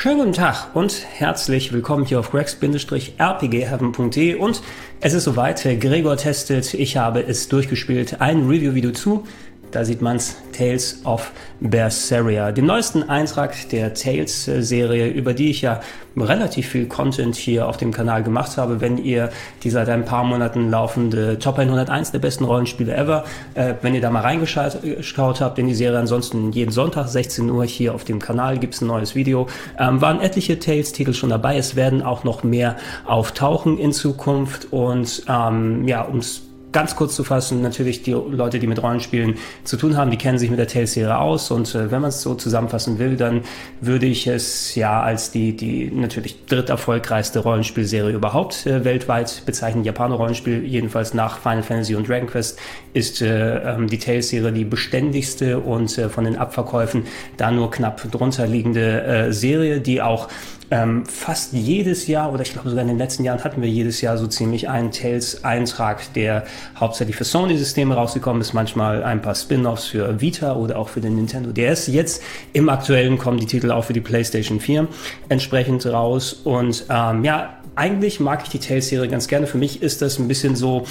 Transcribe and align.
Schönen 0.00 0.18
guten 0.18 0.32
Tag 0.32 0.76
und 0.76 1.04
herzlich 1.12 1.72
willkommen 1.72 2.04
hier 2.04 2.20
auf 2.20 2.30
gregs-rpgheaven.de 2.30 4.36
und 4.36 4.62
es 5.00 5.12
ist 5.12 5.24
soweit, 5.24 5.60
Gregor 5.80 6.16
testet, 6.16 6.72
ich 6.74 6.96
habe 6.96 7.26
es 7.26 7.48
durchgespielt, 7.48 8.20
ein 8.20 8.46
Review-Video 8.46 8.92
zu 8.92 9.26
da 9.70 9.84
sieht 9.84 10.02
man's 10.02 10.36
Tales 10.52 11.00
of 11.04 11.30
Berseria, 11.60 12.52
dem 12.52 12.66
neuesten 12.66 13.08
Eintrag 13.08 13.54
der 13.70 13.94
Tales-Serie, 13.94 15.08
über 15.08 15.34
die 15.34 15.50
ich 15.50 15.62
ja 15.62 15.80
relativ 16.16 16.68
viel 16.68 16.86
Content 16.86 17.36
hier 17.36 17.68
auf 17.68 17.76
dem 17.76 17.92
Kanal 17.92 18.22
gemacht 18.22 18.56
habe. 18.56 18.80
Wenn 18.80 18.98
ihr 18.98 19.30
die 19.62 19.70
seit 19.70 19.88
ein 19.88 20.04
paar 20.04 20.24
Monaten 20.24 20.70
laufende 20.70 21.38
Top 21.38 21.58
101 21.58 22.12
der 22.12 22.18
besten 22.18 22.44
Rollenspiele 22.44 22.94
ever, 22.94 23.24
äh, 23.54 23.74
wenn 23.82 23.94
ihr 23.94 24.00
da 24.00 24.10
mal 24.10 24.22
reingeschaut 24.22 25.40
habt 25.40 25.58
in 25.58 25.66
die 25.66 25.74
Serie, 25.74 25.98
ansonsten 25.98 26.52
jeden 26.52 26.72
Sonntag 26.72 27.08
16 27.08 27.50
Uhr 27.50 27.64
hier 27.64 27.94
auf 27.94 28.04
dem 28.04 28.18
Kanal 28.18 28.58
gibt's 28.58 28.80
ein 28.80 28.88
neues 28.88 29.14
Video. 29.14 29.46
Ähm, 29.78 30.00
waren 30.00 30.20
etliche 30.20 30.58
Tales-Titel 30.58 31.12
schon 31.12 31.30
dabei. 31.30 31.56
Es 31.56 31.76
werden 31.76 32.02
auch 32.02 32.24
noch 32.24 32.42
mehr 32.42 32.76
auftauchen 33.06 33.78
in 33.78 33.92
Zukunft 33.92 34.72
und 34.72 35.22
ähm, 35.28 35.86
ja, 35.86 36.06
ums 36.06 36.47
ganz 36.72 36.96
kurz 36.96 37.14
zu 37.14 37.24
fassen, 37.24 37.62
natürlich 37.62 38.02
die 38.02 38.12
Leute, 38.12 38.58
die 38.58 38.66
mit 38.66 38.82
Rollenspielen 38.82 39.36
zu 39.64 39.76
tun 39.76 39.96
haben, 39.96 40.10
die 40.10 40.16
kennen 40.16 40.38
sich 40.38 40.50
mit 40.50 40.58
der 40.58 40.66
Tales-Serie 40.66 41.18
aus 41.18 41.50
und 41.50 41.74
äh, 41.74 41.90
wenn 41.90 42.00
man 42.00 42.10
es 42.10 42.22
so 42.22 42.34
zusammenfassen 42.34 42.98
will, 42.98 43.16
dann 43.16 43.42
würde 43.80 44.06
ich 44.06 44.26
es 44.26 44.74
ja 44.74 45.02
als 45.02 45.30
die, 45.30 45.56
die 45.56 45.90
natürlich 45.90 46.44
dritterfolgreichste 46.46 47.40
Rollenspielserie 47.40 48.14
überhaupt 48.14 48.66
äh, 48.66 48.84
weltweit 48.84 49.42
bezeichnen. 49.46 49.84
Japaner-Rollenspiel, 49.84 50.64
jedenfalls 50.64 51.14
nach 51.14 51.38
Final 51.38 51.62
Fantasy 51.62 51.94
und 51.94 52.08
Dragon 52.08 52.28
Quest, 52.28 52.58
ist 52.92 53.22
äh, 53.22 53.58
ähm, 53.58 53.88
die 53.88 53.98
Tales-Serie 53.98 54.52
die 54.52 54.64
beständigste 54.64 55.58
und 55.60 55.96
äh, 55.96 56.08
von 56.08 56.24
den 56.24 56.36
Abverkäufen 56.36 57.04
da 57.36 57.50
nur 57.50 57.70
knapp 57.70 58.10
drunter 58.10 58.46
liegende 58.46 59.02
äh, 59.02 59.32
Serie, 59.32 59.80
die 59.80 60.02
auch 60.02 60.28
ähm, 60.70 61.06
fast 61.06 61.52
jedes 61.52 62.06
Jahr, 62.06 62.32
oder 62.32 62.42
ich 62.42 62.52
glaube 62.52 62.68
sogar 62.68 62.82
in 62.82 62.88
den 62.88 62.98
letzten 62.98 63.24
Jahren 63.24 63.42
hatten 63.42 63.62
wir 63.62 63.68
jedes 63.68 64.00
Jahr 64.00 64.18
so 64.18 64.26
ziemlich 64.26 64.68
einen 64.68 64.90
Tales-Eintrag, 64.90 66.12
der 66.12 66.44
hauptsächlich 66.78 67.16
für 67.16 67.24
Sony-Systeme 67.24 67.94
rausgekommen 67.94 68.40
ist, 68.40 68.52
manchmal 68.52 69.02
ein 69.02 69.22
paar 69.22 69.34
Spin-offs 69.34 69.86
für 69.86 70.20
Vita 70.20 70.54
oder 70.56 70.78
auch 70.78 70.88
für 70.88 71.00
den 71.00 71.16
Nintendo 71.16 71.52
DS. 71.52 71.86
Jetzt 71.86 72.22
im 72.52 72.68
aktuellen 72.68 73.18
kommen 73.18 73.38
die 73.38 73.46
Titel 73.46 73.70
auch 73.70 73.84
für 73.84 73.94
die 73.94 74.00
PlayStation 74.00 74.60
4 74.60 74.88
entsprechend 75.28 75.86
raus. 75.86 76.32
Und 76.32 76.84
ähm, 76.90 77.24
ja, 77.24 77.58
eigentlich 77.74 78.20
mag 78.20 78.42
ich 78.42 78.50
die 78.50 78.58
Tales-Serie 78.58 79.08
ganz 79.08 79.28
gerne. 79.28 79.46
Für 79.46 79.58
mich 79.58 79.82
ist 79.82 80.02
das 80.02 80.18
ein 80.18 80.28
bisschen 80.28 80.54
so 80.54 80.84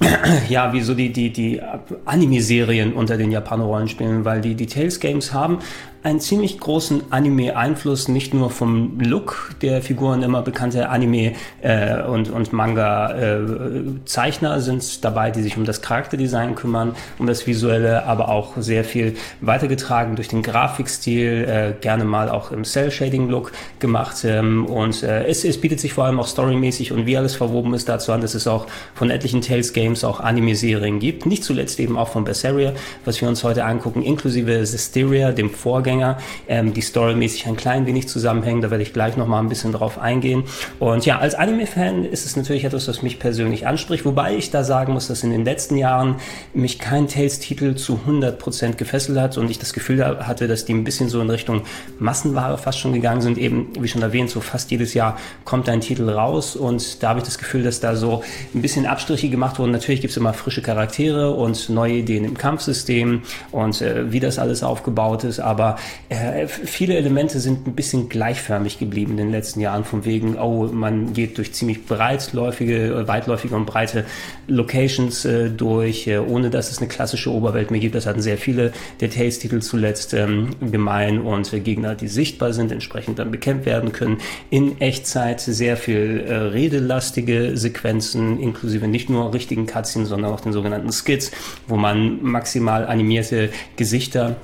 ja, 0.48 0.72
wie 0.72 0.80
so 0.82 0.94
die, 0.94 1.12
die, 1.12 1.32
die 1.32 1.60
Anime-Serien 2.04 2.92
unter 2.92 3.16
den 3.16 3.30
Japaner-Rollenspielen, 3.30 4.24
weil 4.24 4.40
die, 4.40 4.54
die 4.54 4.66
Tales 4.66 5.00
Games 5.00 5.32
haben 5.32 5.58
einen 6.02 6.18
ziemlich 6.18 6.58
großen 6.58 7.04
Anime-Einfluss, 7.10 8.08
nicht 8.08 8.34
nur 8.34 8.50
vom 8.50 8.98
Look 9.00 9.52
der 9.62 9.82
Figuren, 9.82 10.22
immer 10.22 10.42
bekannte 10.42 10.90
Anime- 10.90 11.34
äh, 11.60 12.02
und, 12.02 12.30
und 12.30 12.52
Manga-Zeichner 12.52 14.56
äh, 14.56 14.60
sind 14.60 15.04
dabei, 15.04 15.30
die 15.30 15.42
sich 15.42 15.56
um 15.56 15.64
das 15.64 15.80
Charakterdesign 15.80 16.56
kümmern, 16.56 16.96
um 17.18 17.26
das 17.26 17.46
Visuelle, 17.46 18.04
aber 18.04 18.30
auch 18.30 18.54
sehr 18.56 18.84
viel 18.84 19.14
weitergetragen 19.40 20.16
durch 20.16 20.28
den 20.28 20.42
Grafikstil, 20.42 21.46
äh, 21.48 21.74
gerne 21.80 22.04
mal 22.04 22.28
auch 22.28 22.50
im 22.50 22.64
Cell-Shading-Look 22.64 23.52
gemacht. 23.78 24.24
Ähm, 24.24 24.66
und 24.66 25.04
äh, 25.04 25.26
es, 25.26 25.44
es 25.44 25.60
bietet 25.60 25.78
sich 25.78 25.92
vor 25.92 26.06
allem 26.06 26.18
auch 26.18 26.26
storymäßig 26.26 26.90
und 26.90 27.06
wie 27.06 27.16
alles 27.16 27.36
verwoben 27.36 27.74
ist 27.74 27.88
dazu 27.88 28.10
an, 28.10 28.20
dass 28.20 28.34
es 28.34 28.48
auch 28.48 28.66
von 28.94 29.10
etlichen 29.10 29.40
Tales-Games 29.40 30.02
auch 30.02 30.18
Anime-Serien 30.18 30.98
gibt. 30.98 31.26
Nicht 31.26 31.44
zuletzt 31.44 31.78
eben 31.78 31.96
auch 31.96 32.08
von 32.08 32.24
Berseria, 32.24 32.72
was 33.04 33.20
wir 33.20 33.28
uns 33.28 33.44
heute 33.44 33.64
angucken, 33.64 34.02
inklusive 34.02 34.66
Systeria, 34.66 35.30
dem 35.30 35.50
Vorgänger 35.50 35.91
Vorgänger, 35.92 36.16
ähm, 36.48 36.72
die 36.72 36.80
storymäßig 36.80 37.46
ein 37.46 37.56
klein 37.56 37.86
wenig 37.86 38.08
zusammenhängen. 38.08 38.62
Da 38.62 38.70
werde 38.70 38.82
ich 38.82 38.92
gleich 38.92 39.16
noch 39.16 39.26
mal 39.26 39.40
ein 39.40 39.48
bisschen 39.48 39.72
drauf 39.72 39.98
eingehen. 39.98 40.44
Und 40.78 41.04
ja, 41.04 41.18
als 41.18 41.34
Anime-Fan 41.34 42.04
ist 42.04 42.24
es 42.24 42.36
natürlich 42.36 42.64
etwas, 42.64 42.88
was 42.88 43.02
mich 43.02 43.18
persönlich 43.18 43.66
anspricht, 43.66 44.04
wobei 44.04 44.34
ich 44.36 44.50
da 44.50 44.64
sagen 44.64 44.94
muss, 44.94 45.08
dass 45.08 45.22
in 45.22 45.30
den 45.30 45.44
letzten 45.44 45.76
Jahren 45.76 46.16
mich 46.54 46.78
kein 46.78 47.08
Tales-Titel 47.08 47.74
zu 47.74 48.00
100% 48.06 48.74
gefesselt 48.76 49.18
hat 49.18 49.36
und 49.36 49.50
ich 49.50 49.58
das 49.58 49.72
Gefühl 49.72 50.04
hatte, 50.04 50.48
dass 50.48 50.64
die 50.64 50.72
ein 50.72 50.84
bisschen 50.84 51.08
so 51.08 51.20
in 51.20 51.30
Richtung 51.30 51.62
Massenware 51.98 52.56
fast 52.58 52.78
schon 52.78 52.92
gegangen 52.92 53.20
sind. 53.20 53.38
Eben, 53.38 53.68
wie 53.78 53.88
schon 53.88 54.02
erwähnt, 54.02 54.30
so 54.30 54.40
fast 54.40 54.70
jedes 54.70 54.94
Jahr 54.94 55.18
kommt 55.44 55.68
ein 55.68 55.80
Titel 55.80 56.08
raus 56.08 56.56
und 56.56 57.02
da 57.02 57.10
habe 57.10 57.20
ich 57.20 57.24
das 57.24 57.38
Gefühl, 57.38 57.62
dass 57.62 57.80
da 57.80 57.96
so 57.96 58.22
ein 58.54 58.62
bisschen 58.62 58.86
Abstriche 58.86 59.28
gemacht 59.28 59.58
wurden. 59.58 59.72
Natürlich 59.72 60.00
gibt 60.00 60.12
es 60.12 60.16
immer 60.16 60.32
frische 60.32 60.62
Charaktere 60.62 61.32
und 61.32 61.68
neue 61.68 61.94
Ideen 61.94 62.24
im 62.24 62.36
Kampfsystem 62.36 63.22
und 63.50 63.80
äh, 63.82 64.10
wie 64.10 64.20
das 64.20 64.38
alles 64.38 64.62
aufgebaut 64.62 65.24
ist, 65.24 65.40
aber 65.40 65.76
äh, 66.08 66.46
viele 66.46 66.96
Elemente 66.96 67.40
sind 67.40 67.66
ein 67.66 67.74
bisschen 67.74 68.08
gleichförmig 68.08 68.78
geblieben 68.78 69.12
in 69.12 69.16
den 69.18 69.30
letzten 69.30 69.60
Jahren, 69.60 69.84
von 69.84 70.04
wegen, 70.04 70.38
oh, 70.38 70.68
man 70.72 71.12
geht 71.14 71.38
durch 71.38 71.52
ziemlich 71.52 71.86
breitläufige, 71.86 73.06
weitläufige 73.06 73.56
und 73.56 73.66
breite 73.66 74.04
Locations 74.46 75.24
äh, 75.24 75.50
durch, 75.50 76.06
äh, 76.06 76.18
ohne 76.18 76.50
dass 76.50 76.70
es 76.70 76.78
eine 76.78 76.88
klassische 76.88 77.32
Oberwelt 77.32 77.70
mehr 77.70 77.80
gibt. 77.80 77.94
Das 77.94 78.06
hatten 78.06 78.20
sehr 78.20 78.36
viele 78.36 78.72
der 79.00 79.10
Tales-Titel 79.10 79.60
zuletzt 79.60 80.14
ähm, 80.14 80.50
gemein 80.60 81.20
und 81.20 81.52
äh, 81.52 81.60
Gegner, 81.60 81.94
die 81.94 82.08
sichtbar 82.08 82.52
sind, 82.52 82.72
entsprechend 82.72 83.18
dann 83.18 83.30
bekämpft 83.30 83.66
werden 83.66 83.92
können. 83.92 84.18
In 84.50 84.80
Echtzeit 84.80 85.40
sehr 85.40 85.76
viel 85.76 86.24
äh, 86.26 86.34
redelastige 86.34 87.56
Sequenzen, 87.56 88.38
inklusive 88.38 88.86
nicht 88.88 89.08
nur 89.08 89.32
richtigen 89.32 89.66
Cutscenes, 89.66 90.08
sondern 90.08 90.32
auch 90.32 90.40
den 90.40 90.52
sogenannten 90.52 90.92
Skits, 90.92 91.30
wo 91.66 91.76
man 91.76 92.22
maximal 92.22 92.86
animierte 92.86 93.50
Gesichter 93.76 94.36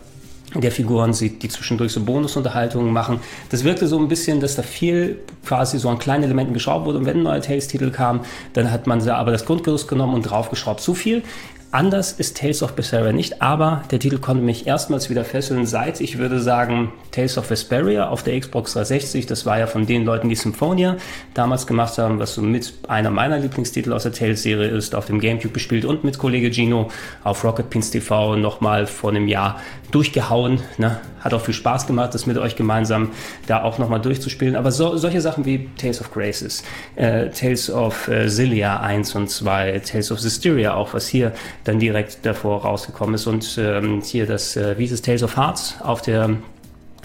der 0.54 0.72
Figuren 0.72 1.12
sieht, 1.12 1.42
die 1.42 1.48
zwischendurch 1.48 1.92
so 1.92 2.02
Bonusunterhaltungen 2.04 2.92
machen. 2.92 3.20
Das 3.50 3.64
wirkte 3.64 3.86
so 3.86 3.98
ein 3.98 4.08
bisschen, 4.08 4.40
dass 4.40 4.56
da 4.56 4.62
viel 4.62 5.18
quasi 5.44 5.78
so 5.78 5.88
an 5.88 5.98
kleinen 5.98 6.24
Elementen 6.24 6.54
geschraubt 6.54 6.86
wurde 6.86 6.98
und 6.98 7.06
wenn 7.06 7.18
ein 7.18 7.22
neuer 7.22 7.40
Tales-Titel 7.40 7.90
kam, 7.90 8.20
dann 8.54 8.70
hat 8.70 8.86
man 8.86 9.04
da 9.04 9.16
aber 9.16 9.30
das 9.30 9.44
Grundgerüst 9.44 9.88
genommen 9.88 10.14
und 10.14 10.22
draufgeschraubt. 10.22 10.80
Zu 10.80 10.94
viel. 10.94 11.22
Anders 11.70 12.12
ist 12.12 12.38
Tales 12.38 12.62
of 12.62 12.72
Berseria 12.72 13.12
nicht, 13.12 13.42
aber 13.42 13.82
der 13.90 13.98
Titel 13.98 14.16
konnte 14.16 14.42
mich 14.42 14.66
erstmals 14.66 15.10
wieder 15.10 15.22
fesseln 15.22 15.66
seit, 15.66 16.00
ich 16.00 16.16
würde 16.16 16.40
sagen, 16.40 16.92
Tales 17.10 17.36
of 17.36 17.50
Vesperia 17.50 18.08
auf 18.08 18.22
der 18.22 18.40
Xbox 18.40 18.72
360. 18.72 19.26
Das 19.26 19.44
war 19.44 19.58
ja 19.58 19.66
von 19.66 19.84
den 19.84 20.06
Leuten, 20.06 20.30
die 20.30 20.34
Symphonia 20.34 20.96
damals 21.34 21.66
gemacht 21.66 21.98
haben, 21.98 22.18
was 22.20 22.32
so 22.32 22.40
mit 22.40 22.72
einer 22.88 23.10
meiner 23.10 23.38
Lieblingstitel 23.38 23.92
aus 23.92 24.04
der 24.04 24.12
Tales-Serie 24.12 24.68
ist, 24.68 24.94
auf 24.94 25.04
dem 25.06 25.20
Gamecube 25.20 25.52
gespielt 25.52 25.84
und 25.84 26.04
mit 26.04 26.16
Kollege 26.16 26.50
Gino 26.50 26.90
auf 27.22 27.44
Rocket 27.44 27.68
Pins 27.68 27.90
TV 27.90 28.36
nochmal 28.36 28.86
vor 28.86 29.10
einem 29.10 29.28
Jahr 29.28 29.60
durchgehauen. 29.90 30.60
Ne? 30.78 30.98
Hat 31.20 31.34
auch 31.34 31.40
viel 31.40 31.54
Spaß 31.54 31.86
gemacht, 31.86 32.14
das 32.14 32.26
mit 32.26 32.38
euch 32.38 32.56
gemeinsam 32.56 33.10
da 33.46 33.62
auch 33.62 33.78
nochmal 33.78 34.00
durchzuspielen. 34.00 34.56
Aber 34.56 34.72
so, 34.72 34.96
solche 34.96 35.20
Sachen 35.20 35.44
wie 35.44 35.68
Tales 35.76 36.00
of 36.00 36.12
Graces, 36.12 36.62
äh, 36.96 37.30
Tales 37.30 37.70
of 37.70 38.08
äh, 38.08 38.28
Zilia 38.28 38.80
1 38.80 39.14
und 39.14 39.30
2, 39.30 39.80
Tales 39.80 40.10
of 40.12 40.20
Systeria 40.20 40.74
auch, 40.74 40.94
was 40.94 41.08
hier 41.08 41.32
dann 41.64 41.78
direkt 41.78 42.24
davor 42.24 42.62
rausgekommen 42.62 43.14
ist. 43.14 43.26
Und 43.26 43.58
ähm, 43.60 44.02
hier 44.02 44.26
das, 44.26 44.56
äh, 44.56 44.78
wie 44.78 44.84
ist 44.84 44.92
es, 44.92 45.02
Tales 45.02 45.22
of 45.22 45.36
Hearts 45.36 45.76
auf 45.80 46.02
der 46.02 46.30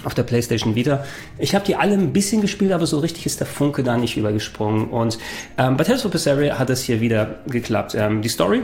auf 0.03 0.13
der 0.13 0.24
PlayStation 0.24 0.75
Vita. 0.75 1.06
Ich 1.38 1.56
habe 1.56 1.66
die 1.66 1.75
alle 1.75 1.94
ein 1.94 2.13
bisschen 2.13 2.41
gespielt, 2.41 2.72
aber 2.72 2.85
so 2.85 3.00
richtig 3.00 3.25
ist 3.25 3.40
der 3.40 3.47
Funke 3.47 3.84
da 3.84 3.97
nicht 3.97 4.18
übergesprungen. 4.18 4.90
Und 4.90 5.18
ähm, 5.57 5.78
bei 5.78 5.84
Tales 5.84 6.06
of 6.06 6.12
Berseria 6.12 6.59
hat 6.59 6.69
es 6.69 6.84
hier 6.84 7.00
wieder 7.01 7.35
geklappt. 7.47 7.95
Ähm, 7.95 8.22
die 8.22 8.30
Story 8.30 8.63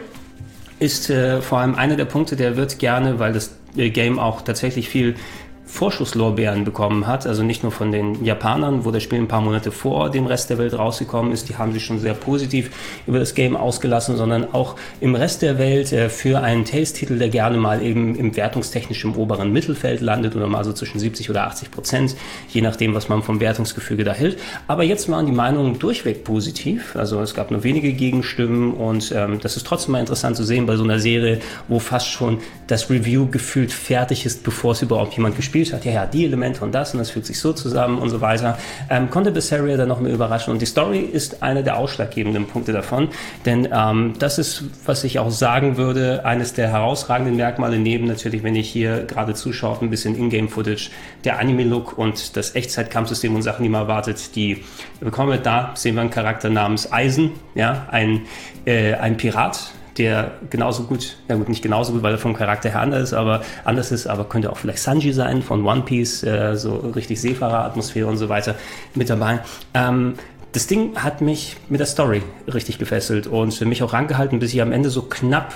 ist 0.79 1.09
äh, 1.09 1.41
vor 1.41 1.59
allem 1.59 1.75
einer 1.75 1.95
der 1.95 2.05
Punkte, 2.05 2.35
der 2.35 2.55
wird 2.55 2.79
gerne, 2.79 3.19
weil 3.19 3.33
das 3.33 3.51
Game 3.75 4.19
auch 4.19 4.41
tatsächlich 4.41 4.89
viel 4.89 5.15
Vorschusslorbeeren 5.69 6.65
bekommen 6.65 7.07
hat. 7.07 7.25
Also 7.27 7.43
nicht 7.43 7.61
nur 7.63 7.71
von 7.71 7.91
den 7.91 8.25
Japanern, 8.25 8.85
wo 8.85 8.91
das 8.91 9.03
Spiel 9.03 9.19
ein 9.19 9.27
paar 9.27 9.39
Monate 9.39 9.71
vor 9.71 10.09
dem 10.09 10.25
Rest 10.25 10.49
der 10.49 10.57
Welt 10.57 10.77
rausgekommen 10.77 11.31
ist. 11.31 11.47
Die 11.47 11.55
haben 11.55 11.71
sich 11.71 11.85
schon 11.85 11.99
sehr 11.99 12.15
positiv 12.15 12.71
über 13.05 13.19
das 13.19 13.35
Game 13.35 13.55
ausgelassen, 13.55 14.17
sondern 14.17 14.51
auch 14.53 14.75
im 14.99 15.15
Rest 15.15 15.41
der 15.41 15.57
Welt 15.57 15.93
äh, 15.93 16.09
für 16.09 16.41
einen 16.41 16.65
Tales-Titel, 16.65 17.17
der 17.17 17.29
gerne 17.29 17.57
mal 17.57 17.83
eben 17.83 18.15
im 18.15 18.35
wertungstechnischen 18.35 19.15
oberen 19.15 19.53
Mittelfeld 19.53 20.01
landet 20.01 20.35
oder 20.35 20.47
mal 20.47 20.65
so 20.65 20.73
zwischen 20.73 20.99
70 20.99 21.29
oder 21.29 21.43
80 21.43 21.71
Prozent, 21.71 22.15
je 22.49 22.61
nachdem, 22.61 22.93
was 22.93 23.07
man 23.07 23.21
vom 23.21 23.39
Wertungsgefüge 23.39 24.03
da 24.03 24.11
hält. 24.11 24.37
Aber 24.67 24.83
jetzt 24.83 25.07
waren 25.07 25.27
die 25.27 25.31
Meinungen 25.31 25.79
durchweg 25.79 26.23
positiv. 26.23 26.95
Also 26.95 27.21
es 27.21 27.35
gab 27.35 27.51
nur 27.51 27.63
wenige 27.63 27.93
Gegenstimmen 27.93 28.73
und 28.73 29.13
ähm, 29.15 29.39
das 29.39 29.55
ist 29.55 29.65
trotzdem 29.67 29.93
mal 29.93 29.99
interessant 29.99 30.35
zu 30.35 30.43
sehen 30.43 30.65
bei 30.65 30.75
so 30.75 30.83
einer 30.83 30.99
Serie, 30.99 31.39
wo 31.67 31.79
fast 31.79 32.07
schon 32.07 32.39
das 32.67 32.89
Review 32.89 33.27
gefühlt 33.27 33.71
fertig 33.71 34.25
ist, 34.25 34.43
bevor 34.43 34.73
es 34.73 34.81
überhaupt 34.81 35.15
jemand 35.15 35.37
gespielt 35.37 35.58
gespielt 35.59 35.73
hat, 35.73 35.85
ja, 35.85 35.91
ja, 35.91 36.05
die 36.05 36.25
Elemente 36.25 36.63
und 36.63 36.73
das 36.73 36.93
und 36.93 36.99
das 36.99 37.09
fügt 37.11 37.25
sich 37.25 37.39
so 37.39 37.53
zusammen 37.53 37.99
und 37.99 38.09
so 38.09 38.21
weiter, 38.21 38.57
ähm, 38.89 39.09
konnte 39.09 39.31
Berseria 39.31 39.77
dann 39.77 39.89
noch 39.89 39.99
mehr 39.99 40.13
überraschen. 40.13 40.51
Und 40.51 40.61
die 40.61 40.65
Story 40.65 40.99
ist 40.99 41.43
einer 41.43 41.63
der 41.63 41.77
ausschlaggebenden 41.77 42.47
Punkte 42.47 42.71
davon, 42.73 43.09
denn 43.45 43.67
ähm, 43.71 44.13
das 44.19 44.39
ist, 44.39 44.63
was 44.85 45.03
ich 45.03 45.19
auch 45.19 45.31
sagen 45.31 45.77
würde, 45.77 46.25
eines 46.25 46.53
der 46.53 46.71
herausragenden 46.71 47.35
Merkmale 47.35 47.77
neben 47.77 48.05
natürlich, 48.05 48.43
wenn 48.43 48.55
ich 48.55 48.69
hier 48.69 49.03
gerade 49.05 49.33
zuschaue, 49.33 49.77
ein 49.81 49.89
bisschen 49.89 50.15
Ingame-Footage, 50.15 50.89
der 51.23 51.39
Anime-Look 51.39 51.97
und 51.97 52.35
das 52.35 52.55
Echtzeit-Kampfsystem 52.55 53.35
und 53.35 53.41
Sachen, 53.41 53.63
die 53.63 53.69
man 53.69 53.81
erwartet, 53.81 54.35
die 54.35 54.63
bekommen 54.99 55.31
wir 55.31 55.37
da, 55.37 55.71
sehen 55.75 55.95
wir 55.95 56.01
einen 56.01 56.09
Charakter 56.09 56.49
namens 56.49 56.91
Eisen, 56.91 57.31
ja, 57.55 57.87
ein, 57.91 58.21
äh, 58.65 58.93
ein 58.95 59.17
Pirat, 59.17 59.71
der 59.99 60.31
genauso 60.49 60.83
gut, 60.83 61.17
na 61.27 61.35
gut, 61.35 61.49
nicht 61.49 61.61
genauso 61.61 61.93
gut, 61.93 62.01
weil 62.01 62.13
er 62.13 62.17
vom 62.17 62.35
Charakter 62.35 62.69
her 62.69 62.81
anders 62.81 63.03
ist, 63.03 63.13
aber 63.13 63.41
anders 63.65 63.91
ist, 63.91 64.07
aber 64.07 64.23
könnte 64.23 64.51
auch 64.51 64.57
vielleicht 64.57 64.79
Sanji 64.79 65.13
sein 65.13 65.41
von 65.43 65.65
One 65.65 65.81
Piece, 65.81 66.23
äh, 66.23 66.55
so 66.55 66.77
richtig 66.77 67.21
Seefahrer-Atmosphäre 67.21 68.07
und 68.07 68.17
so 68.17 68.29
weiter 68.29 68.55
mit 68.95 69.09
dabei. 69.09 69.41
Ähm, 69.73 70.15
das 70.53 70.65
Ding 70.65 70.95
hat 70.95 71.21
mich 71.21 71.57
mit 71.69 71.79
der 71.79 71.87
Story 71.87 72.23
richtig 72.51 72.79
gefesselt 72.79 73.27
und 73.27 73.53
für 73.53 73.65
mich 73.65 73.83
auch 73.83 73.93
rangehalten, 73.93 74.39
bis 74.39 74.53
ich 74.53 74.61
am 74.61 74.71
Ende 74.71 74.89
so 74.89 75.03
knapp 75.03 75.55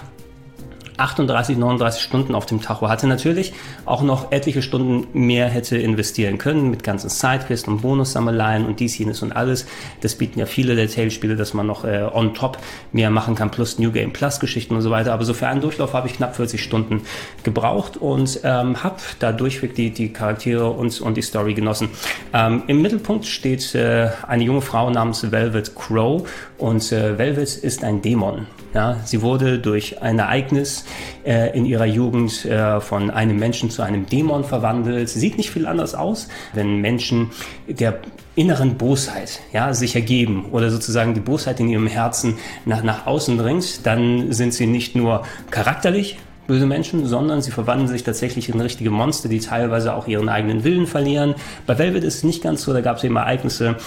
38, 0.97 1.57
39 1.57 2.01
Stunden 2.01 2.35
auf 2.35 2.45
dem 2.45 2.61
Tacho 2.61 2.89
hatte. 2.89 3.07
Natürlich 3.07 3.53
auch 3.85 4.01
noch 4.01 4.31
etliche 4.31 4.61
Stunden 4.61 5.07
mehr 5.25 5.47
hätte 5.47 5.77
investieren 5.77 6.37
können 6.37 6.69
mit 6.69 6.83
ganzen 6.83 7.09
Sidequests 7.09 7.67
und 7.67 7.81
Bonussammeleien 7.81 8.65
und 8.65 8.79
dies, 8.79 8.97
jenes 8.97 9.21
und 9.21 9.31
alles. 9.31 9.65
Das 10.01 10.15
bieten 10.15 10.39
ja 10.39 10.45
viele 10.45 10.75
der 10.75 10.89
Tale-Spiele, 10.89 11.35
dass 11.35 11.53
man 11.53 11.67
noch 11.67 11.83
äh, 11.85 12.07
on 12.11 12.33
top 12.33 12.57
mehr 12.91 13.09
machen 13.09 13.35
kann, 13.35 13.51
plus 13.51 13.79
New 13.79 13.91
Game 13.91 14.13
Plus 14.13 14.39
Geschichten 14.39 14.75
und 14.75 14.81
so 14.81 14.91
weiter. 14.91 15.13
Aber 15.13 15.25
so 15.25 15.33
für 15.33 15.47
einen 15.47 15.61
Durchlauf 15.61 15.93
habe 15.93 16.07
ich 16.07 16.15
knapp 16.15 16.35
40 16.35 16.61
Stunden 16.61 17.01
gebraucht 17.43 17.97
und 17.97 18.39
ähm, 18.43 18.83
habe 18.83 18.97
da 19.19 19.31
durchweg 19.31 19.75
die, 19.75 19.91
die 19.91 20.13
Charaktere 20.13 20.69
und, 20.69 20.99
und 21.01 21.17
die 21.17 21.21
Story 21.21 21.53
genossen. 21.53 21.89
Ähm, 22.33 22.63
Im 22.67 22.81
Mittelpunkt 22.81 23.25
steht 23.25 23.75
äh, 23.75 24.09
eine 24.27 24.43
junge 24.43 24.61
Frau 24.61 24.89
namens 24.89 25.31
Velvet 25.31 25.75
Crow 25.75 26.27
und 26.57 26.91
äh, 26.91 27.17
Velvet 27.17 27.55
ist 27.55 27.83
ein 27.83 28.01
Dämon. 28.01 28.47
Ja, 28.73 28.97
sie 29.05 29.21
wurde 29.21 29.59
durch 29.59 30.01
ein 30.01 30.17
Ereignis 30.17 30.85
äh, 31.23 31.55
in 31.55 31.65
ihrer 31.65 31.85
Jugend 31.85 32.43
äh, 32.45 32.81
von 32.81 33.11
einem 33.11 33.37
Menschen 33.37 33.69
zu 33.69 33.83
einem 33.83 34.07
Dämon 34.07 34.43
verwandelt. 34.43 35.09
Sie 35.09 35.19
sieht 35.19 35.37
nicht 35.37 35.51
viel 35.51 35.67
anders 35.67 35.93
aus, 35.93 36.27
wenn 36.53 36.77
Menschen 36.77 37.29
der 37.67 37.99
inneren 38.35 38.77
Bosheit 38.77 39.41
ja, 39.51 39.75
sich 39.75 39.95
ergeben 39.95 40.45
oder 40.51 40.71
sozusagen 40.71 41.13
die 41.13 41.19
Bosheit 41.19 41.59
in 41.59 41.69
ihrem 41.69 41.85
Herzen 41.85 42.39
nach, 42.65 42.81
nach 42.81 43.05
außen 43.05 43.37
dringt, 43.37 43.85
dann 43.85 44.31
sind 44.31 44.55
sie 44.55 44.65
nicht 44.65 44.95
nur 44.95 45.21
charakterlich 45.51 46.17
böse 46.47 46.65
Menschen, 46.65 47.05
sondern 47.05 47.41
sie 47.41 47.51
verwandeln 47.51 47.87
sich 47.87 48.03
tatsächlich 48.03 48.49
in 48.49 48.59
richtige 48.59 48.89
Monster, 48.89 49.29
die 49.29 49.39
teilweise 49.39 49.93
auch 49.93 50.07
ihren 50.07 50.29
eigenen 50.29 50.63
Willen 50.63 50.87
verlieren. 50.87 51.35
Bei 51.65 51.77
Velvet 51.77 52.03
ist 52.03 52.15
es 52.15 52.23
nicht 52.23 52.43
ganz 52.43 52.63
so, 52.63 52.73
da 52.73 52.81
gab 52.81 52.97
es 52.97 53.03
eben 53.03 53.15
Ereignisse, 53.15 53.77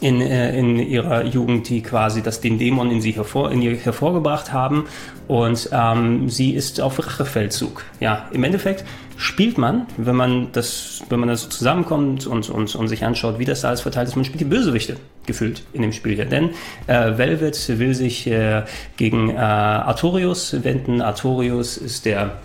in, 0.00 0.20
äh, 0.20 0.56
in 0.58 0.78
ihrer 0.78 1.24
Jugend, 1.24 1.68
die 1.68 1.82
quasi 1.82 2.22
das 2.22 2.40
den 2.40 2.58
Dämon 2.58 2.90
in 2.90 3.00
sie 3.00 3.12
hervor, 3.12 3.50
in 3.50 3.62
ihr 3.62 3.76
hervorgebracht 3.76 4.52
haben. 4.52 4.86
Und 5.28 5.68
ähm, 5.72 6.28
sie 6.28 6.54
ist 6.54 6.80
auf 6.80 6.98
Rachefeldzug. 6.98 7.84
Ja, 8.00 8.28
im 8.32 8.42
Endeffekt 8.44 8.84
spielt 9.16 9.58
man, 9.58 9.86
wenn 9.96 10.16
man 10.16 10.48
das, 10.52 11.02
wenn 11.08 11.20
man 11.20 11.28
das 11.28 11.48
zusammenkommt 11.48 12.26
und, 12.26 12.48
und, 12.50 12.74
und 12.74 12.88
sich 12.88 13.04
anschaut, 13.04 13.38
wie 13.38 13.44
das 13.44 13.60
da 13.60 13.68
alles 13.68 13.82
verteilt 13.82 14.08
ist, 14.08 14.16
man 14.16 14.24
spielt 14.24 14.40
die 14.40 14.46
Bösewichte 14.46 14.96
gefühlt 15.26 15.62
in 15.72 15.82
dem 15.82 15.92
Spiel 15.92 16.14
hier. 16.14 16.24
Denn 16.24 16.50
äh, 16.86 17.18
Velvet 17.18 17.78
will 17.78 17.94
sich 17.94 18.26
äh, 18.26 18.64
gegen 18.96 19.30
äh, 19.30 19.36
Artorius 19.36 20.64
wenden. 20.64 21.02
Artorius 21.02 21.76
ist 21.76 22.06
der 22.06 22.38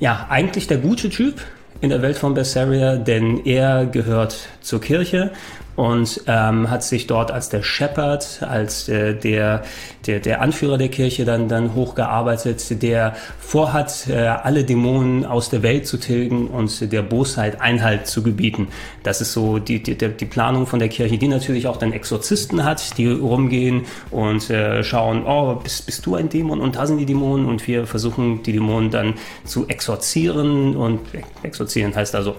ja, 0.00 0.26
eigentlich 0.28 0.66
der 0.66 0.78
gute 0.78 1.10
Typ 1.10 1.40
in 1.80 1.90
der 1.90 2.02
Welt 2.02 2.16
von 2.16 2.34
Berseria, 2.34 2.96
denn 2.96 3.44
er 3.44 3.86
gehört 3.86 4.48
zur 4.60 4.80
Kirche 4.80 5.32
und 5.78 6.22
ähm, 6.26 6.70
hat 6.70 6.82
sich 6.82 7.06
dort 7.06 7.30
als 7.30 7.50
der 7.50 7.62
Shepherd, 7.62 8.42
als 8.42 8.88
äh, 8.88 9.14
der, 9.14 9.62
der, 10.08 10.18
der 10.18 10.40
Anführer 10.40 10.76
der 10.76 10.88
Kirche 10.88 11.24
dann, 11.24 11.46
dann 11.46 11.72
hochgearbeitet, 11.72 12.82
der 12.82 13.14
vorhat, 13.38 14.08
äh, 14.08 14.16
alle 14.16 14.64
Dämonen 14.64 15.24
aus 15.24 15.50
der 15.50 15.62
Welt 15.62 15.86
zu 15.86 15.96
tilgen 15.96 16.48
und 16.48 16.92
der 16.92 17.02
Bosheit 17.02 17.60
Einhalt 17.60 18.08
zu 18.08 18.24
gebieten. 18.24 18.66
Das 19.04 19.20
ist 19.20 19.32
so 19.32 19.60
die, 19.60 19.80
die, 19.80 19.96
die 19.96 20.24
Planung 20.24 20.66
von 20.66 20.80
der 20.80 20.88
Kirche, 20.88 21.16
die 21.16 21.28
natürlich 21.28 21.68
auch 21.68 21.76
dann 21.76 21.92
Exorzisten 21.92 22.64
hat, 22.64 22.98
die 22.98 23.08
rumgehen 23.08 23.82
und 24.10 24.50
äh, 24.50 24.82
schauen, 24.82 25.24
oh, 25.26 25.54
bist, 25.62 25.86
bist 25.86 26.04
du 26.04 26.16
ein 26.16 26.28
Dämon 26.28 26.60
und 26.60 26.74
da 26.74 26.88
sind 26.88 26.98
die 26.98 27.06
Dämonen 27.06 27.46
und 27.46 27.68
wir 27.68 27.86
versuchen 27.86 28.42
die 28.42 28.50
Dämonen 28.50 28.90
dann 28.90 29.14
zu 29.44 29.68
exorzieren 29.68 30.74
und 30.74 30.98
exorzieren 31.44 31.94
heißt 31.94 32.16
also 32.16 32.34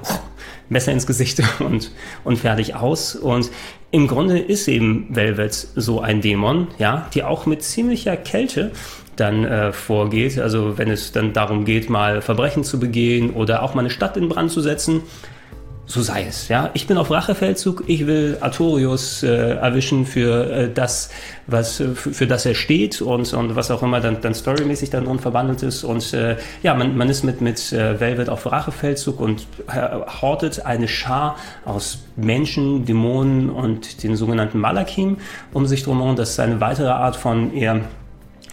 Messer 0.69 0.91
ins 0.91 1.07
Gesicht 1.07 1.41
und, 1.59 1.91
und 2.23 2.37
fertig 2.37 2.75
aus. 2.75 3.15
Und 3.15 3.51
im 3.91 4.07
Grunde 4.07 4.39
ist 4.39 4.67
eben 4.67 5.07
Velvet 5.09 5.53
so 5.75 6.01
ein 6.01 6.21
Dämon, 6.21 6.67
ja, 6.77 7.09
die 7.13 7.23
auch 7.23 7.45
mit 7.45 7.63
ziemlicher 7.63 8.15
Kälte 8.15 8.71
dann 9.15 9.43
äh, 9.43 9.73
vorgeht. 9.73 10.39
Also 10.39 10.77
wenn 10.77 10.89
es 10.89 11.11
dann 11.11 11.33
darum 11.33 11.65
geht, 11.65 11.89
mal 11.89 12.21
Verbrechen 12.21 12.63
zu 12.63 12.79
begehen 12.79 13.31
oder 13.31 13.63
auch 13.63 13.73
mal 13.73 13.81
eine 13.81 13.89
Stadt 13.89 14.15
in 14.15 14.29
Brand 14.29 14.51
zu 14.51 14.61
setzen, 14.61 15.01
so 15.89 16.03
sei 16.03 16.25
es. 16.27 16.49
Ja, 16.49 16.69
ich 16.75 16.85
bin 16.85 16.97
auf 16.97 17.09
Rachefeldzug. 17.09 17.85
Ich 17.87 18.05
will 18.05 18.37
Artorius 18.41 19.23
äh, 19.23 19.55
erwischen 19.55 20.05
für 20.05 20.51
äh, 20.51 20.71
das, 20.71 21.09
was 21.47 21.79
äh, 21.79 21.95
für, 21.95 22.13
für, 22.13 22.27
das 22.27 22.45
er 22.45 22.53
steht 22.53 23.01
und 23.01 23.33
und 23.33 23.55
was 23.55 23.71
auch 23.71 23.81
immer 23.81 23.99
dann 23.99 24.21
dann 24.21 24.35
storymäßig 24.35 24.91
dann 24.91 25.07
unverwandelt 25.07 25.63
ist. 25.63 25.83
Und 25.83 26.13
äh, 26.13 26.37
ja, 26.61 26.75
man, 26.75 26.95
man 26.95 27.09
ist 27.09 27.23
mit 27.23 27.41
mit 27.41 27.73
äh, 27.73 27.99
Velvet 27.99 28.29
auf 28.29 28.45
Rachefeldzug 28.45 29.19
und 29.19 29.47
hortet 30.21 30.63
eine 30.63 30.87
Schar 30.87 31.37
aus 31.65 32.03
Menschen, 32.15 32.85
Dämonen 32.85 33.49
und 33.49 34.03
den 34.03 34.15
sogenannten 34.15 34.59
Malakim 34.59 35.17
um 35.53 35.65
sich 35.65 35.81
drum 35.81 36.15
Das 36.15 36.29
ist 36.29 36.39
eine 36.39 36.61
weitere 36.61 36.89
Art 36.89 37.15
von 37.15 37.51
eher 37.51 37.81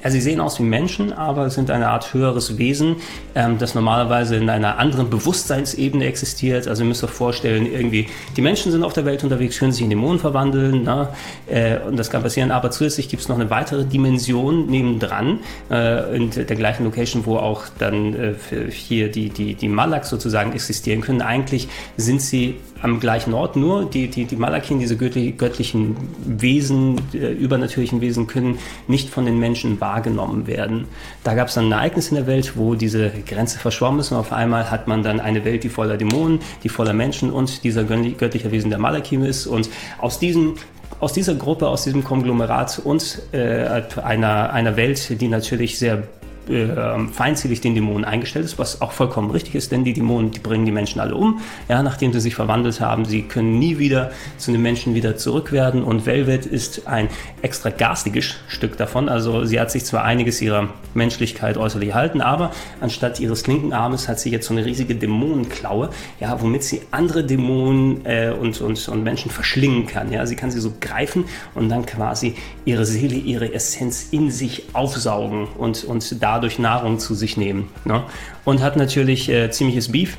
ja, 0.07 0.11
sie 0.13 0.21
sehen 0.21 0.41
aus 0.41 0.61
wie 0.61 0.63
Menschen, 0.63 1.13
aber 1.13 1.51
sind 1.51 1.69
eine 1.69 1.89
Art 1.89 2.15
höheres 2.15 2.59
Wesen, 2.59 2.97
ähm, 3.35 3.59
das 3.59 3.75
normalerweise 3.75 4.37
in 4.37 4.49
einer 4.49 4.79
anderen 4.79 5.11
Bewusstseinsebene 5.11 6.05
existiert. 6.05 6.69
Also 6.69 6.85
ihr 6.85 6.89
müsst 6.89 7.03
euch 7.03 7.11
vorstellen, 7.11 7.67
irgendwie, 7.67 8.07
die 8.37 8.41
Menschen 8.41 8.71
sind 8.71 8.85
auf 8.85 8.93
der 8.93 9.05
Welt 9.05 9.25
unterwegs, 9.25 9.59
können 9.59 9.73
sich 9.73 9.83
in 9.83 9.91
Dämonen 9.91 10.21
verwandeln, 10.21 10.83
na? 10.85 11.09
Äh, 11.49 11.79
und 11.81 11.99
das 11.99 12.09
kann 12.11 12.23
passieren. 12.23 12.53
Aber 12.53 12.71
zusätzlich 12.71 13.09
gibt 13.09 13.23
es 13.23 13.29
noch 13.29 13.35
eine 13.35 13.51
weitere 13.51 13.85
Dimension 13.85 14.67
nebendran, 14.67 15.41
äh, 15.73 16.17
in 16.17 16.31
der 16.31 16.45
gleichen 16.45 16.85
Location, 16.85 17.27
wo 17.27 17.39
auch 17.39 17.65
dann 17.81 18.15
äh, 18.15 18.35
hier 18.71 19.11
die, 19.11 19.31
die, 19.31 19.57
die 19.57 19.69
Malaks 19.69 20.09
sozusagen 20.09 20.53
existieren 20.53 21.01
können. 21.01 21.21
Eigentlich 21.21 21.67
sind 21.97 22.23
sie 22.23 22.61
am 22.87 23.01
gleichen 23.01 23.35
Ort, 23.35 23.57
nur 23.57 23.85
die, 23.85 24.09
die, 24.09 24.25
die 24.25 24.37
Malakin, 24.37 24.79
diese 24.79 24.97
göttlichen 24.97 25.97
Wesen, 26.25 27.01
äh, 27.13 27.33
übernatürlichen 27.33 28.01
Wesen, 28.01 28.27
können 28.27 28.59
nicht 28.87 29.11
von 29.11 29.27
den 29.27 29.39
Menschen 29.39 29.81
wahrgenommen 29.81 30.47
werden. 30.47 30.87
Da 31.25 31.35
gab 31.35 31.49
es 31.49 31.55
dann 31.55 31.67
ein 31.67 31.73
Ereignis 31.73 32.09
in 32.09 32.17
der 32.17 32.27
Welt, 32.27 32.57
wo 32.57 32.75
diese 32.75 33.11
Grenze 33.27 33.59
verschwommen 33.59 34.01
ist 34.01 34.13
und 34.13 34.19
auf 34.19 34.33
einmal 34.33 34.71
hat 34.71 34.87
man 34.87 35.03
dann 35.03 35.21
eine 35.21 35.45
Welt, 35.45 35.65
die 35.65 35.69
voller 35.69 35.97
Dämonen, 35.97 36.39
die 36.63 36.69
voller 36.69 36.93
Menschen 36.93 37.31
und 37.31 37.65
dieser 37.65 37.85
göttliche 37.85 38.51
Wesen 38.53 38.71
der 38.71 38.79
Malakim 38.79 39.25
ist. 39.25 39.47
Und 39.47 39.69
aus 39.99 40.19
diesem 40.19 40.55
aus 40.99 41.13
dieser 41.13 41.35
Gruppe, 41.35 41.69
aus 41.69 41.85
diesem 41.85 42.05
Konglomerat 42.05 42.81
und 42.83 43.21
äh, 43.33 43.83
einer, 44.03 44.53
einer 44.53 44.77
Welt, 44.77 45.21
die 45.21 45.29
natürlich 45.29 45.79
sehr 45.79 46.05
äh, 46.49 47.09
feindselig 47.13 47.61
den 47.61 47.75
Dämonen 47.75 48.05
eingestellt 48.05 48.45
ist, 48.45 48.59
was 48.59 48.81
auch 48.81 48.93
vollkommen 48.93 49.31
richtig 49.31 49.55
ist, 49.55 49.73
denn 49.73 49.85
die 49.85 49.93
Dämonen, 49.93 50.31
die 50.31 50.39
bringen 50.39 50.65
die 50.65 50.73
Menschen 50.73 51.01
alle 51.01 51.15
um, 51.15 51.41
ja, 51.69 51.83
nachdem 51.83 52.13
sie 52.13 52.21
sich 52.21 52.35
verwandelt 52.35 52.81
haben. 52.81 53.05
Sie 53.05 53.23
können 53.23 53.59
nie 53.59 53.79
wieder 53.79 54.11
zu 54.37 54.53
den 54.53 54.63
Menschen 54.63 54.95
wieder 54.95 55.17
zurück 55.17 55.53
werden 55.53 55.83
und 55.83 56.07
Velvet 56.07 56.47
ist 56.47 56.87
ein 56.87 57.09
extra 57.43 57.71
garstiges 57.71 58.37
Stück 58.49 58.77
davon. 58.77 59.09
Also 59.09 59.45
sie 59.45 59.61
hat 59.61 59.71
sich 59.71 59.85
zwar 59.85 60.05
einiges 60.05 60.41
ihrer 60.41 60.69
Menschlichkeit 60.95 61.57
äußerlich 61.57 61.91
erhalten, 61.91 62.21
aber 62.21 62.51
anstatt 62.81 63.21
ihres 63.21 63.47
linken 63.47 63.73
Armes 63.73 64.09
hat 64.09 64.21
sie 64.21 64.31
jetzt 64.31 64.47
so 64.47 64.55
eine 64.55 64.65
riesige 64.65 64.95
Dämonenklaue, 64.95 65.91
ja, 66.21 66.41
womit 66.41 66.63
sie 66.63 66.83
andere 66.91 67.25
Dämonen 67.25 68.05
äh, 68.07 68.33
und, 68.39 68.61
und, 68.61 68.89
und 68.89 69.03
Menschen 69.03 69.31
verschlingen 69.31 69.87
kann. 69.87 70.13
Ja, 70.13 70.27
sie 70.27 70.37
kann 70.37 70.51
sie 70.51 70.61
so 70.61 70.73
greifen 70.81 71.25
und 71.55 71.69
dann 71.69 71.87
quasi 71.87 72.35
ihre 72.65 72.85
Seele, 72.85 73.17
ihre 73.17 73.53
Essenz 73.53 74.09
in 74.11 74.31
sich 74.31 74.65
aufsaugen 74.73 75.49
und, 75.57 75.85
und 75.85 76.23
da 76.23 76.36
dadurch 76.37 76.59
Nahrung 76.59 76.99
zu 76.99 77.15
sich 77.15 77.37
nehmen. 77.37 77.69
Ne? 77.85 78.03
Und 78.45 78.63
hat 78.63 78.77
natürlich 78.77 79.29
äh, 79.29 79.51
ziemliches 79.51 79.91
Beef 79.91 80.19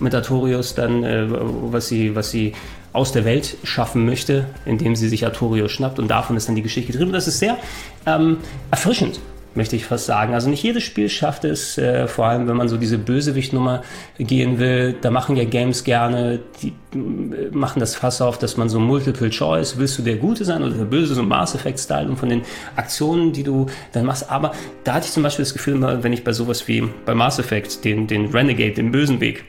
mit 0.00 0.14
Artorius 0.14 0.74
dann, 0.74 1.04
äh, 1.04 1.26
was 1.28 1.88
sie, 1.88 2.14
was 2.14 2.30
sie 2.30 2.52
aus 2.92 3.12
der 3.12 3.24
Welt 3.24 3.56
schaffen 3.62 4.06
möchte, 4.06 4.46
indem 4.64 4.96
sie 4.96 5.08
sich 5.08 5.24
Artorius 5.24 5.70
schnappt 5.70 5.98
und 5.98 6.08
davon 6.08 6.36
ist 6.36 6.48
dann 6.48 6.56
die 6.56 6.62
Geschichte 6.62 6.92
getrieben. 6.92 7.12
Das 7.12 7.28
ist 7.28 7.38
sehr 7.38 7.56
ähm, 8.06 8.38
erfrischend, 8.70 9.20
möchte 9.56 9.76
ich 9.76 9.86
fast 9.86 10.06
sagen. 10.06 10.34
Also 10.34 10.48
nicht 10.50 10.62
jedes 10.62 10.82
Spiel 10.82 11.08
schafft 11.08 11.44
es, 11.44 11.78
äh, 11.78 12.06
vor 12.06 12.26
allem 12.26 12.48
wenn 12.48 12.56
man 12.56 12.68
so 12.68 12.76
diese 12.76 12.98
Bösewicht-Nummer 12.98 13.82
gehen 14.18 14.58
will. 14.58 14.94
Da 15.00 15.10
machen 15.10 15.36
ja 15.36 15.44
Games 15.44 15.84
gerne, 15.84 16.40
die 16.62 16.72
äh, 16.94 17.50
machen 17.50 17.80
das 17.80 17.94
Fass 17.94 18.20
auf, 18.20 18.38
dass 18.38 18.56
man 18.56 18.68
so 18.68 18.78
Multiple 18.78 19.30
Choice, 19.30 19.78
willst 19.78 19.98
du 19.98 20.02
der 20.02 20.16
Gute 20.16 20.44
sein 20.44 20.62
oder 20.62 20.74
der 20.74 20.84
Böse, 20.84 21.14
so 21.14 21.22
Mass 21.22 21.54
Effect-Style 21.54 22.08
und 22.08 22.16
von 22.16 22.28
den 22.28 22.42
Aktionen, 22.76 23.32
die 23.32 23.42
du 23.42 23.66
dann 23.92 24.04
machst. 24.04 24.30
Aber 24.30 24.52
da 24.84 24.94
hatte 24.94 25.06
ich 25.06 25.12
zum 25.12 25.22
Beispiel 25.22 25.44
das 25.44 25.52
Gefühl, 25.52 25.80
wenn 26.02 26.12
ich 26.12 26.24
bei 26.24 26.32
sowas 26.32 26.66
wie 26.68 26.88
bei 27.04 27.14
Mass 27.14 27.38
Effect 27.38 27.84
den, 27.84 28.06
den 28.06 28.26
Renegade, 28.26 28.72
den 28.72 28.92
bösen 28.92 29.20
Weg 29.20 29.44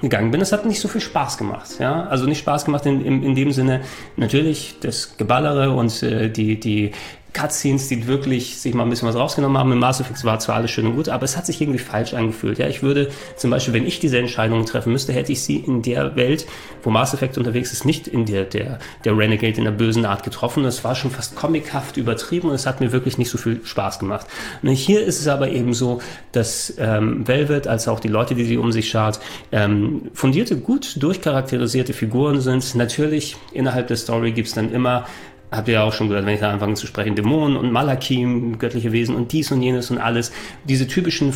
gegangen 0.00 0.30
bin. 0.30 0.40
Es 0.40 0.52
hat 0.52 0.66
nicht 0.66 0.80
so 0.80 0.88
viel 0.88 1.00
Spaß 1.00 1.38
gemacht. 1.38 1.78
Ja? 1.78 2.04
Also 2.04 2.26
nicht 2.26 2.38
Spaß 2.38 2.64
gemacht 2.64 2.86
in, 2.86 3.04
in, 3.04 3.22
in 3.22 3.34
dem 3.34 3.52
Sinne, 3.52 3.82
natürlich 4.16 4.76
das 4.80 5.16
Geballere 5.16 5.70
und 5.72 6.02
äh, 6.02 6.30
die, 6.30 6.58
die 6.58 6.92
Cutscenes, 7.32 7.88
die 7.88 8.06
wirklich 8.06 8.58
sich 8.58 8.74
mal 8.74 8.84
ein 8.84 8.90
bisschen 8.90 9.08
was 9.08 9.16
rausgenommen 9.16 9.58
haben. 9.58 9.72
Im 9.72 9.78
Mass 9.78 10.00
Effect 10.00 10.24
war 10.24 10.38
zwar 10.38 10.56
alles 10.56 10.70
schön 10.70 10.86
und 10.86 10.96
gut, 10.96 11.08
aber 11.08 11.24
es 11.24 11.36
hat 11.36 11.46
sich 11.46 11.60
irgendwie 11.60 11.78
falsch 11.78 12.14
angefühlt. 12.14 12.58
Ja, 12.58 12.68
ich 12.68 12.82
würde 12.82 13.10
zum 13.36 13.50
Beispiel, 13.50 13.74
wenn 13.74 13.86
ich 13.86 14.00
diese 14.00 14.18
Entscheidungen 14.18 14.66
treffen 14.66 14.92
müsste, 14.92 15.12
hätte 15.12 15.32
ich 15.32 15.42
sie 15.42 15.56
in 15.56 15.82
der 15.82 16.16
Welt, 16.16 16.46
wo 16.82 16.90
Mass 16.90 17.14
Effect 17.14 17.38
unterwegs 17.38 17.72
ist, 17.72 17.84
nicht 17.84 18.08
in 18.08 18.26
der, 18.26 18.44
der, 18.44 18.78
der 19.04 19.16
Renegade 19.16 19.58
in 19.58 19.64
der 19.64 19.70
bösen 19.70 20.04
Art 20.04 20.22
getroffen. 20.22 20.64
Es 20.64 20.84
war 20.84 20.94
schon 20.94 21.10
fast 21.10 21.36
comichaft 21.36 21.96
übertrieben 21.96 22.48
und 22.48 22.54
es 22.54 22.66
hat 22.66 22.80
mir 22.80 22.92
wirklich 22.92 23.18
nicht 23.18 23.30
so 23.30 23.38
viel 23.38 23.60
Spaß 23.64 23.98
gemacht. 23.98 24.26
Und 24.62 24.70
hier 24.70 25.04
ist 25.04 25.20
es 25.20 25.28
aber 25.28 25.50
eben 25.50 25.74
so, 25.74 26.00
dass 26.32 26.74
ähm, 26.78 27.26
Velvet, 27.26 27.66
als 27.66 27.88
auch 27.88 28.00
die 28.00 28.08
Leute, 28.08 28.34
die 28.34 28.44
sie 28.44 28.56
um 28.56 28.72
sich 28.72 28.90
schart, 28.90 29.20
ähm, 29.52 30.10
fundierte, 30.14 30.56
gut 30.56 31.02
durchcharakterisierte 31.02 31.92
Figuren 31.92 32.40
sind. 32.40 32.74
Natürlich, 32.74 33.36
innerhalb 33.52 33.88
der 33.88 33.96
Story 33.96 34.32
gibt 34.32 34.48
es 34.48 34.54
dann 34.54 34.72
immer 34.72 35.06
habt 35.50 35.68
ihr 35.68 35.74
ja 35.74 35.82
auch 35.84 35.92
schon 35.92 36.08
gehört, 36.08 36.26
wenn 36.26 36.34
ich 36.34 36.40
da 36.40 36.50
anfange 36.50 36.74
zu 36.74 36.86
sprechen, 36.86 37.16
Dämonen 37.16 37.56
und 37.56 37.72
Malakim, 37.72 38.58
göttliche 38.58 38.92
Wesen 38.92 39.14
und 39.14 39.32
dies 39.32 39.50
und 39.50 39.62
jenes 39.62 39.90
und 39.90 39.98
alles. 39.98 40.32
Diese 40.64 40.86
typischen 40.86 41.32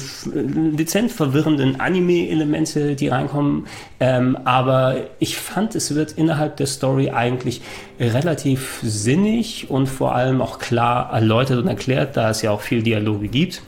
dezent 0.76 1.10
verwirrenden 1.10 1.80
Anime-Elemente, 1.80 2.94
die 2.94 3.08
reinkommen. 3.08 3.66
Ähm, 4.00 4.38
aber 4.44 4.96
ich 5.18 5.36
fand, 5.36 5.74
es 5.74 5.94
wird 5.94 6.12
innerhalb 6.12 6.56
der 6.56 6.66
Story 6.66 7.10
eigentlich 7.10 7.60
relativ 7.98 8.80
sinnig 8.82 9.70
und 9.70 9.88
vor 9.88 10.14
allem 10.14 10.40
auch 10.40 10.58
klar 10.58 11.12
erläutert 11.12 11.58
und 11.58 11.68
erklärt, 11.68 12.16
da 12.16 12.30
es 12.30 12.42
ja 12.42 12.50
auch 12.50 12.60
viel 12.60 12.82
Dialoge 12.82 13.28
gibt 13.28 13.62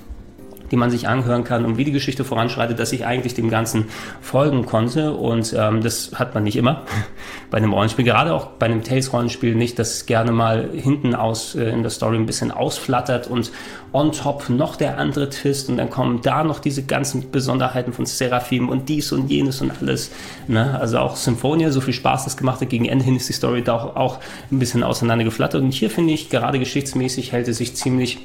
die 0.70 0.76
man 0.76 0.90
sich 0.90 1.08
anhören 1.08 1.44
kann 1.44 1.64
und 1.64 1.78
wie 1.78 1.84
die 1.84 1.92
Geschichte 1.92 2.24
voranschreitet, 2.24 2.78
dass 2.78 2.92
ich 2.92 3.06
eigentlich 3.06 3.34
dem 3.34 3.50
Ganzen 3.50 3.86
folgen 4.20 4.66
konnte. 4.66 5.12
Und 5.12 5.54
ähm, 5.56 5.82
das 5.82 6.12
hat 6.14 6.34
man 6.34 6.44
nicht 6.44 6.56
immer 6.56 6.82
bei 7.50 7.58
einem 7.58 7.72
Rollenspiel, 7.72 8.04
gerade 8.04 8.32
auch 8.34 8.46
bei 8.46 8.66
einem 8.66 8.82
Tales-Rollenspiel 8.82 9.54
nicht, 9.54 9.78
dass 9.78 10.06
gerne 10.06 10.32
mal 10.32 10.70
hinten 10.72 11.14
aus 11.14 11.54
äh, 11.54 11.70
in 11.70 11.82
der 11.82 11.90
Story 11.90 12.16
ein 12.16 12.26
bisschen 12.26 12.50
ausflattert 12.50 13.28
und 13.28 13.50
on 13.92 14.12
top 14.12 14.50
noch 14.50 14.76
der 14.76 14.98
andere 14.98 15.30
Twist 15.30 15.70
und 15.70 15.78
dann 15.78 15.88
kommen 15.88 16.20
da 16.22 16.44
noch 16.44 16.58
diese 16.58 16.82
ganzen 16.82 17.30
Besonderheiten 17.30 17.92
von 17.92 18.04
Seraphim 18.04 18.68
und 18.68 18.88
dies 18.88 19.10
und 19.12 19.28
jenes 19.28 19.62
und 19.62 19.72
alles. 19.80 20.10
Ne? 20.48 20.78
Also 20.78 20.98
auch 20.98 21.16
Symphonia, 21.16 21.70
so 21.70 21.80
viel 21.80 21.94
Spaß 21.94 22.24
das 22.24 22.36
gemacht 22.36 22.60
hat, 22.60 22.68
gegen 22.68 22.84
Ende 22.84 23.04
hin 23.04 23.16
ist 23.16 23.28
die 23.28 23.32
Story 23.32 23.62
da 23.62 23.74
auch, 23.74 23.96
auch 23.96 24.18
ein 24.50 24.58
bisschen 24.58 24.82
auseinandergeflattert. 24.82 25.62
Und 25.62 25.72
hier 25.72 25.88
finde 25.88 26.12
ich, 26.12 26.28
gerade 26.28 26.58
geschichtsmäßig 26.58 27.32
hält 27.32 27.48
es 27.48 27.56
sich 27.58 27.74
ziemlich 27.74 28.18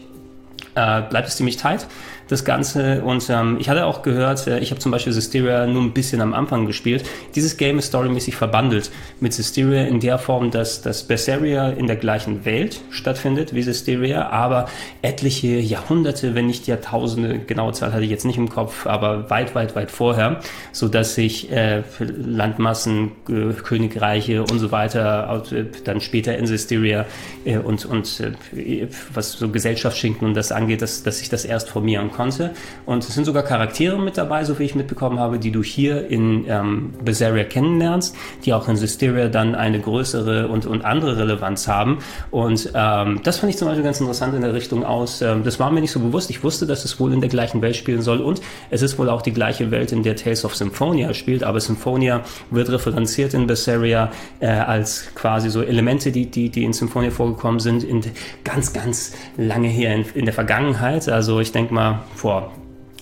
äh, 0.75 1.01
bleibt 1.01 1.27
es 1.27 1.35
ziemlich 1.35 1.57
tight 1.57 1.85
das 2.31 2.45
Ganze. 2.45 3.01
Und 3.03 3.29
ähm, 3.29 3.57
ich 3.59 3.69
hatte 3.69 3.85
auch 3.85 4.01
gehört, 4.03 4.47
äh, 4.47 4.59
ich 4.59 4.71
habe 4.71 4.79
zum 4.79 4.91
Beispiel 4.91 5.11
Systeria 5.11 5.67
nur 5.67 5.81
ein 5.83 5.91
bisschen 5.91 6.21
am 6.21 6.33
Anfang 6.33 6.65
gespielt. 6.65 7.03
Dieses 7.35 7.57
Game 7.57 7.77
ist 7.77 7.87
storymäßig 7.87 8.35
verbandelt 8.35 8.89
mit 9.19 9.33
Systeria 9.33 9.83
in 9.83 9.99
der 9.99 10.17
Form, 10.17 10.49
dass 10.49 10.81
das 10.81 11.03
Berseria 11.03 11.69
in 11.69 11.87
der 11.87 11.97
gleichen 11.97 12.45
Welt 12.45 12.81
stattfindet 12.89 13.53
wie 13.53 13.61
Systeria, 13.61 14.29
aber 14.29 14.67
etliche 15.01 15.59
Jahrhunderte, 15.59 16.33
wenn 16.33 16.47
nicht 16.47 16.67
Jahrtausende, 16.67 17.39
genaue 17.39 17.73
Zahl 17.73 17.91
hatte 17.91 18.03
ich 18.03 18.09
jetzt 18.09 18.25
nicht 18.25 18.37
im 18.37 18.49
Kopf, 18.49 18.87
aber 18.87 19.29
weit, 19.29 19.53
weit, 19.53 19.75
weit 19.75 19.91
vorher, 19.91 20.39
so 20.71 20.87
dass 20.87 21.15
sich 21.15 21.51
äh, 21.51 21.83
Landmassen, 21.99 23.11
äh, 23.27 23.53
Königreiche 23.53 24.41
und 24.43 24.59
so 24.59 24.71
weiter 24.71 25.43
äh, 25.51 25.65
dann 25.83 25.99
später 25.99 26.37
in 26.37 26.47
Systeria 26.47 27.05
äh, 27.43 27.57
und, 27.57 27.85
und 27.85 28.21
äh, 28.53 28.87
was 29.13 29.33
so 29.33 29.49
Gesellschaftsschinken 29.49 30.27
und 30.27 30.33
das 30.33 30.53
angeht, 30.53 30.81
dass, 30.81 31.03
dass 31.03 31.19
sich 31.19 31.29
das 31.29 31.43
erst 31.43 31.69
formieren 31.69 32.09
konnte 32.11 32.20
konnte. 32.21 32.51
Und 32.85 33.03
es 33.03 33.15
sind 33.15 33.25
sogar 33.25 33.43
Charaktere 33.43 33.99
mit 33.99 34.17
dabei, 34.17 34.43
so 34.43 34.59
wie 34.59 34.63
ich 34.63 34.75
mitbekommen 34.75 35.19
habe, 35.19 35.39
die 35.39 35.51
du 35.51 35.63
hier 35.63 36.07
in 36.07 36.45
ähm, 36.47 36.93
Berseria 37.03 37.43
kennenlernst, 37.43 38.15
die 38.45 38.53
auch 38.53 38.67
in 38.67 38.75
Systeria 38.75 39.27
dann 39.27 39.55
eine 39.55 39.79
größere 39.79 40.47
und, 40.47 40.67
und 40.67 40.85
andere 40.85 41.17
Relevanz 41.17 41.67
haben. 41.67 41.99
Und 42.29 42.71
ähm, 42.75 43.21
das 43.23 43.39
fand 43.39 43.51
ich 43.51 43.57
zum 43.57 43.67
Beispiel 43.67 43.83
ganz 43.83 43.99
interessant 43.99 44.35
in 44.35 44.41
der 44.41 44.53
Richtung 44.53 44.83
aus. 44.83 45.21
Ähm, 45.21 45.43
das 45.43 45.59
war 45.59 45.71
mir 45.71 45.81
nicht 45.81 45.91
so 45.91 45.99
bewusst. 45.99 46.29
Ich 46.29 46.43
wusste, 46.43 46.67
dass 46.67 46.85
es 46.85 46.99
wohl 46.99 47.11
in 47.11 47.21
der 47.21 47.29
gleichen 47.29 47.61
Welt 47.61 47.75
spielen 47.75 48.01
soll 48.01 48.19
und 48.21 48.41
es 48.69 48.81
ist 48.81 48.99
wohl 48.99 49.09
auch 49.09 49.21
die 49.21 49.33
gleiche 49.33 49.71
Welt, 49.71 49.91
in 49.91 50.03
der 50.03 50.15
Tales 50.15 50.45
of 50.45 50.55
Symphonia 50.55 51.13
spielt, 51.13 51.43
aber 51.43 51.59
Symphonia 51.59 52.21
wird 52.51 52.69
referenziert 52.69 53.33
in 53.33 53.47
Berseria 53.47 54.11
äh, 54.39 54.47
als 54.47 55.13
quasi 55.15 55.49
so 55.49 55.61
Elemente, 55.61 56.11
die, 56.11 56.27
die, 56.27 56.49
die 56.49 56.63
in 56.63 56.73
Symphonia 56.73 57.09
vorgekommen 57.09 57.59
sind, 57.59 57.83
in 57.83 58.01
ganz, 58.43 58.73
ganz 58.73 59.13
lange 59.37 59.67
her 59.67 59.95
in, 59.95 60.05
in 60.13 60.25
der 60.25 60.33
Vergangenheit. 60.33 61.09
Also 61.09 61.39
ich 61.39 61.51
denke 61.51 61.73
mal, 61.73 62.03
vor 62.15 62.51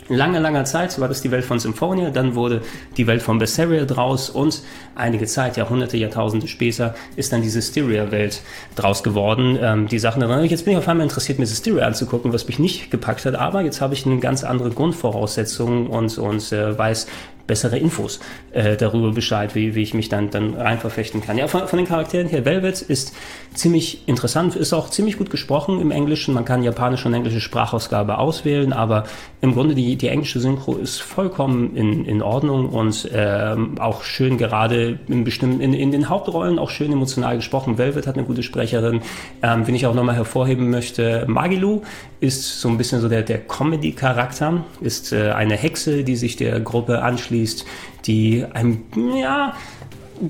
langer, 0.10 0.40
langer 0.40 0.66
Zeit 0.66 1.00
war 1.00 1.08
das 1.08 1.22
die 1.22 1.32
Welt 1.32 1.46
von 1.46 1.60
Symphonia, 1.60 2.10
dann 2.10 2.36
wurde 2.36 2.62
die 2.98 3.08
Welt 3.08 3.22
von 3.22 3.38
Berseria 3.38 3.86
draus 3.86 4.30
und 4.30 4.62
einige 4.96 5.26
Zeit, 5.28 5.56
Jahrhunderte, 5.56 5.98
Jahrtausende 5.98 6.48
später, 6.48 6.96
ist 7.16 7.32
dann 7.32 7.42
diese 7.42 7.62
Styria-Welt 7.62 8.42
draus 8.76 9.04
geworden. 9.04 9.58
Ähm, 9.62 9.88
die 9.88 10.00
Sachen 10.00 10.22
daran, 10.22 10.44
jetzt 10.46 10.66
bin 10.66 10.74
ich 10.74 10.80
auf 10.80 10.88
einmal 10.88 11.06
interessiert, 11.06 11.40
mir 11.40 11.48
Styria 11.48 11.86
anzugucken, 11.86 12.34
was 12.34 12.48
mich 12.48 12.60
nicht 12.60 12.92
gepackt 12.92 13.26
hat, 13.26 13.36
aber 13.36 13.62
jetzt 13.62 13.82
habe 13.82 13.94
ich 13.94 14.06
eine 14.06 14.20
ganz 14.20 14.44
andere 14.44 14.72
Grundvoraussetzung 14.72 15.88
und, 15.88 16.18
und 16.18 16.52
äh, 16.52 16.78
weiß, 16.78 17.08
bessere 17.50 17.80
Infos 17.80 18.20
äh, 18.52 18.78
darüber 18.78 19.12
Bescheid, 19.12 19.56
wie, 19.56 19.74
wie 19.76 19.82
ich 19.82 19.94
mich 19.94 20.08
dann, 20.08 20.30
dann 20.30 20.54
rein 20.54 20.78
verfechten 20.78 21.22
kann. 21.22 21.38
Ja, 21.38 21.48
von, 21.48 21.68
von 21.68 21.78
den 21.78 21.88
Charakteren 21.88 22.28
her, 22.28 22.46
Velvet 22.46 22.82
ist 22.82 23.14
ziemlich 23.56 24.08
interessant, 24.08 24.56
ist 24.56 24.72
auch 24.72 24.90
ziemlich 24.90 25.18
gut 25.18 25.32
gesprochen 25.32 25.82
im 25.82 25.90
Englischen. 25.90 26.36
Man 26.36 26.46
kann 26.46 26.62
japanische 26.64 27.08
und 27.08 27.16
englische 27.16 27.42
Sprachausgabe 27.42 28.20
auswählen, 28.20 28.72
aber 28.72 29.06
im 29.42 29.54
Grunde 29.54 29.74
die, 29.74 29.96
die 29.96 30.08
englische 30.08 30.40
Synchro 30.40 30.76
ist 30.76 31.02
vollkommen 31.02 31.76
in, 31.76 32.06
in 32.06 32.22
Ordnung 32.22 32.70
und 32.70 33.10
ähm, 33.12 33.80
auch 33.80 34.04
schön 34.04 34.38
gerade 34.38 35.00
in 35.08 35.24
bestimmten, 35.24 35.60
in, 35.60 35.74
in 35.74 35.92
den 35.92 36.08
Hauptrollen 36.08 36.60
auch 36.60 36.70
schön 36.70 36.94
emotional 36.94 37.36
gesprochen. 37.36 37.80
Velvet 37.80 38.06
hat 38.06 38.16
eine 38.16 38.28
gute 38.28 38.44
Sprecherin. 38.44 39.02
Ähm, 39.42 39.66
wenn 39.66 39.74
ich 39.74 39.88
auch 39.88 39.96
nochmal 39.96 40.16
hervorheben 40.16 40.70
möchte, 40.70 41.26
Magilu 41.28 41.82
ist 42.20 42.62
so 42.62 42.70
ein 42.70 42.78
bisschen 42.78 43.02
so 43.02 43.10
der, 43.10 43.24
der 43.24 43.40
Comedy-Charakter, 43.40 44.66
ist 44.82 45.14
äh, 45.14 45.32
eine 45.32 45.56
Hexe, 45.56 46.04
die 46.04 46.16
sich 46.16 46.36
der 46.36 46.60
Gruppe 46.60 47.02
anschließt 47.02 47.39
liest, 47.40 47.66
die 48.06 48.46
einem, 48.54 48.84
ja, 49.16 49.54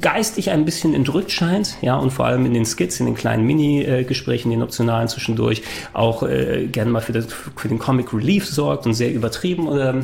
geistig 0.01 0.51
ein 0.51 0.65
bisschen 0.65 0.93
entrückt 0.93 1.31
scheint, 1.31 1.75
ja, 1.81 1.97
und 1.97 2.11
vor 2.11 2.25
allem 2.25 2.45
in 2.45 2.53
den 2.53 2.65
Skits, 2.65 2.99
in 2.99 3.07
den 3.07 3.15
kleinen 3.15 3.45
Mini-Gesprächen, 3.45 4.51
den 4.51 4.61
optionalen 4.61 5.07
zwischendurch 5.07 5.63
auch 5.93 6.23
äh, 6.23 6.67
gerne 6.67 6.91
mal 6.91 7.01
für, 7.01 7.13
das, 7.13 7.27
für 7.55 7.67
den 7.67 7.79
Comic 7.79 8.13
Relief 8.13 8.45
sorgt 8.45 8.85
und 8.85 8.93
sehr 8.93 9.11
übertrieben 9.11 9.67
oder 9.67 10.03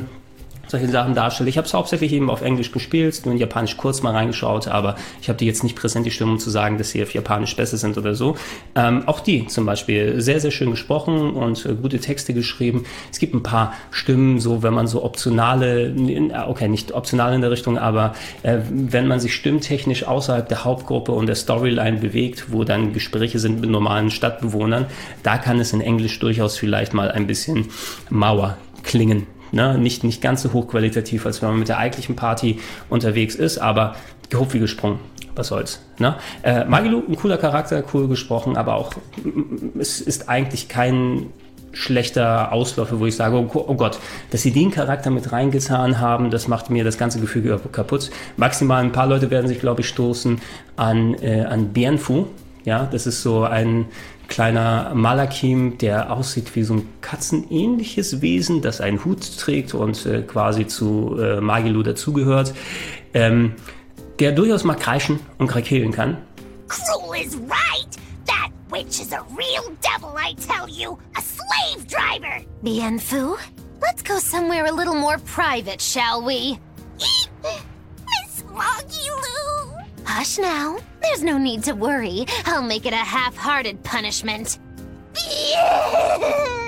solche 0.67 0.87
Sachen 0.89 1.15
darstelle. 1.15 1.49
Ich 1.49 1.57
habe 1.57 1.67
es 1.67 1.73
hauptsächlich 1.73 2.13
eben 2.13 2.29
auf 2.29 2.41
Englisch 2.41 2.71
gespielt, 2.71 3.21
nur 3.25 3.33
in 3.33 3.39
Japanisch 3.39 3.77
kurz 3.77 4.01
mal 4.01 4.11
reingeschaut, 4.11 4.67
aber 4.67 4.95
ich 5.21 5.29
habe 5.29 5.37
die 5.37 5.45
jetzt 5.45 5.63
nicht 5.63 5.75
präsent, 5.75 6.05
die 6.05 6.11
Stimmen, 6.11 6.33
um 6.33 6.39
zu 6.39 6.49
sagen, 6.49 6.77
dass 6.77 6.89
sie 6.89 7.01
auf 7.03 7.13
Japanisch 7.13 7.55
besser 7.55 7.77
sind 7.77 7.97
oder 7.97 8.15
so. 8.15 8.35
Ähm, 8.75 9.03
auch 9.07 9.19
die 9.19 9.47
zum 9.47 9.65
Beispiel 9.65 10.21
sehr, 10.21 10.39
sehr 10.39 10.51
schön 10.51 10.71
gesprochen 10.71 11.31
und 11.31 11.65
äh, 11.65 11.75
gute 11.75 11.99
Texte 11.99 12.33
geschrieben. 12.33 12.85
Es 13.11 13.19
gibt 13.19 13.33
ein 13.33 13.43
paar 13.43 13.73
Stimmen, 13.91 14.39
so 14.39 14.63
wenn 14.63 14.73
man 14.73 14.87
so 14.87 15.03
optionale, 15.03 15.93
okay, 16.47 16.67
nicht 16.67 16.91
optional 16.91 17.33
in 17.33 17.41
der 17.41 17.51
Richtung, 17.51 17.77
aber 17.77 18.13
äh, 18.43 18.57
wenn 18.69 19.07
man 19.07 19.19
sich 19.19 19.35
stimmtechnisch 19.35 20.05
außerhalb 20.05 20.47
der 20.47 20.63
Hauptgruppe 20.63 21.11
und 21.11 21.27
der 21.27 21.35
Storyline 21.35 21.99
bewegt, 21.99 22.51
wo 22.51 22.63
dann 22.63 22.93
Gespräche 22.93 23.39
sind 23.39 23.61
mit 23.61 23.69
normalen 23.69 24.09
Stadtbewohnern, 24.11 24.85
da 25.23 25.37
kann 25.37 25.59
es 25.59 25.73
in 25.73 25.81
Englisch 25.81 26.19
durchaus 26.19 26.57
vielleicht 26.57 26.93
mal 26.93 27.11
ein 27.11 27.27
bisschen 27.27 27.67
Mauer 28.09 28.57
klingen. 28.83 29.27
Ne? 29.55 29.77
Nicht, 29.77 30.03
nicht 30.03 30.21
ganz 30.21 30.41
so 30.41 30.51
hochqualitativ, 30.51 31.25
als 31.25 31.41
wenn 31.41 31.49
man 31.49 31.59
mit 31.59 31.69
der 31.69 31.77
eigentlichen 31.77 32.17
Party 32.17 32.59
unterwegs 32.89 33.35
ist, 33.35 33.57
aber 33.57 33.95
gehobt 34.29 34.53
wie 34.53 34.59
gesprungen. 34.59 34.99
Was 35.33 35.47
soll's. 35.47 35.81
Ne? 35.97 36.15
Äh, 36.43 36.65
Magilu, 36.65 37.03
ein 37.07 37.15
cooler 37.15 37.37
Charakter, 37.37 37.81
cool 37.93 38.09
gesprochen, 38.09 38.57
aber 38.57 38.75
auch 38.75 38.93
es 39.79 40.01
ist 40.01 40.29
eigentlich 40.29 40.67
kein 40.67 41.27
schlechter 41.71 42.51
Ausläufer, 42.51 42.99
wo 42.99 43.05
ich 43.05 43.15
sage, 43.15 43.37
oh, 43.37 43.49
oh, 43.53 43.75
Gott, 43.75 43.99
dass 44.31 44.41
sie 44.41 44.51
den 44.51 44.71
Charakter 44.71 45.09
mit 45.09 45.31
reingetan 45.31 45.99
haben, 45.99 46.31
das 46.31 46.47
macht 46.47 46.69
mir 46.69 46.83
das 46.83 46.97
ganze 46.97 47.19
Gefüge 47.19 47.59
kaputt. 47.71 48.11
Maximal 48.37 48.83
ein 48.83 48.91
paar 48.91 49.07
Leute 49.07 49.31
werden 49.31 49.47
sich, 49.47 49.59
glaube 49.59 49.81
ich, 49.81 49.87
stoßen 49.87 50.41
an, 50.75 51.15
äh, 51.15 51.41
an 51.43 51.69
Bienfu. 51.69 52.27
Ja, 52.65 52.87
das 52.91 53.07
ist 53.07 53.21
so 53.21 53.43
ein 53.43 53.85
kleiner 54.27 54.93
Malakim, 54.93 55.77
der 55.77 56.11
aussieht 56.11 56.55
wie 56.55 56.63
so 56.63 56.75
ein 56.75 56.89
katzenähnliches 57.01 58.21
Wesen, 58.21 58.61
das 58.61 58.81
einen 58.81 59.03
Hut 59.05 59.37
trägt 59.39 59.73
und 59.73 60.05
äh, 60.05 60.21
quasi 60.21 60.67
zu 60.67 61.17
äh, 61.19 61.41
Magilu 61.41 61.83
dazugehört, 61.83 62.53
ähm, 63.13 63.53
der 64.19 64.31
durchaus 64.31 64.63
mal 64.63 64.75
kreischen 64.75 65.19
und 65.37 65.47
krakeelen 65.47 65.91
kann. 65.91 66.17
Cruel 66.67 67.21
is 67.21 67.35
right! 67.35 67.87
That 68.25 68.49
witch 68.69 68.99
is 68.99 69.11
a 69.13 69.23
real 69.37 69.75
devil, 69.81 70.15
I 70.17 70.33
tell 70.35 70.67
you! 70.67 70.97
A 71.15 71.21
slave 71.21 71.85
driver! 71.87 72.43
Bien 72.61 72.99
Fu, 72.99 73.37
let's 73.81 74.03
go 74.03 74.19
somewhere 74.19 74.65
a 74.65 74.71
little 74.71 74.95
more 74.95 75.17
private, 75.25 75.81
shall 75.81 76.23
we? 76.23 76.57
Miss 77.43 78.43
Magilu! 78.53 79.54
Hush 80.05 80.37
now. 80.37 80.77
There's 81.01 81.23
no 81.23 81.37
need 81.37 81.63
to 81.63 81.73
worry. 81.73 82.25
I'll 82.45 82.61
make 82.61 82.85
it 82.85 82.93
a 82.93 82.97
half-hearted 82.97 83.83
punishment. 83.83 84.59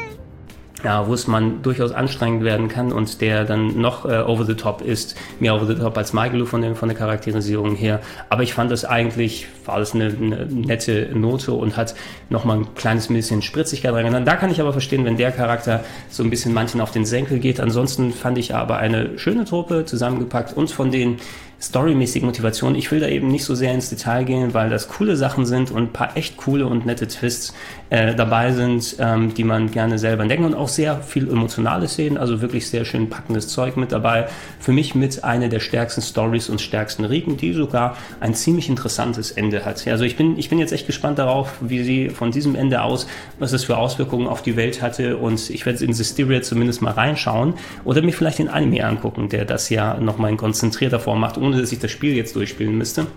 ja, 0.83 1.07
wo 1.07 1.13
es 1.13 1.27
man 1.27 1.61
durchaus 1.63 1.91
anstrengend 1.91 2.43
werden 2.43 2.67
kann 2.67 2.91
und 2.91 3.19
der 3.21 3.45
dann 3.45 3.79
noch 3.79 4.05
äh, 4.05 4.19
over 4.19 4.45
the 4.45 4.53
top 4.53 4.81
ist, 4.81 5.15
mehr 5.39 5.55
over 5.55 5.65
the 5.65 5.75
top 5.75 5.97
als 5.97 6.13
Michael 6.13 6.45
von, 6.45 6.61
dem, 6.61 6.75
von 6.75 6.87
der 6.87 6.97
Charakterisierung 6.97 7.75
her. 7.75 7.99
Aber 8.29 8.43
ich 8.43 8.53
fand 8.53 8.71
das 8.71 8.85
eigentlich, 8.85 9.47
war 9.65 9.79
das 9.79 9.93
eine, 9.93 10.05
eine 10.05 10.45
nette 10.45 11.09
Note 11.13 11.53
und 11.53 11.77
hat 11.77 11.95
nochmal 12.29 12.59
ein 12.59 12.75
kleines 12.75 13.07
bisschen 13.07 13.41
Spritzigkeit 13.41 13.93
reingegangen. 13.93 14.25
Da 14.25 14.35
kann 14.35 14.51
ich 14.51 14.61
aber 14.61 14.71
verstehen, 14.71 15.03
wenn 15.03 15.17
der 15.17 15.31
Charakter 15.31 15.83
so 16.09 16.23
ein 16.23 16.29
bisschen 16.29 16.53
manchen 16.53 16.79
auf 16.79 16.91
den 16.91 17.05
Senkel 17.05 17.39
geht. 17.39 17.59
Ansonsten 17.59 18.13
fand 18.13 18.37
ich 18.37 18.53
aber 18.53 18.77
eine 18.77 19.17
schöne 19.17 19.45
Truppe 19.45 19.85
zusammengepackt 19.85 20.55
und 20.55 20.71
von 20.71 20.91
den 20.91 21.17
storymäßige 21.59 22.21
Motivation. 22.21 22.75
Ich 22.75 22.91
will 22.91 22.99
da 22.99 23.07
eben 23.07 23.29
nicht 23.29 23.43
so 23.43 23.55
sehr 23.55 23.73
ins 23.73 23.89
Detail 23.89 24.23
gehen, 24.23 24.53
weil 24.53 24.69
das 24.69 24.87
coole 24.87 25.15
Sachen 25.15 25.45
sind 25.45 25.71
und 25.71 25.83
ein 25.83 25.93
paar 25.93 26.15
echt 26.15 26.37
coole 26.37 26.67
und 26.67 26.85
nette 26.85 27.07
Twists 27.07 27.53
äh, 27.89 28.13
dabei 28.13 28.51
sind, 28.51 28.97
ähm, 28.99 29.33
die 29.33 29.43
man 29.43 29.71
gerne 29.71 29.97
selber 29.97 30.21
entdecken 30.21 30.45
und 30.45 30.53
auch 30.53 30.67
sehr 30.67 31.01
viel 31.01 31.29
emotionale 31.29 31.87
Szenen, 31.87 32.17
also 32.17 32.41
wirklich 32.41 32.69
sehr 32.69 32.85
schön 32.85 33.09
packendes 33.09 33.47
Zeug 33.47 33.75
mit 33.77 33.91
dabei. 33.91 34.27
Für 34.59 34.71
mich 34.71 34.93
mit 34.93 35.23
einer 35.23 35.47
der 35.47 35.59
stärksten 35.59 36.01
Stories 36.01 36.49
und 36.49 36.61
stärksten 36.61 37.05
Riegen, 37.05 37.37
die 37.37 37.53
sogar 37.53 37.97
ein 38.19 38.35
ziemlich 38.35 38.69
interessantes 38.69 39.31
Ende 39.31 39.65
hat. 39.65 39.87
Also 39.87 40.03
ich 40.03 40.15
bin, 40.15 40.37
ich 40.37 40.49
bin 40.49 40.59
jetzt 40.59 40.73
echt 40.73 40.85
gespannt 40.85 41.17
darauf, 41.17 41.53
wie 41.61 41.83
sie 41.83 42.09
von 42.09 42.31
diesem 42.31 42.55
Ende 42.55 42.81
aus, 42.81 43.07
was 43.39 43.53
es 43.53 43.63
für 43.63 43.77
Auswirkungen 43.77 44.27
auf 44.27 44.41
die 44.41 44.55
Welt 44.57 44.81
hatte 44.81 45.17
und 45.17 45.49
ich 45.49 45.65
werde 45.65 45.83
in 45.83 45.93
Systeria 45.93 46.41
zumindest 46.41 46.81
mal 46.81 46.91
reinschauen 46.91 47.53
oder 47.83 48.01
mir 48.01 48.11
vielleicht 48.11 48.39
den 48.39 48.49
Anime 48.49 48.85
angucken, 48.85 49.29
der 49.29 49.45
das 49.45 49.69
ja 49.69 49.99
nochmal 49.99 50.31
in 50.31 50.37
konzentrierter 50.37 50.99
Form 50.99 51.19
macht 51.19 51.37
ohne 51.47 51.61
dass 51.61 51.71
ich 51.71 51.79
das 51.79 51.91
Spiel 51.91 52.15
jetzt 52.15 52.35
durchspielen 52.35 52.77
müsste. 52.77 53.07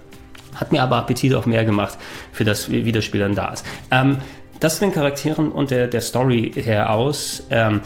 Hat 0.54 0.72
mir 0.72 0.82
aber 0.82 0.96
Appetit 0.96 1.34
auf 1.34 1.46
mehr 1.46 1.64
gemacht, 1.64 1.98
für 2.32 2.44
das, 2.44 2.70
wie 2.70 2.92
das 2.92 3.04
Spiel 3.04 3.20
dann 3.20 3.34
da 3.34 3.52
ist. 3.52 3.64
Ähm, 3.90 4.18
das 4.58 4.78
von 4.78 4.88
den 4.88 4.94
Charakteren 4.94 5.50
und 5.52 5.70
der, 5.70 5.86
der 5.86 6.00
Story 6.00 6.52
her 6.54 6.90
aus. 6.90 7.44
Ähm, 7.50 7.80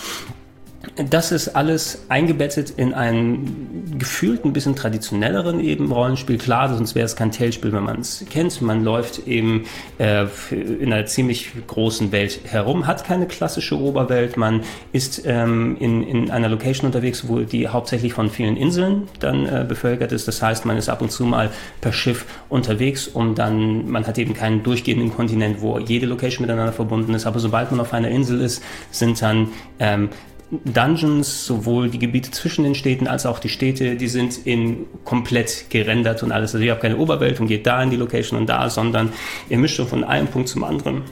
das 0.96 1.32
ist 1.32 1.48
alles 1.48 2.04
eingebettet 2.08 2.70
in 2.70 2.94
einen 2.94 3.98
gefühlt 3.98 4.44
ein 4.44 4.52
bisschen 4.52 4.76
traditionelleren 4.76 5.60
eben 5.60 5.90
Rollenspiel. 5.90 6.38
Klar, 6.38 6.74
sonst 6.74 6.94
wäre 6.94 7.04
es 7.04 7.16
kein 7.16 7.30
Tellspiel, 7.30 7.72
wenn 7.72 7.84
man 7.84 8.00
es 8.00 8.24
kennt. 8.30 8.60
Man 8.62 8.84
läuft 8.84 9.26
eben 9.26 9.66
äh, 9.98 10.26
in 10.50 10.92
einer 10.92 11.06
ziemlich 11.06 11.52
großen 11.66 12.12
Welt 12.12 12.40
herum, 12.44 12.86
hat 12.86 13.04
keine 13.04 13.26
klassische 13.26 13.78
Oberwelt. 13.78 14.36
Man 14.36 14.62
ist 14.92 15.22
ähm, 15.26 15.76
in, 15.80 16.02
in 16.06 16.30
einer 16.30 16.48
Location 16.48 16.86
unterwegs, 16.86 17.28
wo 17.28 17.40
die 17.40 17.68
hauptsächlich 17.68 18.12
von 18.12 18.30
vielen 18.30 18.56
Inseln 18.56 19.08
dann 19.20 19.46
äh, 19.46 19.64
bevölkert 19.66 20.12
ist. 20.12 20.28
Das 20.28 20.42
heißt, 20.42 20.64
man 20.64 20.76
ist 20.76 20.88
ab 20.88 21.02
und 21.02 21.10
zu 21.10 21.24
mal 21.24 21.50
per 21.80 21.92
Schiff 21.92 22.24
unterwegs, 22.48 23.08
um 23.08 23.34
dann, 23.34 23.90
man 23.90 24.06
hat 24.06 24.18
eben 24.18 24.34
keinen 24.34 24.62
durchgehenden 24.62 25.14
Kontinent, 25.14 25.60
wo 25.60 25.78
jede 25.78 26.06
Location 26.06 26.46
miteinander 26.46 26.72
verbunden 26.72 27.14
ist. 27.14 27.26
Aber 27.26 27.38
sobald 27.38 27.70
man 27.70 27.80
auf 27.80 27.92
einer 27.92 28.08
Insel 28.08 28.40
ist, 28.40 28.62
sind 28.90 29.20
dann 29.22 29.48
ähm, 29.78 30.08
Dungeons, 30.50 31.46
sowohl 31.46 31.90
die 31.90 31.98
Gebiete 31.98 32.30
zwischen 32.30 32.64
den 32.64 32.74
Städten 32.74 33.06
als 33.06 33.26
auch 33.26 33.38
die 33.38 33.48
Städte, 33.48 33.96
die 33.96 34.08
sind 34.08 34.46
in 34.46 34.86
komplett 35.04 35.66
gerendert 35.70 36.22
und 36.22 36.32
alles. 36.32 36.54
Also 36.54 36.64
ihr 36.64 36.72
habt 36.72 36.82
keine 36.82 36.96
Oberwelt 36.98 37.40
und 37.40 37.46
geht 37.46 37.66
da 37.66 37.82
in 37.82 37.90
die 37.90 37.96
Location 37.96 38.38
und 38.38 38.46
da, 38.48 38.68
sondern 38.70 39.12
ihr 39.48 39.58
mischt 39.58 39.76
schon 39.76 39.88
von 39.88 40.04
einem 40.04 40.28
Punkt 40.28 40.48
zum 40.48 40.64
anderen 40.64 41.02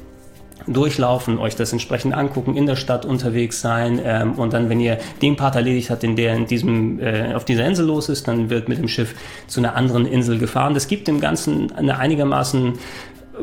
durchlaufen, 0.66 1.38
euch 1.38 1.56
das 1.56 1.72
entsprechend 1.72 2.14
angucken, 2.14 2.56
in 2.56 2.66
der 2.66 2.76
Stadt 2.76 3.04
unterwegs 3.04 3.60
sein 3.60 4.00
ähm, 4.04 4.32
und 4.34 4.52
dann, 4.52 4.68
wenn 4.68 4.80
ihr 4.80 4.98
den 5.20 5.36
Part 5.36 5.56
erledigt 5.56 5.90
habt, 5.90 6.04
in 6.04 6.16
der 6.16 6.34
in 6.34 6.46
diesem, 6.46 7.00
äh, 7.00 7.34
auf 7.34 7.44
dieser 7.44 7.66
Insel 7.66 7.86
los 7.86 8.08
ist, 8.08 8.28
dann 8.28 8.50
wird 8.50 8.68
mit 8.68 8.78
dem 8.78 8.88
Schiff 8.88 9.14
zu 9.46 9.60
einer 9.60 9.74
anderen 9.74 10.06
Insel 10.06 10.38
gefahren. 10.38 10.74
Das 10.74 10.88
gibt 10.88 11.08
dem 11.08 11.20
Ganzen 11.20 11.72
eine 11.72 11.98
einigermaßen 11.98 12.74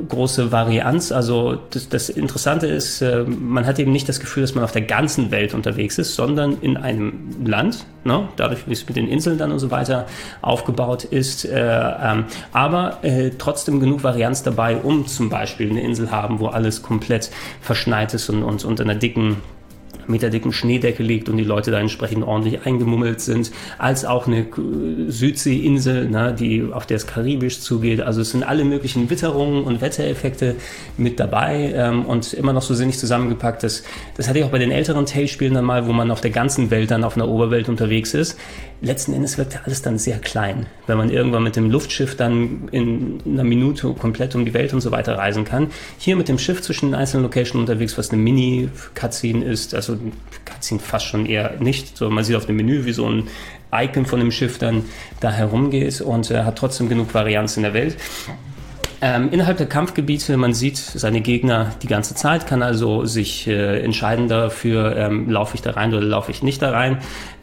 große 0.08 0.51
Varianz. 0.51 1.12
Also 1.12 1.58
das, 1.72 1.89
das 1.89 2.10
Interessante 2.10 2.67
ist, 2.67 3.01
äh, 3.01 3.24
man 3.24 3.65
hat 3.65 3.79
eben 3.79 3.91
nicht 3.91 4.08
das 4.08 4.19
Gefühl, 4.19 4.41
dass 4.41 4.55
man 4.55 4.63
auf 4.63 4.72
der 4.72 4.84
ganzen 4.84 5.31
Welt 5.31 5.53
unterwegs 5.53 5.98
ist, 5.98 6.15
sondern 6.15 6.58
in 6.62 6.77
einem 6.77 7.29
Land, 7.43 7.86
ne? 8.03 8.27
dadurch 8.36 8.67
wie 8.67 8.74
es 8.74 8.86
mit 8.88 8.96
den 8.96 9.08
Inseln 9.08 9.38
dann 9.38 9.51
und 9.51 9.60
so 9.60 9.72
weiter 9.72 10.05
aufgebaut 10.41 11.05
ist. 11.05 11.46
Äh, 11.46 11.60
ähm, 11.60 12.25
aber 12.53 13.03
äh, 13.03 13.31
trotzdem 13.38 13.79
genug 13.79 14.03
Varianz 14.03 14.43
dabei, 14.43 14.77
um 14.77 15.08
zum 15.08 15.29
Beispiel 15.29 15.69
eine 15.69 15.81
Insel 15.81 16.12
haben, 16.12 16.39
wo 16.39 16.48
alles 16.48 16.84
komplett 16.84 17.31
verschneit 17.62 18.13
ist 18.13 18.29
und, 18.29 18.43
und 18.43 18.63
unter 18.65 18.84
einer 18.84 18.96
dicken 18.96 19.38
meterdicken 20.09 20.51
Schneedecke 20.51 21.03
liegt 21.03 21.29
und 21.29 21.37
die 21.37 21.43
Leute 21.43 21.71
da 21.71 21.79
entsprechend 21.79 22.23
ordentlich 22.23 22.65
eingemummelt 22.65 23.21
sind, 23.21 23.51
als 23.77 24.05
auch 24.05 24.27
eine 24.27 24.47
Südseeinsel, 25.07 26.10
ne, 26.10 26.36
die, 26.38 26.65
auf 26.71 26.86
der 26.86 26.97
es 26.97 27.07
karibisch 27.07 27.60
zugeht. 27.62 28.01
Also 28.01 28.21
es 28.21 28.31
sind 28.31 28.43
alle 28.43 28.65
möglichen 28.65 29.10
Witterungen 29.10 29.63
und 29.63 29.81
Wettereffekte 29.81 30.55
mit 30.97 31.19
dabei 31.19 31.73
ähm, 31.75 32.05
und 32.05 32.34
immer 32.34 32.53
noch 32.53 32.62
so 32.62 32.73
sinnig 32.73 32.97
zusammengepackt. 32.97 33.63
Das, 33.63 33.84
das 34.15 34.27
hatte 34.27 34.39
ich 34.39 34.45
auch 34.45 34.51
bei 34.51 34.60
den 34.60 34.71
älteren 34.71 35.05
Tales-Spielen 35.05 35.53
dann 35.53 35.65
mal, 35.65 35.88
wo 35.88 35.93
man 35.93 36.12
auf 36.12 36.21
der 36.21 36.31
ganzen 36.31 36.71
Welt 36.71 36.91
dann 36.91 37.03
auf 37.03 37.15
einer 37.15 37.27
Oberwelt 37.27 37.69
unterwegs 37.69 38.13
ist. 38.13 38.38
Letzten 38.81 39.13
Endes 39.13 39.38
wirkt 39.38 39.60
alles 39.65 39.81
dann 39.81 39.97
sehr 39.97 40.19
klein, 40.19 40.65
wenn 40.88 40.97
man 40.97 41.10
irgendwann 41.10 41.43
mit 41.43 41.55
dem 41.55 41.69
Luftschiff 41.69 42.15
dann 42.15 42.69
in 42.71 43.19
einer 43.25 43.43
Minute 43.43 43.93
komplett 43.93 44.36
um 44.36 44.45
die 44.45 44.53
Welt 44.53 44.73
und 44.73 44.81
so 44.81 44.91
weiter 44.91 45.17
reisen 45.17 45.43
kann. 45.43 45.67
Hier 45.97 46.15
mit 46.15 46.29
dem 46.29 46.39
Schiff 46.39 46.62
zwischen 46.62 46.88
den 46.88 46.95
einzelnen 46.95 47.23
Locations 47.23 47.60
unterwegs, 47.60 47.97
was 47.97 48.12
eine 48.12 48.21
Mini-Cutscene 48.21 49.43
ist, 49.43 49.75
also 49.75 49.98
Cutscene 50.45 50.79
fast 50.79 51.05
schon 51.05 51.25
eher 51.25 51.57
nicht. 51.59 51.97
So, 51.97 52.09
man 52.09 52.23
sieht 52.23 52.35
auf 52.35 52.45
dem 52.45 52.55
Menü, 52.55 52.85
wie 52.85 52.93
so 52.93 53.09
ein 53.09 53.27
Icon 53.73 54.05
von 54.05 54.19
dem 54.19 54.31
Schiff 54.31 54.57
dann 54.57 54.85
da 55.19 55.31
herumgeht 55.31 56.01
und 56.01 56.31
äh, 56.31 56.43
hat 56.43 56.57
trotzdem 56.57 56.89
genug 56.89 57.13
Varianz 57.13 57.57
in 57.57 57.63
der 57.63 57.73
Welt. 57.73 57.97
Ähm, 59.01 59.29
innerhalb 59.31 59.57
der 59.57 59.67
Kampfgebiete, 59.67 60.35
man 60.35 60.53
sieht 60.53 60.77
seine 60.77 61.21
Gegner 61.21 61.73
die 61.81 61.88
ganze 61.88 62.15
Zeit, 62.15 62.47
kann 62.47 62.62
also 62.62 63.05
sich 63.05 63.47
äh, 63.47 63.81
entscheiden 63.81 64.27
dafür, 64.27 64.97
ähm, 64.97 65.29
laufe 65.29 65.55
ich 65.55 65.62
da 65.62 65.71
rein 65.71 65.93
oder 65.93 66.05
laufe 66.05 66.31
ich 66.31 66.43
nicht 66.43 66.62
da 66.62 66.71
rein. 66.71 66.97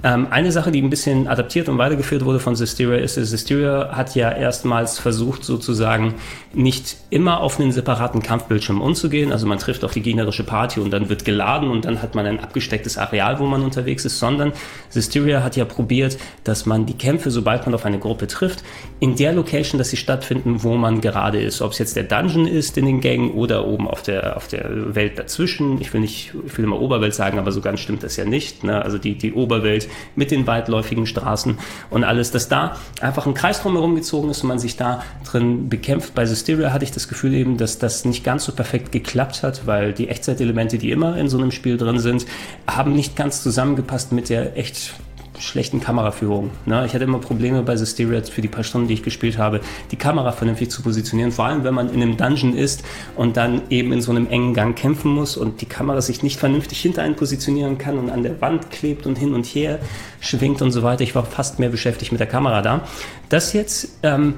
Ähm, 0.05 0.27
eine 0.31 0.53
Sache, 0.53 0.71
die 0.71 0.83
ein 0.83 0.91
bisschen 0.91 1.27
adaptiert 1.29 1.71
und 1.71 1.79
weitergeführt 1.79 2.27
wurde 2.27 2.41
von 2.41 2.55
Systeria, 2.55 2.99
ist, 2.99 3.15
Systeria 3.15 3.91
hat 3.93 4.15
ja 4.15 4.31
erstmals 4.31 4.99
versucht, 4.99 5.45
sozusagen 5.45 6.15
nicht 6.53 6.97
immer 7.09 7.41
auf 7.41 7.59
einen 7.59 7.73
separaten 7.73 8.23
Kampfbildschirm 8.23 8.83
umzugehen. 8.83 9.33
Also 9.33 9.47
man 9.47 9.59
trifft 9.59 9.83
auf 9.83 9.93
die 9.93 10.03
gegnerische 10.03 10.45
Party 10.45 10.81
und 10.81 10.91
dann 10.91 11.09
wird 11.09 11.25
geladen 11.25 11.71
und 11.71 11.87
dann 11.87 12.03
hat 12.03 12.15
man 12.15 12.27
ein 12.27 12.39
abgestecktes 12.39 12.99
Areal, 12.99 13.39
wo 13.39 13.47
man 13.47 13.63
unterwegs 13.63 14.05
ist, 14.05 14.19
sondern 14.19 14.53
Systeria 14.91 15.43
hat 15.43 15.57
ja 15.57 15.65
probiert, 15.65 16.19
dass 16.45 16.67
man 16.67 16.85
die 16.85 16.99
Kämpfe, 16.99 17.31
sobald 17.31 17.65
man 17.65 17.75
auf 17.75 17.87
eine 17.87 17.99
Gruppe 17.99 18.27
trifft, 18.27 18.63
in 19.01 19.17
der 19.17 19.33
Location, 19.33 19.79
dass 19.79 19.89
sie 19.89 19.97
stattfinden, 19.97 20.63
wo 20.63 20.77
man 20.77 21.01
gerade 21.01 21.41
ist. 21.41 21.46
Ob 21.63 21.73
es 21.73 21.79
jetzt 21.79 21.97
der 21.97 22.05
Dungeon 22.05 22.47
ist 22.47 22.77
in 22.77 22.87
den 22.87 23.01
Gängen 23.01 23.33
oder 23.33 23.67
oben 23.67 23.89
auf 23.89 24.03
der, 24.03 24.37
auf 24.37 24.49
der 24.49 24.95
Welt 24.95 25.19
dazwischen. 25.19 25.81
Ich 25.81 25.93
will 25.93 26.01
nicht, 26.01 26.33
ich 26.47 26.59
will 26.59 26.65
immer 26.65 26.81
Oberwelt 26.81 27.15
sagen, 27.15 27.39
aber 27.39 27.53
so 27.53 27.61
ganz 27.61 27.81
stimmt 27.81 28.03
das 28.03 28.17
ja 28.17 28.25
nicht. 28.25 28.65
Ne? 28.65 28.83
Also 28.83 28.99
die, 28.99 29.17
die 29.17 29.33
Oberwelt 29.33 29.89
mit 30.15 30.31
den 30.31 30.47
weitläufigen 30.47 31.07
Straßen 31.07 31.59
und 31.91 32.05
alles, 32.05 32.31
dass 32.31 32.49
da 32.49 32.77
einfach 33.01 33.27
ein 33.27 33.35
Kreis 33.35 33.63
drumherum 33.63 33.95
gezogen 33.95 34.31
ist 34.31 34.43
und 34.43 34.49
man 34.49 34.59
sich 34.59 34.77
da 34.77 35.03
drin 35.25 35.69
bekämpft. 35.69 36.15
Bei 36.15 36.27
Systeria 36.27 36.73
hatte 36.73 36.85
ich 36.85 36.93
das 36.93 37.09
Gefühl 37.09 37.35
eben, 37.35 37.57
dass 37.57 37.79
das 37.79 38.05
nicht 38.05 38.25
ganz 38.25 38.45
so 38.45 38.53
perfekt 38.53 38.93
geklappt 38.93 39.43
hat, 39.43 39.67
weil 39.67 39.93
die 39.93 40.09
Echtzeitelemente, 40.09 40.79
die 40.79 40.91
immer 40.91 41.17
in 41.17 41.29
so 41.29 41.39
einem 41.39 41.51
Spiel 41.51 41.77
drin 41.77 41.99
sind, 41.99 42.27
haben 42.67 42.93
nicht 42.93 43.17
ganz 43.17 43.43
zusammengepasst 43.43 44.13
mit 44.13 44.29
der 44.29 44.57
echt 44.57 44.95
schlechten 45.39 45.81
Kameraführung. 45.81 46.51
Ne? 46.65 46.85
Ich 46.87 46.95
hatte 46.95 47.05
immer 47.05 47.19
Probleme 47.19 47.63
bei 47.63 47.77
Systeria 47.77 48.23
für 48.23 48.43
die 48.43 48.49
paar 48.49 48.65
Stunden, 48.65 48.89
die 48.89 48.95
ich 48.95 49.03
gespielt 49.03 49.39
habe, 49.39 49.61
die 49.91 49.97
Kamera 49.97 50.33
vernünftig 50.33 50.71
zu 50.71 50.83
positionieren. 50.83 51.33
Vor 51.33 51.47
allem, 51.47 51.65
wenn 51.65 51.75
man 51.75 51.93
in 51.93 52.03
einem 52.03 52.17
Dungeon 52.17 52.55
ist 52.55 52.85
und 53.17 53.37
dann 53.37 53.63
eben 53.71 53.93
in 53.93 54.01
so 54.01 54.11
einem 54.11 54.29
engen 54.29 54.55
Gang 54.55 54.77
kämpfen 54.77 55.13
muss 55.13 55.37
und 55.37 55.61
die 55.61 55.67
Kamera 55.67 56.01
sich 56.01 56.23
nicht 56.23 56.39
vernünftig 56.39 56.81
hinter 56.81 57.03
einen 57.03 57.17
positionieren 57.17 57.79
kann 57.79 57.99
und 57.99 58.11
an 58.11 58.23
der 58.23 58.41
Wand 58.41 58.71
klebt 58.71 59.07
und 59.07 59.19
hin 59.19 59.35
und 59.35 59.47
her 59.47 59.79
schwingt 60.21 60.63
und 60.63 60.71
so 60.71 60.83
weiter. 60.83 61.03
Ich 61.03 61.15
war 61.15 61.25
fast 61.25 61.59
mehr 61.59 61.69
beschäftigt 61.69 62.13
mit 62.13 62.21
der 62.21 62.29
Kamera 62.29 62.63
da. 62.63 62.83
Das 63.29 63.53
jetzt 63.53 63.99
ähm, 64.03 64.35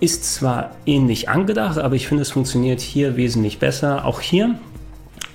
ist 0.00 0.34
zwar 0.34 0.70
ähnlich 0.86 1.28
angedacht, 1.28 1.78
aber 1.78 1.94
ich 1.94 2.08
finde, 2.08 2.22
es 2.22 2.30
funktioniert 2.30 2.80
hier 2.80 3.16
wesentlich 3.16 3.58
besser. 3.58 4.06
Auch 4.06 4.20
hier 4.20 4.58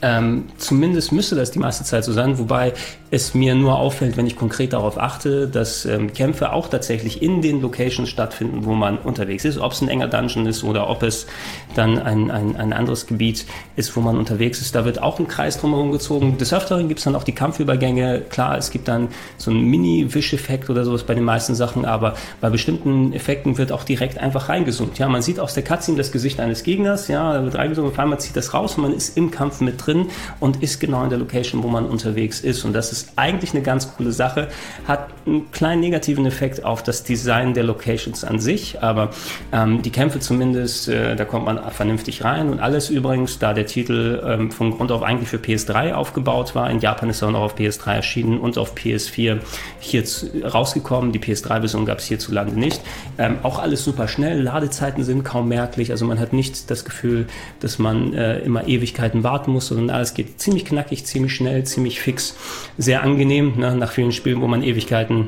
ähm, 0.01 0.45
zumindest 0.57 1.11
müsste 1.11 1.35
das 1.35 1.51
die 1.51 1.59
meiste 1.59 1.83
Zeit 1.83 2.03
so 2.03 2.13
sein, 2.13 2.37
wobei 2.37 2.73
es 3.11 3.33
mir 3.33 3.55
nur 3.55 3.77
auffällt, 3.77 4.17
wenn 4.17 4.27
ich 4.27 4.35
konkret 4.35 4.73
darauf 4.73 4.99
achte, 4.99 5.47
dass 5.47 5.85
ähm, 5.85 6.11
Kämpfe 6.13 6.51
auch 6.51 6.67
tatsächlich 6.67 7.21
in 7.21 7.41
den 7.41 7.61
Locations 7.61 8.09
stattfinden, 8.09 8.65
wo 8.65 8.73
man 8.73 8.97
unterwegs 8.97 9.45
ist. 9.45 9.57
Ob 9.57 9.71
es 9.71 9.81
ein 9.81 9.87
enger 9.87 10.07
Dungeon 10.07 10.45
ist 10.47 10.63
oder 10.63 10.89
ob 10.89 11.03
es 11.03 11.27
dann 11.75 11.99
ein, 11.99 12.29
ein, 12.29 12.55
ein 12.55 12.73
anderes 12.73 13.07
Gebiet 13.07 13.45
ist, 13.75 13.95
wo 13.95 14.01
man 14.01 14.17
unterwegs 14.17 14.59
ist. 14.59 14.75
Da 14.75 14.85
wird 14.85 15.01
auch 15.01 15.19
ein 15.19 15.27
Kreis 15.27 15.59
drumherum 15.59 15.91
gezogen. 15.91 16.37
Des 16.37 16.53
Öfteren 16.53 16.87
gibt 16.87 16.99
es 16.99 17.03
dann 17.05 17.15
auch 17.15 17.23
die 17.23 17.31
Kampfübergänge. 17.31 18.21
Klar, 18.29 18.57
es 18.57 18.71
gibt 18.71 18.87
dann 18.87 19.09
so 19.37 19.51
einen 19.51 19.61
Mini-Wischeffekt 19.61 20.69
oder 20.69 20.83
sowas 20.83 21.03
bei 21.03 21.13
den 21.13 21.23
meisten 21.23 21.55
Sachen, 21.55 21.85
aber 21.85 22.15
bei 22.41 22.49
bestimmten 22.49 23.13
Effekten 23.13 23.57
wird 23.57 23.71
auch 23.71 23.83
direkt 23.83 24.17
einfach 24.17 24.49
reingezoomt. 24.49 24.97
Ja, 24.99 25.07
man 25.07 25.21
sieht 25.21 25.39
aus 25.39 25.53
der 25.53 25.63
Cutscene 25.63 25.97
das 25.97 26.11
Gesicht 26.11 26.39
eines 26.39 26.63
Gegners, 26.63 27.07
ja, 27.07 27.33
da 27.33 27.43
wird 27.43 27.55
reingezoomt, 27.55 27.91
auf 27.91 27.99
einmal 27.99 28.19
zieht 28.19 28.35
das 28.35 28.53
raus 28.53 28.75
und 28.75 28.83
man 28.83 28.93
ist 28.93 29.15
im 29.15 29.31
Kampf 29.31 29.61
mit 29.61 29.77
drin 29.85 30.07
und 30.39 30.61
ist 30.63 30.79
genau 30.79 31.03
in 31.03 31.09
der 31.09 31.19
Location, 31.19 31.63
wo 31.63 31.67
man 31.67 31.85
unterwegs 31.85 32.41
ist. 32.41 32.65
Und 32.65 32.73
das 32.73 32.91
ist 32.91 33.13
eigentlich 33.15 33.53
eine 33.53 33.61
ganz 33.61 33.95
coole 33.95 34.11
Sache. 34.11 34.47
Hat 34.87 35.07
einen 35.25 35.51
kleinen 35.51 35.81
negativen 35.81 36.25
Effekt 36.25 36.63
auf 36.63 36.83
das 36.83 37.03
Design 37.03 37.53
der 37.53 37.63
Locations 37.63 38.23
an 38.23 38.39
sich, 38.39 38.81
aber 38.81 39.09
ähm, 39.51 39.81
die 39.81 39.91
Kämpfe 39.91 40.19
zumindest, 40.19 40.87
äh, 40.87 41.15
da 41.15 41.25
kommt 41.25 41.45
man 41.45 41.59
vernünftig 41.71 42.23
rein. 42.23 42.49
Und 42.49 42.59
alles 42.59 42.89
übrigens, 42.89 43.39
da 43.39 43.53
der 43.53 43.65
Titel 43.65 44.21
ähm, 44.25 44.51
von 44.51 44.71
Grund 44.71 44.91
auf 44.91 45.03
eigentlich 45.03 45.29
für 45.29 45.37
PS3 45.37 45.93
aufgebaut 45.93 46.55
war. 46.55 46.69
In 46.69 46.79
Japan 46.79 47.09
ist 47.09 47.21
er 47.21 47.29
auch 47.29 47.31
noch 47.31 47.41
auf 47.41 47.55
PS3 47.55 47.93
erschienen 47.93 48.39
und 48.39 48.57
auf 48.57 48.75
PS4 48.75 49.39
hier 49.79 50.03
rausgekommen. 50.43 51.11
Die 51.11 51.19
PS3-Version 51.19 51.85
gab 51.85 51.99
es 51.99 52.05
hierzulande 52.05 52.57
nicht. 52.59 52.81
Ähm, 53.17 53.37
auch 53.43 53.59
alles 53.59 53.83
super 53.83 54.07
schnell. 54.07 54.41
Ladezeiten 54.41 55.03
sind 55.03 55.23
kaum 55.23 55.47
merklich. 55.47 55.91
Also 55.91 56.05
man 56.05 56.19
hat 56.19 56.33
nicht 56.33 56.69
das 56.69 56.85
Gefühl, 56.85 57.27
dass 57.59 57.79
man 57.79 58.13
äh, 58.13 58.39
immer 58.39 58.67
Ewigkeiten 58.67 59.23
warten 59.23 59.51
muss, 59.51 59.67
sondern 59.75 59.95
alles 59.95 60.13
geht 60.13 60.39
ziemlich 60.39 60.65
knackig, 60.65 61.05
ziemlich 61.05 61.35
schnell, 61.35 61.63
ziemlich 61.63 61.99
fix. 61.99 62.35
Sehr 62.77 63.03
angenehm, 63.03 63.57
ne? 63.57 63.75
nach 63.75 63.91
vielen 63.91 64.11
Spielen, 64.11 64.41
wo 64.41 64.47
man 64.47 64.63
Ewigkeiten 64.63 65.27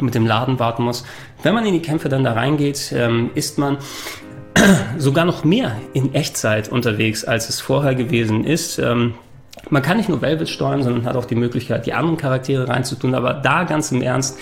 mit 0.00 0.14
dem 0.14 0.26
Laden 0.26 0.58
warten 0.58 0.82
muss. 0.84 1.04
Wenn 1.42 1.54
man 1.54 1.66
in 1.66 1.74
die 1.74 1.82
Kämpfe 1.82 2.08
dann 2.08 2.24
da 2.24 2.32
reingeht, 2.32 2.92
ähm, 2.94 3.30
ist 3.34 3.58
man 3.58 3.78
sogar 4.98 5.24
noch 5.24 5.44
mehr 5.44 5.76
in 5.92 6.14
Echtzeit 6.14 6.68
unterwegs, 6.68 7.24
als 7.24 7.48
es 7.48 7.60
vorher 7.60 7.94
gewesen 7.94 8.44
ist. 8.44 8.78
Ähm, 8.78 9.14
man 9.68 9.82
kann 9.82 9.98
nicht 9.98 10.08
nur 10.08 10.22
Velvet 10.22 10.48
steuern, 10.48 10.82
sondern 10.82 11.04
hat 11.04 11.16
auch 11.16 11.26
die 11.26 11.34
Möglichkeit, 11.34 11.86
die 11.86 11.92
anderen 11.92 12.16
Charaktere 12.16 12.68
reinzutun. 12.68 13.14
Aber 13.14 13.34
da 13.34 13.64
ganz 13.64 13.92
im 13.92 14.02
Ernst, 14.02 14.38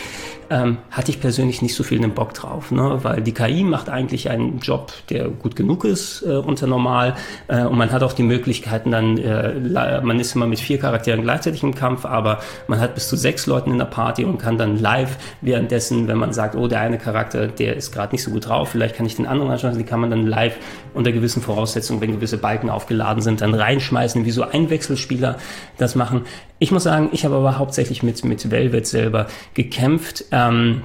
ähm, 0.50 0.78
hatte 0.90 1.10
ich 1.10 1.20
persönlich 1.20 1.62
nicht 1.62 1.74
so 1.74 1.82
viel 1.82 1.98
den 1.98 2.14
Bock 2.14 2.34
drauf, 2.34 2.70
ne? 2.70 2.98
weil 3.02 3.22
die 3.22 3.32
KI 3.32 3.64
macht 3.64 3.88
eigentlich 3.88 4.30
einen 4.30 4.58
Job, 4.60 4.92
der 5.10 5.28
gut 5.28 5.56
genug 5.56 5.84
ist 5.84 6.22
äh, 6.22 6.36
unter 6.36 6.66
normal 6.66 7.14
äh, 7.48 7.62
und 7.64 7.76
man 7.76 7.92
hat 7.92 8.02
auch 8.02 8.12
die 8.12 8.22
Möglichkeiten 8.22 8.90
dann, 8.90 9.18
äh, 9.18 10.00
man 10.00 10.18
ist 10.18 10.34
immer 10.34 10.46
mit 10.46 10.60
vier 10.60 10.78
Charakteren 10.78 11.22
gleichzeitig 11.22 11.62
im 11.62 11.74
Kampf, 11.74 12.04
aber 12.04 12.40
man 12.66 12.80
hat 12.80 12.94
bis 12.94 13.08
zu 13.08 13.16
sechs 13.16 13.46
Leuten 13.46 13.70
in 13.70 13.78
der 13.78 13.86
Party 13.86 14.24
und 14.24 14.38
kann 14.38 14.58
dann 14.58 14.78
live 14.78 15.18
währenddessen, 15.40 16.08
wenn 16.08 16.18
man 16.18 16.32
sagt, 16.32 16.54
oh, 16.54 16.66
der 16.66 16.80
eine 16.80 16.98
Charakter, 16.98 17.48
der 17.48 17.76
ist 17.76 17.92
gerade 17.92 18.14
nicht 18.14 18.22
so 18.22 18.30
gut 18.30 18.48
drauf, 18.48 18.70
vielleicht 18.70 18.96
kann 18.96 19.06
ich 19.06 19.16
den 19.16 19.26
anderen 19.26 19.50
anschauen, 19.50 19.76
die 19.76 19.84
kann 19.84 20.00
man 20.00 20.10
dann 20.10 20.26
live 20.26 20.56
unter 20.94 21.12
gewissen 21.12 21.42
Voraussetzungen, 21.42 22.00
wenn 22.00 22.12
gewisse 22.12 22.38
Balken 22.38 22.70
aufgeladen 22.70 23.22
sind, 23.22 23.40
dann 23.40 23.54
reinschmeißen, 23.54 24.24
wie 24.24 24.30
so 24.30 24.42
Einwechselspieler 24.42 25.36
das 25.76 25.94
machen. 25.94 26.22
Ich 26.58 26.72
muss 26.72 26.82
sagen, 26.82 27.10
ich 27.12 27.24
habe 27.24 27.36
aber 27.36 27.58
hauptsächlich 27.58 28.02
mit, 28.02 28.24
mit 28.24 28.50
Velvet 28.50 28.86
selber 28.86 29.26
gekämpft. 29.54 30.24
Ähm, 30.32 30.82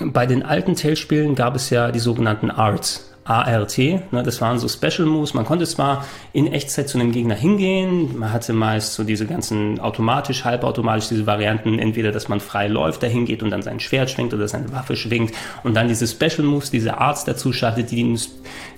bei 0.00 0.26
den 0.26 0.42
alten 0.42 0.74
Tales-Spielen 0.74 1.34
gab 1.34 1.54
es 1.54 1.70
ja 1.70 1.92
die 1.92 2.00
sogenannten 2.00 2.50
Arts. 2.50 3.06
ART. 3.26 3.78
Ne, 3.78 4.22
das 4.24 4.40
waren 4.40 4.58
so 4.58 4.68
Special 4.68 5.06
Moves. 5.06 5.34
Man 5.34 5.44
konnte 5.44 5.66
zwar 5.66 6.04
in 6.32 6.46
Echtzeit 6.46 6.88
zu 6.88 6.98
einem 6.98 7.12
Gegner 7.12 7.34
hingehen, 7.34 8.18
man 8.18 8.32
hatte 8.32 8.52
meist 8.52 8.94
so 8.94 9.04
diese 9.04 9.26
ganzen 9.26 9.80
automatisch, 9.80 10.44
halbautomatisch 10.44 11.08
diese 11.08 11.26
Varianten, 11.26 11.78
entweder 11.78 12.12
dass 12.12 12.28
man 12.28 12.40
frei 12.40 12.68
läuft, 12.68 13.02
dahin 13.02 13.26
geht 13.26 13.42
und 13.42 13.50
dann 13.50 13.62
sein 13.62 13.80
Schwert 13.80 14.10
schwingt 14.10 14.32
oder 14.32 14.46
seine 14.46 14.72
Waffe 14.72 14.96
schwingt 14.96 15.32
und 15.64 15.74
dann 15.74 15.88
diese 15.88 16.06
Special 16.06 16.46
Moves, 16.46 16.70
diese 16.70 16.98
Arts 16.98 17.24
dazu 17.24 17.52
schaltet, 17.52 17.90
die, 17.90 18.16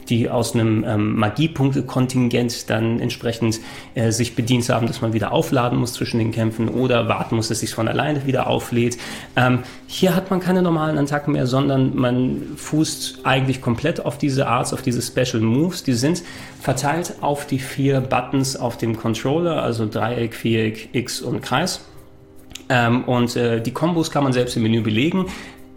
die 0.08 0.28
aus 0.30 0.54
einem 0.54 0.84
ähm, 0.86 1.16
Magiepunkte-Kontingent 1.16 2.70
dann 2.70 3.00
entsprechend 3.00 3.60
äh, 3.94 4.10
sich 4.10 4.34
bedient 4.34 4.68
haben, 4.68 4.86
dass 4.86 5.00
man 5.00 5.12
wieder 5.12 5.32
aufladen 5.32 5.78
muss 5.78 5.92
zwischen 5.92 6.18
den 6.18 6.32
Kämpfen 6.32 6.68
oder 6.68 7.08
warten 7.08 7.36
muss, 7.36 7.48
dass 7.48 7.60
sich 7.60 7.74
von 7.74 7.88
alleine 7.88 8.26
wieder 8.26 8.46
auflädt. 8.46 8.98
Ähm, 9.36 9.60
hier 9.86 10.14
hat 10.14 10.30
man 10.30 10.40
keine 10.40 10.62
normalen 10.62 10.98
Attacken 10.98 11.32
mehr, 11.32 11.46
sondern 11.46 11.96
man 11.96 12.42
fußt 12.56 13.20
eigentlich 13.24 13.60
komplett 13.60 14.04
auf 14.04 14.18
diese 14.18 14.46
Arts, 14.46 14.72
auf 14.72 14.82
diese 14.82 15.02
Special 15.02 15.42
Moves, 15.42 15.82
die 15.82 15.94
sind 15.94 16.22
verteilt 16.60 17.14
auf 17.20 17.46
die 17.46 17.58
vier 17.58 18.00
Buttons 18.00 18.56
auf 18.56 18.76
dem 18.76 18.96
Controller, 18.96 19.62
also 19.62 19.86
Dreieck, 19.86 20.34
Viereck, 20.34 20.88
X 20.92 21.20
und 21.20 21.42
Kreis. 21.42 21.80
Ähm, 22.68 23.04
und 23.04 23.34
äh, 23.36 23.60
die 23.60 23.72
Kombos 23.72 24.10
kann 24.10 24.24
man 24.24 24.32
selbst 24.32 24.56
im 24.56 24.62
Menü 24.62 24.82
belegen. 24.82 25.26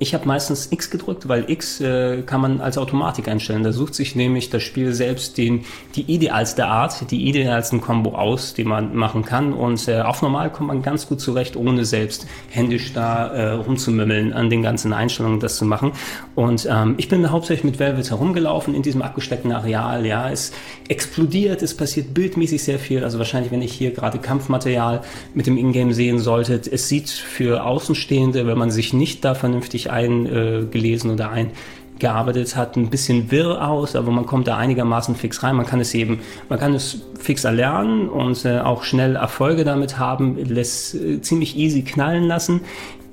Ich 0.01 0.15
habe 0.15 0.27
meistens 0.27 0.71
X 0.71 0.89
gedrückt, 0.89 1.27
weil 1.27 1.47
X 1.47 1.79
äh, 1.79 2.23
kann 2.23 2.41
man 2.41 2.59
als 2.59 2.79
Automatik 2.79 3.27
einstellen. 3.27 3.61
Da 3.61 3.71
sucht 3.71 3.93
sich 3.93 4.15
nämlich 4.15 4.49
das 4.49 4.63
Spiel 4.63 4.93
selbst 4.93 5.37
den, 5.37 5.63
die 5.95 6.11
idealste 6.11 6.65
Art, 6.65 7.11
die 7.11 7.29
idealsten 7.29 7.81
Combo 7.81 8.15
aus, 8.15 8.55
die 8.55 8.63
man 8.63 8.95
machen 8.95 9.23
kann. 9.23 9.53
Und 9.53 9.87
äh, 9.87 10.01
auf 10.01 10.23
normal 10.23 10.51
kommt 10.51 10.69
man 10.69 10.81
ganz 10.81 11.07
gut 11.07 11.21
zurecht, 11.21 11.55
ohne 11.55 11.85
selbst 11.85 12.25
händisch 12.49 12.93
da 12.93 13.27
äh, 13.27 13.51
rumzumümmeln 13.51 14.33
an 14.33 14.49
den 14.49 14.63
ganzen 14.63 14.91
Einstellungen, 14.91 15.39
das 15.39 15.57
zu 15.57 15.65
machen. 15.65 15.91
Und 16.33 16.67
ähm, 16.67 16.95
ich 16.97 17.07
bin 17.07 17.29
hauptsächlich 17.29 17.63
mit 17.63 17.77
Velvet 17.77 18.09
herumgelaufen 18.09 18.73
in 18.73 18.81
diesem 18.81 19.03
abgesteckten 19.03 19.51
Areal. 19.51 20.07
Ja, 20.07 20.31
es 20.31 20.51
explodiert, 20.87 21.61
es 21.61 21.77
passiert 21.77 22.15
bildmäßig 22.15 22.63
sehr 22.63 22.79
viel. 22.79 23.03
Also 23.03 23.19
wahrscheinlich, 23.19 23.51
wenn 23.51 23.61
ich 23.61 23.73
hier 23.73 23.91
gerade 23.91 24.17
Kampfmaterial 24.17 25.01
mit 25.35 25.45
dem 25.45 25.57
Ingame 25.57 25.93
sehen 25.93 26.17
sollte, 26.17 26.55
es 26.55 26.87
sieht 26.89 27.11
für 27.11 27.65
Außenstehende, 27.65 28.47
wenn 28.47 28.57
man 28.57 28.71
sich 28.71 28.93
nicht 28.93 29.23
da 29.23 29.35
vernünftig 29.35 29.90
eingelesen 29.91 31.11
oder 31.11 31.29
eingearbeitet 31.31 32.55
hat, 32.55 32.75
ein 32.75 32.89
bisschen 32.89 33.31
wirr 33.31 33.67
aus, 33.67 33.95
aber 33.95 34.11
man 34.11 34.25
kommt 34.25 34.47
da 34.47 34.57
einigermaßen 34.57 35.15
fix 35.15 35.43
rein. 35.43 35.55
Man 35.55 35.65
kann 35.65 35.79
es 35.79 35.93
eben, 35.93 36.19
man 36.49 36.59
kann 36.59 36.73
es 36.73 37.05
fix 37.19 37.43
erlernen 37.43 38.09
und 38.09 38.43
äh, 38.45 38.59
auch 38.59 38.83
schnell 38.83 39.15
Erfolge 39.15 39.63
damit 39.63 39.99
haben, 39.99 40.37
lässt 40.37 40.95
äh, 40.95 41.21
ziemlich 41.21 41.57
easy 41.57 41.83
knallen 41.83 42.23
lassen. 42.23 42.61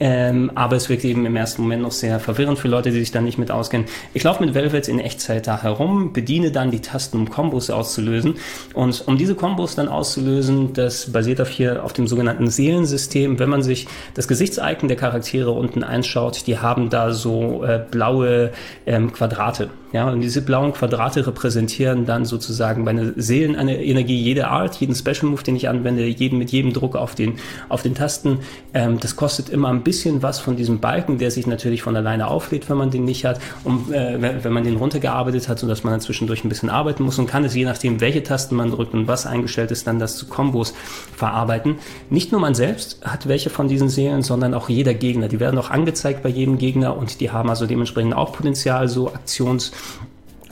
Ähm, 0.00 0.52
aber 0.54 0.76
es 0.76 0.88
wirkt 0.88 1.04
eben 1.04 1.26
im 1.26 1.34
ersten 1.36 1.62
Moment 1.62 1.82
noch 1.82 1.92
sehr 1.92 2.20
verwirrend 2.20 2.58
für 2.58 2.68
Leute, 2.68 2.90
die 2.90 3.00
sich 3.00 3.10
da 3.10 3.20
nicht 3.20 3.38
mit 3.38 3.50
auskennen. 3.50 3.86
Ich 4.14 4.22
laufe 4.22 4.44
mit 4.44 4.54
Velvet 4.54 4.88
in 4.88 5.00
Echtzeit 5.00 5.46
da 5.46 5.62
herum, 5.62 6.12
bediene 6.12 6.52
dann 6.52 6.70
die 6.70 6.80
Tasten, 6.80 7.16
um 7.16 7.30
Kombos 7.30 7.70
auszulösen. 7.70 8.36
Und 8.74 9.06
um 9.06 9.18
diese 9.18 9.34
Kombos 9.34 9.74
dann 9.74 9.88
auszulösen, 9.88 10.72
das 10.72 11.12
basiert 11.12 11.40
auf 11.40 11.48
hier 11.48 11.84
auf 11.84 11.92
dem 11.92 12.06
sogenannten 12.06 12.48
Seelensystem. 12.48 13.38
Wenn 13.38 13.50
man 13.50 13.62
sich 13.62 13.88
das 14.14 14.28
Gesichtsicon 14.28 14.88
der 14.88 14.96
Charaktere 14.96 15.50
unten 15.50 15.82
einschaut, 15.82 16.46
die 16.46 16.58
haben 16.58 16.90
da 16.90 17.12
so 17.12 17.64
äh, 17.64 17.84
blaue 17.90 18.52
ähm, 18.86 19.12
Quadrate. 19.12 19.70
Ja, 19.90 20.10
und 20.10 20.20
diese 20.20 20.42
blauen 20.42 20.74
Quadrate 20.74 21.26
repräsentieren 21.26 22.04
dann 22.04 22.26
sozusagen 22.26 22.84
meine 22.84 23.14
Seelenenergie, 23.16 24.20
jede 24.20 24.48
Art, 24.48 24.76
jeden 24.76 24.94
Special 24.94 25.30
Move, 25.30 25.42
den 25.42 25.56
ich 25.56 25.68
anwende, 25.68 26.06
jeden 26.06 26.38
mit 26.38 26.50
jedem 26.50 26.74
Druck 26.74 26.94
auf 26.94 27.14
den, 27.14 27.36
auf 27.70 27.82
den 27.82 27.94
Tasten. 27.94 28.40
Ähm, 28.74 29.00
das 29.00 29.16
kostet 29.16 29.48
immer 29.48 29.68
ein 29.68 29.82
bisschen 29.82 30.22
was 30.22 30.40
von 30.40 30.56
diesem 30.56 30.80
Balken, 30.80 31.16
der 31.16 31.30
sich 31.30 31.46
natürlich 31.46 31.80
von 31.80 31.96
alleine 31.96 32.28
auflädt, 32.28 32.68
wenn 32.68 32.76
man 32.76 32.90
den 32.90 33.04
nicht 33.06 33.24
hat, 33.24 33.40
und 33.64 33.90
äh, 33.90 34.44
wenn 34.44 34.52
man 34.52 34.64
den 34.64 34.76
runtergearbeitet 34.76 35.48
hat, 35.48 35.58
sodass 35.58 35.84
man 35.84 35.94
dann 35.94 36.00
zwischendurch 36.02 36.44
ein 36.44 36.50
bisschen 36.50 36.68
arbeiten 36.68 37.02
muss 37.02 37.18
und 37.18 37.26
kann 37.26 37.44
es 37.44 37.54
je 37.54 37.64
nachdem, 37.64 38.02
welche 38.02 38.22
Tasten 38.22 38.56
man 38.56 38.70
drückt 38.70 38.92
und 38.92 39.08
was 39.08 39.24
eingestellt 39.24 39.70
ist, 39.70 39.86
dann 39.86 39.98
das 39.98 40.18
zu 40.18 40.26
Kombos 40.26 40.74
verarbeiten. 41.16 41.76
Nicht 42.10 42.30
nur 42.30 42.42
man 42.42 42.54
selbst 42.54 43.00
hat 43.04 43.26
welche 43.26 43.48
von 43.48 43.68
diesen 43.68 43.88
Seelen, 43.88 44.20
sondern 44.20 44.52
auch 44.52 44.68
jeder 44.68 44.92
Gegner. 44.92 45.28
Die 45.28 45.40
werden 45.40 45.58
auch 45.58 45.70
angezeigt 45.70 46.22
bei 46.22 46.28
jedem 46.28 46.58
Gegner 46.58 46.94
und 46.94 47.20
die 47.20 47.30
haben 47.30 47.48
also 47.48 47.64
dementsprechend 47.64 48.14
auch 48.14 48.34
Potenzial, 48.34 48.88
so 48.88 49.08
Aktions- 49.08 49.72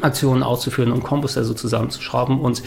Aktionen 0.03 0.43
auszuführen 0.43 0.93
und 0.93 1.03
Kombos 1.03 1.39
also 1.39 1.55
zusammenzuschrauben. 1.55 2.41
Und 2.41 2.63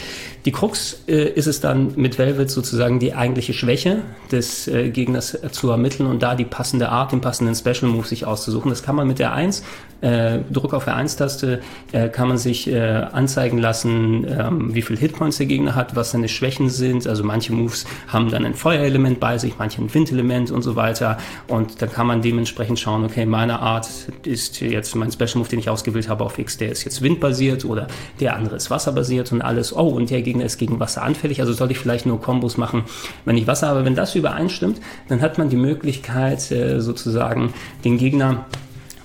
die 0.45 0.51
Krux 0.51 1.03
äh, 1.07 1.29
ist 1.29 1.45
es 1.45 1.61
dann 1.61 1.93
mit 1.95 2.17
Velvet 2.17 2.49
sozusagen 2.49 2.99
die 2.99 3.13
eigentliche 3.13 3.53
Schwäche 3.53 4.01
des 4.31 4.67
äh, 4.67 4.89
Gegners 4.89 5.37
zu 5.51 5.69
ermitteln 5.69 6.07
und 6.07 6.23
da 6.23 6.33
die 6.33 6.45
passende 6.45 6.89
Art, 6.89 7.11
den 7.11 7.21
passenden 7.21 7.53
Special 7.53 7.91
Move 7.91 8.07
sich 8.07 8.25
auszusuchen. 8.25 8.69
Das 8.69 8.81
kann 8.81 8.95
man 8.95 9.07
mit 9.07 9.19
der 9.19 9.33
1, 9.33 9.63
äh, 10.01 10.39
Druck 10.51 10.73
auf 10.73 10.85
der 10.85 10.97
1-Taste, 10.97 11.61
äh, 11.91 12.09
kann 12.09 12.27
man 12.27 12.37
sich 12.37 12.67
äh, 12.67 12.79
anzeigen 12.79 13.59
lassen, 13.59 14.25
ähm, 14.27 14.73
wie 14.73 14.81
viel 14.81 14.97
Hitpoints 14.97 15.37
der 15.37 15.45
Gegner 15.45 15.75
hat, 15.75 15.95
was 15.95 16.11
seine 16.11 16.27
Schwächen 16.27 16.69
sind. 16.69 17.05
Also 17.05 17.23
manche 17.23 17.53
Moves 17.53 17.85
haben 18.07 18.31
dann 18.31 18.45
ein 18.45 18.55
Feuerelement 18.55 19.19
bei 19.19 19.37
sich, 19.37 19.53
manche 19.59 19.81
ein 19.81 19.93
Windelement 19.93 20.49
und 20.49 20.63
so 20.63 20.75
weiter. 20.75 21.17
Und 21.47 21.81
dann 21.81 21.91
kann 21.91 22.07
man 22.07 22.21
dementsprechend 22.21 22.79
schauen, 22.79 23.05
okay, 23.05 23.25
meine 23.25 23.59
Art 23.59 23.87
ist 24.23 24.61
jetzt 24.61 24.95
mein 24.95 25.11
Special 25.11 25.37
Move, 25.37 25.49
den 25.49 25.59
ich 25.59 25.69
ausgewählt 25.69 26.09
habe 26.09 26.23
auf 26.23 26.39
X, 26.39 26.57
der 26.57 26.71
ist 26.71 26.83
jetzt 26.85 27.01
Wind 27.01 27.19
windbasiert 27.19 27.65
oder 27.65 27.87
der 28.19 28.35
andere 28.35 28.55
ist 28.55 28.69
wasserbasiert 28.71 29.31
und 29.31 29.41
alles. 29.41 29.75
Oh, 29.75 29.89
und 29.89 30.09
der 30.09 30.21
Gegner 30.21 30.45
ist 30.45 30.57
gegen 30.57 30.79
Wasser 30.79 31.03
anfällig, 31.03 31.41
also 31.41 31.53
soll 31.53 31.71
ich 31.71 31.79
vielleicht 31.79 32.05
nur 32.05 32.21
Kombos 32.21 32.57
machen, 32.57 32.83
wenn 33.25 33.37
ich 33.37 33.47
Wasser 33.47 33.67
habe. 33.67 33.85
Wenn 33.85 33.95
das 33.95 34.15
übereinstimmt, 34.15 34.79
dann 35.09 35.21
hat 35.21 35.37
man 35.37 35.49
die 35.49 35.57
Möglichkeit, 35.57 36.51
äh, 36.51 36.79
sozusagen 36.79 37.53
den 37.83 37.97
Gegner 37.97 38.45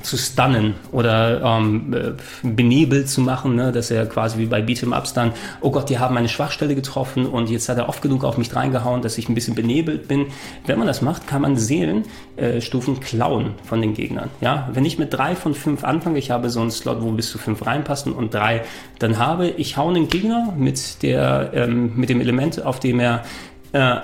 zu 0.04 0.16
stunnen 0.16 0.74
oder 0.92 1.42
ähm, 1.42 1.94
äh, 1.94 2.46
benebelt 2.46 3.08
zu 3.08 3.20
machen, 3.20 3.56
ne? 3.56 3.72
dass 3.72 3.90
er 3.90 4.06
quasi 4.06 4.38
wie 4.38 4.46
bei 4.46 4.60
Beat'em 4.60 4.96
Ups 4.96 5.14
dann, 5.14 5.32
oh 5.60 5.70
Gott, 5.70 5.88
die 5.88 5.98
haben 5.98 6.14
meine 6.14 6.28
Schwachstelle 6.28 6.74
getroffen 6.74 7.26
und 7.26 7.50
jetzt 7.50 7.68
hat 7.68 7.78
er 7.78 7.88
oft 7.88 8.02
genug 8.02 8.24
auf 8.24 8.38
mich 8.38 8.54
reingehauen, 8.54 9.02
dass 9.02 9.18
ich 9.18 9.28
ein 9.28 9.34
bisschen 9.34 9.54
benebelt 9.54 10.08
bin. 10.08 10.26
Wenn 10.66 10.78
man 10.78 10.86
das 10.86 11.02
macht, 11.02 11.26
kann 11.26 11.42
man 11.42 11.56
Seelenstufen 11.56 12.96
äh, 12.96 13.00
klauen 13.00 13.54
von 13.64 13.80
den 13.80 13.94
Gegnern. 13.94 14.30
Ja? 14.40 14.68
Wenn 14.72 14.84
ich 14.84 14.98
mit 14.98 15.12
drei 15.12 15.34
von 15.34 15.54
fünf 15.54 15.84
anfange, 15.84 16.18
ich 16.18 16.30
habe 16.30 16.50
so 16.50 16.60
einen 16.60 16.70
Slot, 16.70 17.02
wo 17.02 17.10
bis 17.12 17.30
zu 17.30 17.38
fünf 17.38 17.64
reinpassen 17.66 18.12
und 18.12 18.34
drei 18.34 18.62
dann 18.98 19.18
habe, 19.18 19.48
ich 19.48 19.76
hau 19.76 19.88
einen 19.88 20.08
Gegner 20.08 20.52
mit, 20.56 21.02
der, 21.02 21.50
ähm, 21.54 21.92
mit 21.96 22.08
dem 22.08 22.20
Element, 22.20 22.64
auf 22.64 22.80
dem 22.80 23.00
er 23.00 23.24
äh, 23.72 23.96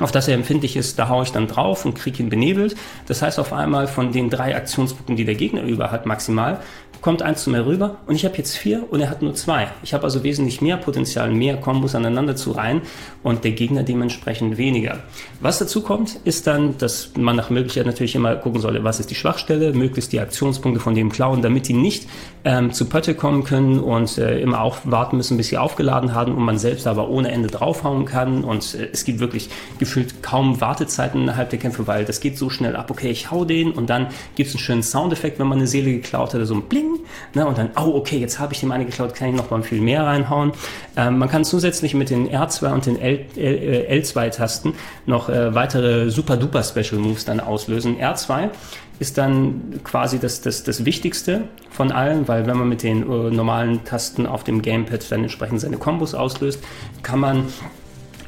auf 0.00 0.10
das 0.10 0.28
er 0.28 0.34
empfindlich 0.34 0.76
ist, 0.76 0.98
da 0.98 1.08
haue 1.08 1.22
ich 1.22 1.32
dann 1.32 1.46
drauf 1.46 1.84
und 1.84 1.94
kriege 1.94 2.22
ihn 2.22 2.28
benebelt. 2.28 2.74
Das 3.06 3.22
heißt 3.22 3.38
auf 3.38 3.52
einmal 3.52 3.86
von 3.86 4.12
den 4.12 4.30
drei 4.30 4.56
Aktionspunkten, 4.56 5.16
die 5.16 5.24
der 5.24 5.36
Gegner 5.36 5.62
über 5.62 5.92
hat, 5.92 6.06
maximal, 6.06 6.60
kommt 7.04 7.20
eins 7.20 7.42
zu 7.42 7.50
mir 7.50 7.66
rüber 7.66 7.98
und 8.06 8.14
ich 8.14 8.24
habe 8.24 8.38
jetzt 8.38 8.56
vier 8.56 8.86
und 8.90 8.98
er 8.98 9.10
hat 9.10 9.20
nur 9.20 9.34
zwei. 9.34 9.68
Ich 9.82 9.92
habe 9.92 10.04
also 10.04 10.24
wesentlich 10.24 10.62
mehr 10.62 10.78
Potenzial, 10.78 11.30
mehr 11.30 11.58
Kombos 11.58 11.94
aneinander 11.94 12.34
zu 12.34 12.52
reihen 12.52 12.80
und 13.22 13.44
der 13.44 13.52
Gegner 13.52 13.82
dementsprechend 13.82 14.56
weniger. 14.56 15.00
Was 15.40 15.58
dazu 15.58 15.82
kommt, 15.82 16.18
ist 16.24 16.46
dann, 16.46 16.78
dass 16.78 17.10
man 17.14 17.36
nach 17.36 17.50
Möglichkeit 17.50 17.84
natürlich 17.84 18.14
immer 18.14 18.34
gucken 18.36 18.62
solle, 18.62 18.84
was 18.84 19.00
ist 19.00 19.10
die 19.10 19.16
Schwachstelle, 19.16 19.74
möglichst 19.74 20.12
die 20.14 20.20
Aktionspunkte 20.20 20.80
von 20.80 20.94
dem 20.94 21.12
klauen, 21.12 21.42
damit 21.42 21.68
die 21.68 21.74
nicht 21.74 22.08
ähm, 22.44 22.72
zu 22.72 22.86
Pötte 22.86 23.14
kommen 23.14 23.44
können 23.44 23.80
und 23.80 24.16
äh, 24.16 24.40
immer 24.40 24.62
auch 24.62 24.78
warten 24.84 25.18
müssen, 25.18 25.36
bis 25.36 25.48
sie 25.48 25.58
aufgeladen 25.58 26.14
haben 26.14 26.34
und 26.34 26.42
man 26.42 26.56
selbst 26.56 26.86
aber 26.86 27.10
ohne 27.10 27.30
Ende 27.30 27.48
draufhauen 27.48 28.06
kann 28.06 28.44
und 28.44 28.74
äh, 28.76 28.88
es 28.90 29.04
gibt 29.04 29.20
wirklich 29.20 29.50
gefühlt 29.84 30.22
kaum 30.22 30.60
Wartezeiten 30.60 31.22
innerhalb 31.22 31.50
der 31.50 31.58
Kämpfe, 31.58 31.86
weil 31.86 32.04
das 32.04 32.20
geht 32.20 32.38
so 32.38 32.50
schnell 32.50 32.76
ab. 32.76 32.90
Okay, 32.90 33.10
ich 33.10 33.30
hau 33.30 33.44
den 33.44 33.72
und 33.72 33.90
dann 33.90 34.08
gibt 34.34 34.48
es 34.48 34.54
einen 34.54 34.60
schönen 34.60 34.82
Soundeffekt, 34.82 35.38
wenn 35.38 35.46
man 35.46 35.58
eine 35.58 35.66
Seele 35.66 35.92
geklaut 35.92 36.34
hat, 36.34 36.44
so 36.46 36.54
ein 36.54 36.62
Bling. 36.62 37.00
Ne, 37.34 37.46
und 37.46 37.58
dann, 37.58 37.70
oh, 37.76 37.94
okay, 37.94 38.18
jetzt 38.18 38.38
habe 38.38 38.52
ich 38.52 38.60
dem 38.60 38.72
eine 38.72 38.84
geklaut, 38.84 39.14
kann 39.14 39.28
ich 39.28 39.34
noch 39.34 39.50
mal 39.50 39.62
viel 39.62 39.80
mehr 39.80 40.04
reinhauen. 40.04 40.52
Ähm, 40.96 41.18
man 41.18 41.28
kann 41.28 41.44
zusätzlich 41.44 41.94
mit 41.94 42.10
den 42.10 42.28
R2 42.28 42.72
und 42.72 42.86
den 42.86 43.00
L, 43.00 43.26
L, 43.36 44.00
L2-Tasten 44.02 44.74
noch 45.06 45.28
äh, 45.28 45.54
weitere 45.54 46.10
super-duper 46.10 46.62
Special 46.62 47.00
Moves 47.00 47.24
dann 47.24 47.40
auslösen. 47.40 47.98
R2 47.98 48.50
ist 48.98 49.18
dann 49.18 49.80
quasi 49.82 50.18
das, 50.18 50.40
das, 50.40 50.62
das 50.62 50.84
Wichtigste 50.84 51.48
von 51.70 51.90
allen, 51.90 52.28
weil 52.28 52.46
wenn 52.46 52.56
man 52.56 52.68
mit 52.68 52.82
den 52.82 53.02
äh, 53.02 53.30
normalen 53.30 53.84
Tasten 53.84 54.26
auf 54.26 54.44
dem 54.44 54.62
Gamepad 54.62 55.10
dann 55.10 55.22
entsprechend 55.22 55.60
seine 55.60 55.76
Kombos 55.76 56.14
auslöst, 56.14 56.62
kann 57.02 57.18
man 57.18 57.46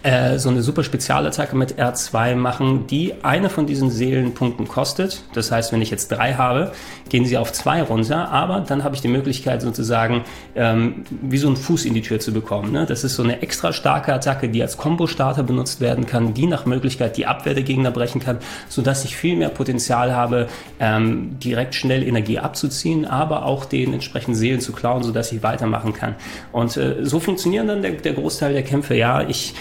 äh, 0.07 0.38
so 0.38 0.51
eine 0.51 0.62
super 0.62 0.85
Spezialattacke 0.85 1.57
mit 1.57 1.81
R2 1.81 2.37
machen, 2.37 2.87
die 2.87 3.14
eine 3.25 3.51
von 3.51 3.66
diesen 3.66 3.90
Seelenpunkten 3.90 4.69
kostet. 4.69 5.23
Das 5.35 5.51
heißt, 5.51 5.73
wenn 5.73 5.83
ich 5.83 5.90
jetzt 5.90 6.12
drei 6.12 6.35
habe, 6.35 6.71
gehen 7.09 7.25
sie 7.25 7.37
auf 7.37 7.53
zwei 7.53 7.83
runter, 7.83 8.29
aber 8.29 8.61
dann 8.61 8.85
habe 8.85 8.95
ich 8.95 9.01
die 9.01 9.09
Möglichkeit 9.09 9.62
sozusagen 9.62 10.23
ähm, 10.55 11.05
wie 11.11 11.38
so 11.38 11.49
einen 11.49 11.57
Fuß 11.57 11.87
in 11.87 11.95
die 11.95 12.03
Tür 12.03 12.21
zu 12.21 12.33
bekommen. 12.33 12.71
Ne? 12.71 12.87
Das 12.87 13.03
ist 13.03 13.16
so 13.16 13.25
eine 13.25 13.42
extra 13.42 13.73
starke 13.73 14.14
Attacke, 14.14 14.49
die 14.49 14.62
als 14.62 14.77
Combo-Starter 14.77 15.42
benutzt 15.42 15.81
werden 15.81 16.07
kann, 16.07 16.35
die 16.35 16.47
nach 16.47 16.66
Möglichkeit 16.66 17.16
die 17.16 17.27
Abwehr 17.27 17.55
der 17.55 17.64
Gegner 17.64 17.90
brechen 17.90 18.21
kann, 18.21 18.38
sodass 18.69 19.05
ich 19.05 19.16
viel 19.16 19.37
mehr 19.37 19.49
Potenzial 19.49 20.14
habe, 20.14 20.47
ähm, 20.79 21.37
direkt 21.40 21.75
schnell 21.75 22.05
Energie 22.05 22.38
abzuziehen, 22.38 23.07
aber 23.07 23.45
auch 23.45 23.64
den 23.64 23.92
entsprechenden 23.92 24.37
Seelen 24.37 24.61
zu 24.61 24.73
klauen, 24.73 25.03
sodass 25.03 25.33
ich 25.33 25.42
weitermachen 25.42 25.92
kann. 25.92 26.14
Und 26.53 26.77
äh, 26.77 27.05
so 27.05 27.19
funktionieren 27.19 27.66
dann 27.66 27.83
der, 27.83 27.92
der 27.92 28.12
Großteil 28.12 28.53
der 28.53 28.62
Kämpfe. 28.62 28.95
Ja, 28.95 29.23
ich 29.27 29.55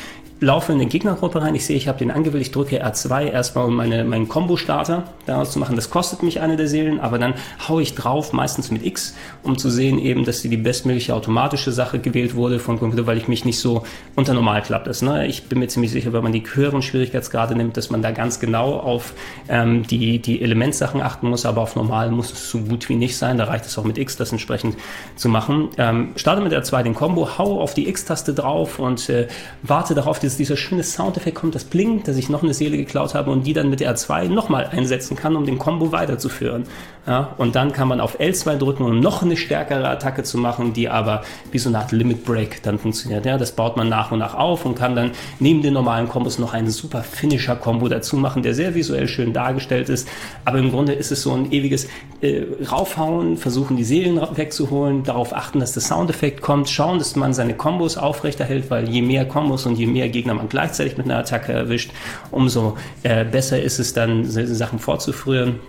laufe 0.45 0.71
in 0.71 0.79
eine 0.79 0.87
Gegnergruppe 0.87 1.41
rein, 1.41 1.55
ich 1.55 1.65
sehe, 1.65 1.75
ich 1.75 1.87
habe 1.87 1.97
den 1.97 2.11
angewählt, 2.11 2.43
ich 2.43 2.51
drücke 2.51 2.85
R2 2.85 3.31
erstmal, 3.31 3.65
um 3.65 3.75
meine, 3.75 4.03
meinen 4.03 4.29
Combo-Starter 4.29 5.05
daraus 5.25 5.51
zu 5.51 5.59
machen. 5.59 5.75
Das 5.75 5.89
kostet 5.89 6.21
mich 6.21 6.39
eine 6.39 6.55
der 6.55 6.67
Seelen, 6.67 6.99
aber 6.99 7.17
dann 7.17 7.33
haue 7.67 7.81
ich 7.81 7.95
drauf, 7.95 8.31
meistens 8.31 8.69
mit 8.69 8.85
X, 8.85 9.15
um 9.41 9.57
zu 9.57 9.71
sehen 9.71 9.97
eben, 9.97 10.23
dass 10.23 10.43
die 10.43 10.55
bestmögliche 10.55 11.15
automatische 11.15 11.71
Sache 11.71 11.97
gewählt 11.97 12.35
wurde 12.35 12.59
von 12.59 12.77
Computer, 12.77 13.07
weil 13.07 13.17
ich 13.17 13.27
mich 13.27 13.43
nicht 13.43 13.59
so 13.59 13.83
unter 14.15 14.35
normal 14.35 14.61
klappt 14.61 14.87
ist. 14.87 15.01
Ne? 15.01 15.25
Ich 15.25 15.45
bin 15.45 15.57
mir 15.57 15.67
ziemlich 15.67 15.91
sicher, 15.91 16.13
wenn 16.13 16.21
man 16.21 16.31
die 16.31 16.43
höheren 16.45 16.83
Schwierigkeitsgrade 16.83 17.55
nimmt, 17.55 17.75
dass 17.75 17.89
man 17.89 18.03
da 18.03 18.11
ganz 18.11 18.39
genau 18.39 18.75
auf 18.75 19.13
ähm, 19.49 19.87
die, 19.87 20.19
die 20.19 20.43
Elementsachen 20.43 21.01
achten 21.01 21.27
muss, 21.27 21.47
aber 21.47 21.61
auf 21.61 21.75
normal 21.75 22.11
muss 22.11 22.31
es 22.31 22.51
so 22.51 22.59
gut 22.59 22.87
wie 22.87 22.95
nicht 22.95 23.17
sein. 23.17 23.39
Da 23.39 23.45
reicht 23.45 23.65
es 23.65 23.75
auch 23.79 23.83
mit 23.83 23.97
X, 23.97 24.15
das 24.15 24.31
entsprechend 24.31 24.77
zu 25.15 25.27
machen. 25.27 25.69
Ähm, 25.79 26.09
starte 26.17 26.43
mit 26.43 26.53
R2 26.53 26.83
den 26.83 26.93
Combo, 26.93 27.39
hau 27.39 27.59
auf 27.61 27.73
die 27.73 27.89
X-Taste 27.89 28.35
drauf 28.35 28.77
und 28.77 29.09
äh, 29.09 29.27
warte 29.63 29.95
darauf, 29.95 30.19
dass 30.19 30.34
dieser 30.37 30.57
schöne 30.57 30.83
Soundeffekt 30.83 31.35
kommt, 31.35 31.55
das 31.55 31.63
blinkt, 31.63 32.07
dass 32.07 32.17
ich 32.17 32.29
noch 32.29 32.43
eine 32.43 32.53
Seele 32.53 32.77
geklaut 32.77 33.15
habe 33.15 33.31
und 33.31 33.45
die 33.45 33.53
dann 33.53 33.69
mit 33.69 33.81
R2 33.81 34.29
nochmal 34.29 34.69
einsetzen 34.71 35.15
kann, 35.15 35.35
um 35.35 35.45
den 35.45 35.57
Combo 35.57 35.91
weiterzuführen. 35.91 36.65
Ja, 37.07 37.35
und 37.37 37.55
dann 37.55 37.71
kann 37.71 37.87
man 37.87 37.99
auf 37.99 38.19
L2 38.19 38.57
drücken, 38.57 38.83
um 38.83 38.99
noch 38.99 39.21
eine 39.21 39.37
stärkere 39.37 39.87
Attacke 39.87 40.23
zu 40.23 40.39
machen, 40.39 40.73
die 40.73 40.89
aber 40.89 41.21
wie 41.51 41.59
so 41.59 41.69
eine 41.69 41.77
Art 41.77 41.91
Limit 41.91 42.25
Break 42.25 42.63
dann 42.63 42.79
funktioniert. 42.79 43.27
Ja, 43.27 43.37
das 43.37 43.51
baut 43.51 43.77
man 43.77 43.89
nach 43.89 44.11
und 44.11 44.17
nach 44.17 44.33
auf 44.33 44.65
und 44.65 44.73
kann 44.73 44.95
dann 44.95 45.11
neben 45.39 45.61
den 45.61 45.73
normalen 45.73 46.09
Kombos 46.09 46.39
noch 46.39 46.53
einen 46.53 46.71
super 46.71 47.03
Finisher-Kombo 47.03 47.89
dazu 47.89 48.17
machen, 48.17 48.41
der 48.41 48.55
sehr 48.55 48.73
visuell 48.73 49.07
schön 49.07 49.33
dargestellt 49.33 49.89
ist. 49.89 50.07
Aber 50.45 50.57
im 50.57 50.71
Grunde 50.71 50.93
ist 50.93 51.11
es 51.11 51.21
so 51.21 51.33
ein 51.33 51.51
ewiges 51.51 51.87
äh, 52.21 52.41
Raufhauen, 52.71 53.37
versuchen 53.37 53.77
die 53.77 53.83
Seelen 53.83 54.19
wegzuholen, 54.35 55.03
darauf 55.03 55.31
achten, 55.35 55.59
dass 55.59 55.73
der 55.73 55.83
Soundeffekt 55.83 56.41
kommt, 56.41 56.69
schauen, 56.69 56.97
dass 56.97 57.15
man 57.15 57.35
seine 57.35 57.53
Kombos 57.53 57.97
aufrechterhält, 57.97 58.71
weil 58.71 58.89
je 58.89 59.03
mehr 59.03 59.25
Kombos 59.25 59.67
und 59.67 59.77
je 59.77 59.85
mehr 59.85 60.09
Gegner 60.15 60.33
man 60.33 60.49
gleichzeitig 60.49 60.97
mit 60.97 61.05
einer 61.05 61.19
Attacke 61.19 61.53
erwischt, 61.53 61.91
umso 62.31 62.77
äh, 63.03 63.25
besser 63.25 63.61
ist 63.61 63.79
es 63.79 63.93
dann, 63.93 64.25
Sachen 64.25 64.79
vorzuführen 64.79 65.59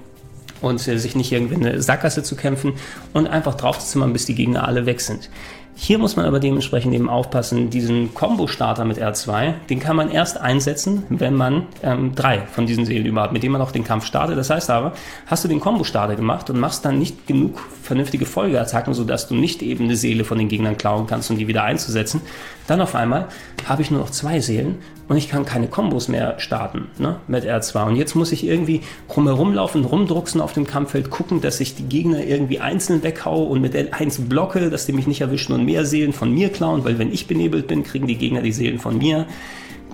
und 0.61 0.87
äh, 0.89 0.99
sich 0.99 1.17
nicht 1.17 1.33
irgendwie 1.33 1.55
in 1.55 1.67
eine 1.67 1.83
Sackgasse 1.83 2.23
zu 2.23 2.37
kämpfen 2.37 2.75
und 3.13 3.27
einfach 3.27 3.55
drauf 3.55 3.79
zu 3.79 3.87
zimmern, 3.87 4.13
bis 4.13 4.27
die 4.27 4.35
Gegner 4.35 4.67
alle 4.67 4.87
weg 4.87 5.01
sind. 5.01 5.31
Hier 5.79 5.99
muss 5.99 6.17
man 6.17 6.25
aber 6.25 6.41
dementsprechend 6.41 6.95
eben 6.95 7.11
aufpassen, 7.11 7.69
diesen 7.69 8.15
Combo-Starter 8.15 8.87
mit 8.87 8.99
R2, 8.99 9.53
den 9.69 9.79
kann 9.79 9.95
man 9.95 10.11
erst 10.11 10.41
einsetzen, 10.41 11.03
wenn 11.11 11.35
man 11.35 11.67
ähm, 11.83 12.15
drei 12.15 12.47
von 12.47 12.65
diesen 12.65 12.87
Seelen 12.87 13.05
überhaupt, 13.05 13.35
mit 13.35 13.43
denen 13.43 13.53
man 13.53 13.61
auch 13.61 13.73
den 13.73 13.85
Kampf 13.85 14.07
startet. 14.07 14.39
Das 14.39 14.49
heißt 14.49 14.71
aber, 14.71 14.95
hast 15.27 15.45
du 15.45 15.49
den 15.49 15.61
Combo-Starter 15.61 16.17
gemacht 16.17 16.49
und 16.49 16.59
machst 16.59 16.87
dann 16.87 16.99
nicht 16.99 17.27
genug 17.27 17.61
vernünftige 17.87 18.27
Folgeattacken, 18.27 18.95
sodass 18.95 19.29
du 19.29 19.35
nicht 19.35 19.63
eben 19.63 19.85
eine 19.85 19.97
Seele 19.97 20.25
von 20.25 20.39
den 20.39 20.49
Gegnern 20.49 20.77
klauen 20.77 21.07
kannst, 21.07 21.31
um 21.31 21.39
die 21.39 21.49
wieder 21.49 21.65
einzusetzen, 21.65 22.21
dann 22.67 22.81
auf 22.81 22.95
einmal 22.95 23.29
habe 23.65 23.83
ich 23.83 23.91
nur 23.91 24.01
noch 24.01 24.11
zwei 24.11 24.41
Seelen 24.41 24.77
und 25.09 25.17
ich 25.17 25.29
kann 25.29 25.45
keine 25.45 25.69
Kombos 25.69 26.09
mehr 26.09 26.39
starten 26.39 26.89
ne, 26.99 27.21
mit 27.29 27.45
R2. 27.45 27.89
Und 27.89 27.97
jetzt 27.97 28.15
muss 28.15 28.33
ich 28.33 28.45
irgendwie 28.45 28.81
rumherum 29.15 29.57
rumdrucksen 29.57 30.41
auf 30.41 30.53
dem 30.53 30.67
Kampffeld, 30.67 31.11
gucken, 31.11 31.41
dass 31.41 31.61
ich 31.61 31.77
die 31.77 31.85
Gegner 31.85 32.25
irgendwie 32.25 32.59
einzeln 32.59 33.03
weghaue 33.03 33.47
und 33.47 33.61
mit 33.61 33.75
L1 33.75 34.29
blocke, 34.29 34.69
dass 34.69 34.87
die 34.87 34.93
mich 34.93 35.07
nicht 35.07 35.21
erwischen 35.21 35.53
und 35.53 35.65
mehr 35.65 35.87
Seelen 35.87 36.13
von 36.13 36.33
mir 36.33 36.49
klauen, 36.49 36.85
weil 36.85 36.99
wenn 36.99 37.13
ich 37.13 37.27
benebelt 37.27 37.69
bin, 37.69 37.85
kriegen 37.85 38.07
die 38.07 38.17
Gegner 38.17 38.43
die 38.43 38.53
Seelen 38.53 38.79
von 38.79 38.99
mir. 38.99 39.27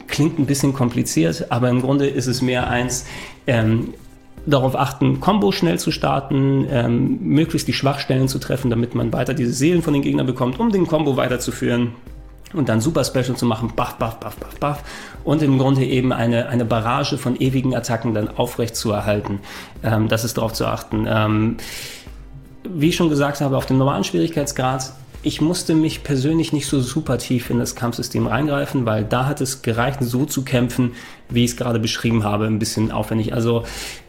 Klingt 0.08 0.38
ein 0.38 0.46
bisschen 0.46 0.74
kompliziert, 0.74 1.46
aber 1.50 1.70
im 1.70 1.80
Grunde 1.80 2.06
ist 2.06 2.26
es 2.26 2.42
mehr 2.42 2.68
eins, 2.68 3.06
ähm, 3.46 3.94
darauf 4.46 4.76
achten, 4.76 5.20
Combo 5.20 5.52
schnell 5.52 5.78
zu 5.78 5.90
starten, 5.90 6.66
ähm, 6.70 7.18
möglichst 7.22 7.68
die 7.68 7.72
Schwachstellen 7.72 8.28
zu 8.28 8.38
treffen, 8.38 8.70
damit 8.70 8.94
man 8.94 9.12
weiter 9.12 9.34
diese 9.34 9.52
Seelen 9.52 9.82
von 9.82 9.92
den 9.92 10.02
Gegnern 10.02 10.26
bekommt, 10.26 10.58
um 10.58 10.70
den 10.70 10.86
Combo 10.86 11.16
weiterzuführen 11.16 11.92
und 12.52 12.68
dann 12.68 12.80
Super 12.80 13.04
Special 13.04 13.36
zu 13.36 13.46
machen, 13.46 13.72
baff, 13.74 13.96
baff, 13.96 14.18
baff, 14.18 14.36
baff, 14.36 14.56
baff 14.58 14.84
und 15.24 15.42
im 15.42 15.58
Grunde 15.58 15.84
eben 15.84 16.12
eine, 16.12 16.48
eine 16.48 16.64
Barrage 16.64 17.18
von 17.18 17.36
ewigen 17.36 17.74
Attacken 17.74 18.14
dann 18.14 18.28
aufrecht 18.28 18.76
zu 18.76 18.90
erhalten. 18.90 19.40
Ähm, 19.82 20.08
das 20.08 20.24
ist 20.24 20.36
darauf 20.36 20.52
zu 20.52 20.66
achten. 20.66 21.06
Ähm, 21.08 21.56
wie 22.64 22.90
ich 22.90 22.96
schon 22.96 23.08
gesagt 23.08 23.40
habe, 23.40 23.56
auf 23.56 23.66
dem 23.66 23.78
normalen 23.78 24.04
Schwierigkeitsgrad 24.04 24.92
ich 25.22 25.40
musste 25.40 25.74
mich 25.74 26.02
persönlich 26.02 26.52
nicht 26.52 26.66
so 26.66 26.80
super 26.80 27.16
tief 27.16 27.48
in 27.48 27.60
das 27.60 27.76
Kampfsystem 27.76 28.26
reingreifen, 28.26 28.86
weil 28.86 29.04
da 29.04 29.26
hat 29.26 29.40
es 29.40 29.62
gereicht, 29.62 29.98
so 30.00 30.24
zu 30.24 30.44
kämpfen, 30.44 30.92
wie 31.28 31.44
ich 31.44 31.52
es 31.52 31.56
gerade 31.56 31.78
beschrieben 31.78 32.24
habe, 32.24 32.46
ein 32.46 32.58
bisschen 32.58 32.90
aufwendig. 32.90 33.32
Also 33.32 33.62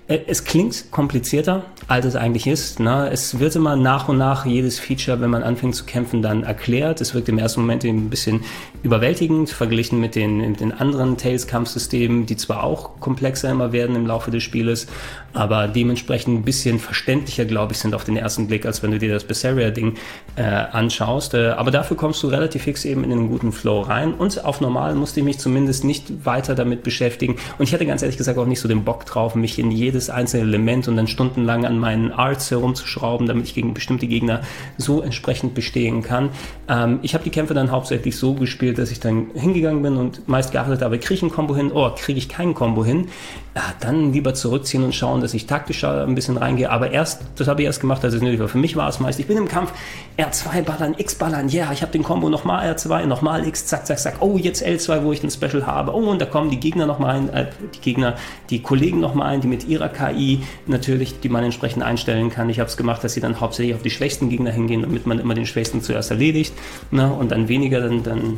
es 0.07 0.43
klingt 0.43 0.91
komplizierter, 0.91 1.63
als 1.87 2.05
es 2.05 2.15
eigentlich 2.17 2.45
ist. 2.45 2.81
Ne? 2.81 3.09
Es 3.11 3.39
wird 3.39 3.55
immer 3.55 3.77
nach 3.77 4.09
und 4.09 4.17
nach 4.17 4.45
jedes 4.45 4.77
Feature, 4.77 5.21
wenn 5.21 5.29
man 5.29 5.43
anfängt 5.43 5.75
zu 5.75 5.85
kämpfen, 5.85 6.21
dann 6.21 6.43
erklärt. 6.43 6.99
Es 6.99 7.13
wirkt 7.13 7.29
im 7.29 7.37
ersten 7.37 7.61
Moment 7.61 7.85
ein 7.85 8.09
bisschen 8.09 8.41
überwältigend, 8.83 9.49
verglichen 9.49 10.01
mit 10.01 10.15
den, 10.15 10.37
mit 10.37 10.59
den 10.59 10.73
anderen 10.73 11.15
Tales-Kampfsystemen, 11.15 12.25
die 12.25 12.35
zwar 12.35 12.63
auch 12.63 12.99
komplexer 12.99 13.49
immer 13.49 13.71
werden 13.71 13.95
im 13.95 14.05
Laufe 14.05 14.29
des 14.29 14.43
Spieles, 14.43 14.87
aber 15.31 15.69
dementsprechend 15.69 16.39
ein 16.39 16.43
bisschen 16.43 16.79
verständlicher, 16.79 17.45
glaube 17.45 17.73
ich, 17.73 17.79
sind 17.79 17.95
auf 17.95 18.03
den 18.03 18.17
ersten 18.17 18.47
Blick, 18.47 18.65
als 18.65 18.83
wenn 18.83 18.91
du 18.91 18.99
dir 18.99 19.13
das 19.13 19.23
Berseria-Ding 19.23 19.95
äh, 20.35 20.43
anschaust. 20.43 21.33
Äh, 21.33 21.49
aber 21.51 21.71
dafür 21.71 21.95
kommst 21.95 22.21
du 22.23 22.27
relativ 22.27 22.63
fix 22.63 22.83
eben 22.83 23.03
in 23.05 23.11
einen 23.11 23.29
guten 23.29 23.51
Flow 23.51 23.81
rein 23.81 24.13
und 24.13 24.43
auf 24.43 24.59
normal 24.59 24.95
musste 24.95 25.21
ich 25.21 25.25
mich 25.25 25.39
zumindest 25.39 25.85
nicht 25.85 26.25
weiter 26.25 26.55
damit 26.55 26.83
beschäftigen. 26.83 27.37
Und 27.57 27.63
ich 27.63 27.73
hatte 27.73 27.85
ganz 27.85 28.01
ehrlich 28.01 28.17
gesagt 28.17 28.37
auch 28.37 28.45
nicht 28.45 28.59
so 28.59 28.67
den 28.67 28.83
Bock 28.83 29.05
drauf, 29.05 29.35
mich 29.35 29.57
in 29.57 29.71
jedes 29.93 30.09
einzelne 30.09 30.43
Element 30.43 30.87
und 30.87 30.97
dann 30.97 31.07
stundenlang 31.07 31.65
an 31.65 31.77
meinen 31.77 32.11
Arts 32.11 32.49
herumzuschrauben, 32.49 33.27
damit 33.27 33.45
ich 33.45 33.53
gegen 33.53 33.75
bestimmte 33.75 34.07
Gegner 34.07 34.41
so 34.77 35.01
entsprechend 35.01 35.53
bestehen 35.53 36.01
kann. 36.01 36.29
Ähm, 36.67 36.99
ich 37.03 37.13
habe 37.13 37.23
die 37.23 37.29
Kämpfe 37.29 37.53
dann 37.53 37.69
hauptsächlich 37.69 38.17
so 38.17 38.33
gespielt, 38.33 38.79
dass 38.79 38.89
ich 38.89 38.99
dann 38.99 39.27
hingegangen 39.35 39.83
bin 39.83 39.97
und 39.97 40.27
meist 40.27 40.51
geachtet 40.51 40.81
habe, 40.81 40.97
kriege 40.97 41.13
ich 41.13 41.21
ein 41.21 41.29
Combo 41.29 41.55
hin, 41.55 41.71
oh, 41.71 41.91
kriege 41.95 42.17
ich 42.17 42.27
keinen 42.27 42.55
Combo 42.55 42.83
hin, 42.83 43.09
ja, 43.55 43.61
dann 43.81 44.11
lieber 44.13 44.33
zurückziehen 44.33 44.83
und 44.83 44.95
schauen, 44.95 45.21
dass 45.21 45.35
ich 45.35 45.45
taktischer 45.45 46.05
ein 46.07 46.15
bisschen 46.15 46.37
reingehe. 46.37 46.71
Aber 46.71 46.89
erst, 46.89 47.21
das 47.35 47.47
habe 47.47 47.61
ich 47.61 47.67
erst 47.67 47.81
gemacht, 47.81 48.03
als 48.03 48.15
es 48.15 48.21
nötig 48.21 48.39
war. 48.39 48.47
Für 48.47 48.57
mich 48.57 48.75
war 48.75 48.89
es 48.89 48.99
meist, 48.99 49.19
ich 49.19 49.27
bin 49.27 49.37
im 49.37 49.47
Kampf, 49.47 49.73
R2 50.17 50.63
ballern, 50.63 50.95
X 50.97 51.15
ballern, 51.15 51.49
ja, 51.49 51.65
yeah, 51.65 51.73
ich 51.73 51.83
habe 51.83 51.91
den 51.91 52.01
Combo 52.01 52.29
nochmal 52.29 52.73
R2, 52.73 53.05
nochmal 53.05 53.47
X, 53.47 53.67
zack, 53.67 53.85
zack, 53.85 53.99
zack. 53.99 54.15
Oh, 54.21 54.37
jetzt 54.37 54.65
L2, 54.65 55.03
wo 55.03 55.11
ich 55.11 55.23
ein 55.23 55.29
Special 55.29 55.67
habe. 55.67 55.93
Oh, 55.93 56.09
und 56.09 56.19
da 56.19 56.25
kommen 56.25 56.49
die 56.49 56.59
Gegner 56.59 56.87
nochmal 56.87 57.15
ein, 57.15 57.29
äh, 57.29 57.45
die 57.75 57.81
Gegner, 57.81 58.15
die 58.49 58.61
Kollegen 58.61 58.99
nochmal 58.99 59.33
ein, 59.33 59.41
die 59.41 59.47
mit 59.47 59.67
ihrer 59.67 59.82
KI 59.89 60.43
natürlich, 60.67 61.19
die 61.19 61.29
man 61.29 61.43
entsprechend 61.43 61.83
einstellen 61.83 62.29
kann. 62.29 62.49
Ich 62.49 62.59
habe 62.59 62.69
es 62.69 62.77
gemacht, 62.77 63.03
dass 63.03 63.13
sie 63.13 63.21
dann 63.21 63.39
hauptsächlich 63.39 63.75
auf 63.75 63.81
die 63.81 63.89
schwächsten 63.89 64.29
Gegner 64.29 64.51
hingehen, 64.51 64.81
damit 64.81 65.05
man 65.05 65.19
immer 65.19 65.33
den 65.33 65.45
schwächsten 65.45 65.81
zuerst 65.81 66.11
erledigt 66.11 66.53
ne, 66.91 67.11
und 67.11 67.31
dann 67.31 67.47
weniger 67.47 67.81
dann, 67.81 68.03
dann 68.03 68.37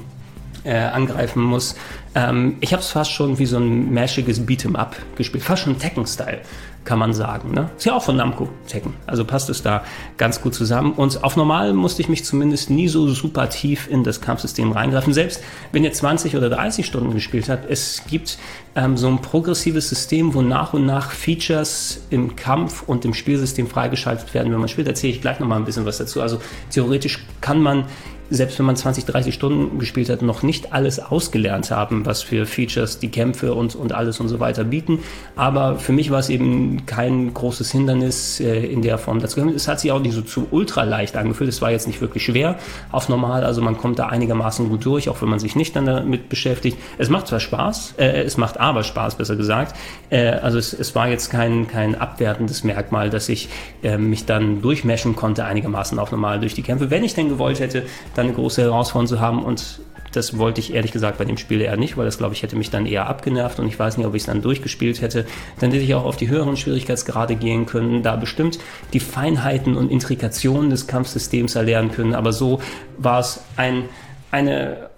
äh, 0.63 0.77
angreifen 0.77 1.43
muss. 1.43 1.75
Ähm, 2.15 2.57
ich 2.59 2.73
habe 2.73 2.81
es 2.81 2.89
fast 2.89 3.11
schon 3.11 3.37
wie 3.39 3.45
so 3.45 3.57
ein 3.57 3.93
maschiges 3.93 4.41
Beat'em-up 4.41 4.95
gespielt, 5.15 5.43
fast 5.43 5.63
schon 5.63 5.77
Tekken-Style 5.77 6.41
kann 6.85 6.99
man 6.99 7.13
sagen. 7.13 7.51
Ne? 7.51 7.69
Ist 7.75 7.85
ja 7.85 7.95
auch 7.95 8.03
von 8.03 8.15
Namco 8.15 8.47
Tekken, 8.67 8.93
also 9.07 9.25
passt 9.25 9.49
es 9.49 9.61
da 9.61 9.83
ganz 10.17 10.41
gut 10.41 10.53
zusammen. 10.53 10.93
Und 10.93 11.23
auf 11.23 11.35
normal 11.35 11.73
musste 11.73 12.01
ich 12.01 12.09
mich 12.09 12.23
zumindest 12.23 12.69
nie 12.69 12.87
so 12.87 13.07
super 13.09 13.49
tief 13.49 13.89
in 13.89 14.03
das 14.03 14.21
Kampfsystem 14.21 14.71
reingreifen. 14.71 15.13
Selbst 15.13 15.43
wenn 15.71 15.83
ihr 15.83 15.91
20 15.91 16.37
oder 16.37 16.49
30 16.49 16.85
Stunden 16.85 17.13
gespielt 17.13 17.49
habt, 17.49 17.69
es 17.69 18.03
gibt 18.07 18.37
ähm, 18.75 18.97
so 18.97 19.07
ein 19.07 19.21
progressives 19.21 19.89
System, 19.89 20.33
wo 20.33 20.41
nach 20.41 20.73
und 20.73 20.85
nach 20.85 21.11
Features 21.11 22.01
im 22.11 22.35
Kampf 22.35 22.83
und 22.83 23.03
im 23.03 23.13
Spielsystem 23.13 23.67
freigeschaltet 23.67 24.33
werden, 24.33 24.51
wenn 24.53 24.59
man 24.59 24.69
spielt. 24.69 24.87
Erzähle 24.87 25.13
ich 25.13 25.21
gleich 25.21 25.39
nochmal 25.39 25.59
ein 25.59 25.65
bisschen 25.65 25.85
was 25.85 25.97
dazu. 25.97 26.21
Also 26.21 26.39
theoretisch 26.69 27.25
kann 27.41 27.61
man 27.61 27.85
selbst 28.29 28.57
wenn 28.59 28.65
man 28.65 28.75
20, 28.75 29.05
30 29.05 29.33
Stunden 29.33 29.79
gespielt 29.79 30.09
hat, 30.09 30.21
noch 30.21 30.43
nicht 30.43 30.73
alles 30.73 30.99
ausgelernt 30.99 31.71
haben, 31.71 32.05
was 32.05 32.23
für 32.23 32.45
Features 32.45 32.99
die 32.99 33.09
Kämpfe 33.09 33.53
und, 33.53 33.75
und 33.75 33.93
alles 33.93 34.19
und 34.19 34.27
so 34.27 34.39
weiter 34.39 34.63
bieten. 34.63 34.99
Aber 35.35 35.77
für 35.77 35.93
mich 35.93 36.11
war 36.11 36.19
es 36.19 36.29
eben 36.29 36.85
kein 36.85 37.33
großes 37.33 37.71
Hindernis 37.71 38.39
äh, 38.39 38.65
in 38.65 38.81
der 38.81 38.97
Form 38.97 39.19
dazu. 39.19 39.47
Es 39.49 39.67
hat 39.67 39.79
sich 39.79 39.91
auch 39.91 39.99
nicht 39.99 40.13
so 40.13 40.21
zu 40.21 40.47
ultra 40.51 40.83
leicht 40.83 41.15
angefühlt. 41.15 41.49
Es 41.49 41.61
war 41.61 41.71
jetzt 41.71 41.87
nicht 41.87 42.01
wirklich 42.01 42.25
schwer 42.25 42.57
auf 42.91 43.09
normal. 43.09 43.43
Also 43.43 43.61
man 43.61 43.77
kommt 43.77 43.99
da 43.99 44.07
einigermaßen 44.07 44.69
gut 44.69 44.85
durch, 44.85 45.09
auch 45.09 45.21
wenn 45.21 45.29
man 45.29 45.39
sich 45.39 45.55
nicht 45.55 45.75
dann 45.75 45.85
damit 45.85 46.29
beschäftigt. 46.29 46.77
Es 46.97 47.09
macht 47.09 47.27
zwar 47.27 47.39
Spaß, 47.39 47.95
äh, 47.97 48.23
es 48.23 48.37
macht 48.37 48.59
aber 48.59 48.83
Spaß, 48.83 49.15
besser 49.15 49.35
gesagt. 49.35 49.75
Äh, 50.09 50.29
also 50.29 50.57
es, 50.57 50.73
es 50.73 50.95
war 50.95 51.07
jetzt 51.07 51.29
kein, 51.29 51.67
kein 51.67 51.95
abwertendes 51.95 52.63
Merkmal, 52.63 53.09
dass 53.09 53.29
ich 53.29 53.49
äh, 53.83 53.97
mich 53.97 54.25
dann 54.25 54.61
durchmeschen 54.61 55.15
konnte 55.15 55.45
einigermaßen 55.45 55.99
auf 55.99 56.11
normal 56.11 56.39
durch 56.39 56.53
die 56.53 56.63
Kämpfe. 56.63 56.89
Wenn 56.89 57.03
ich 57.03 57.13
denn 57.13 57.29
gewollt 57.29 57.59
hätte, 57.59 57.83
dann 58.15 58.25
eine 58.25 58.35
große 58.35 58.61
Herausforderung 58.61 59.07
zu 59.07 59.19
haben 59.19 59.43
und 59.43 59.79
das 60.15 60.37
wollte 60.37 60.61
ich 60.61 60.73
ehrlich 60.73 60.91
gesagt 60.91 61.17
bei 61.17 61.25
dem 61.25 61.37
Spiel 61.37 61.61
eher 61.61 61.75
nicht, 61.75 61.97
weil 61.97 62.05
das, 62.05 62.17
glaube 62.17 62.33
ich, 62.33 62.41
hätte 62.41 62.55
mich 62.55 62.69
dann 62.69 62.85
eher 62.85 63.07
abgenervt 63.07 63.59
und 63.59 63.67
ich 63.67 63.77
weiß 63.77 63.97
nicht, 63.97 64.07
ob 64.07 64.15
ich 64.15 64.21
es 64.21 64.27
dann 64.27 64.41
durchgespielt 64.41 65.01
hätte. 65.01 65.25
Dann 65.59 65.71
hätte 65.71 65.83
ich 65.83 65.93
auch 65.93 66.05
auf 66.05 66.15
die 66.15 66.29
höheren 66.29 66.55
Schwierigkeitsgrade 66.55 67.35
gehen 67.35 67.65
können, 67.65 68.01
da 68.01 68.15
bestimmt 68.15 68.59
die 68.93 69.01
Feinheiten 69.01 69.75
und 69.75 69.91
Intrikationen 69.91 70.69
des 70.69 70.87
Kampfsystems 70.87 71.55
erlernen 71.55 71.91
können. 71.91 72.15
Aber 72.15 72.31
so 72.31 72.61
war 72.97 73.19
es 73.19 73.43
ein, 73.57 73.83
eine 74.31 74.89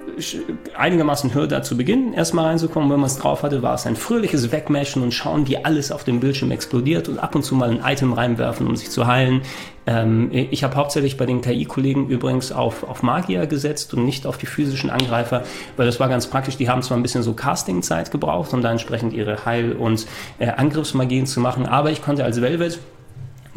einigermaßen 0.78 1.34
Hürde 1.34 1.62
zu 1.62 1.78
Beginn 1.78 2.14
erstmal 2.14 2.46
reinzukommen. 2.46 2.90
Wenn 2.90 3.00
man 3.00 3.08
es 3.08 3.18
drauf 3.18 3.44
hatte, 3.44 3.62
war 3.62 3.76
es 3.76 3.86
ein 3.86 3.96
fröhliches 3.96 4.52
Wegmeschen 4.52 5.02
und 5.04 5.14
schauen, 5.14 5.48
wie 5.48 5.64
alles 5.64 5.92
auf 5.92 6.04
dem 6.04 6.20
Bildschirm 6.20 6.52
explodiert 6.52 7.10
und 7.10 7.20
ab 7.20 7.36
und 7.36 7.44
zu 7.44 7.56
mal 7.56 7.70
ein 7.70 7.82
Item 7.84 8.14
reinwerfen, 8.14 8.68
um 8.68 8.76
sich 8.76 8.90
zu 8.90 9.08
heilen. 9.08 9.42
Ähm, 9.86 10.30
ich 10.32 10.64
habe 10.64 10.76
hauptsächlich 10.76 11.18
bei 11.18 11.26
den 11.26 11.42
KI-Kollegen 11.42 12.08
übrigens 12.10 12.52
auf, 12.52 12.84
auf 12.84 13.04
Magier 13.04 13.46
gesetzt 13.48 13.94
und 13.94 14.06
nicht 14.06 14.26
auf 14.26 14.38
die 14.38 14.46
physischen 14.46 14.90
Angreifer, 14.90 15.44
weil 15.76 15.86
das 15.86 16.00
war 16.00 16.10
ganz 16.10 16.28
praktisch. 16.28 16.58
Die 16.58 16.70
haben 16.70 16.82
zwar 16.82 16.98
ein 16.98 17.04
bisschen 17.04 17.24
so 17.24 17.34
Casting-Zeit 17.34 18.12
gebraucht, 18.12 18.54
um 18.54 18.62
da 18.62 18.72
entsprechend 18.72 19.14
ihre 19.14 19.46
Heil- 19.46 19.74
und 19.74 20.08
äh, 20.40 20.50
Angriffsmagien 20.50 21.26
zu 21.26 21.40
machen, 21.40 21.66
aber 21.66 21.92
ich 21.92 22.02
konnte 22.02 22.24
als 22.24 22.42
Velvet 22.42 22.80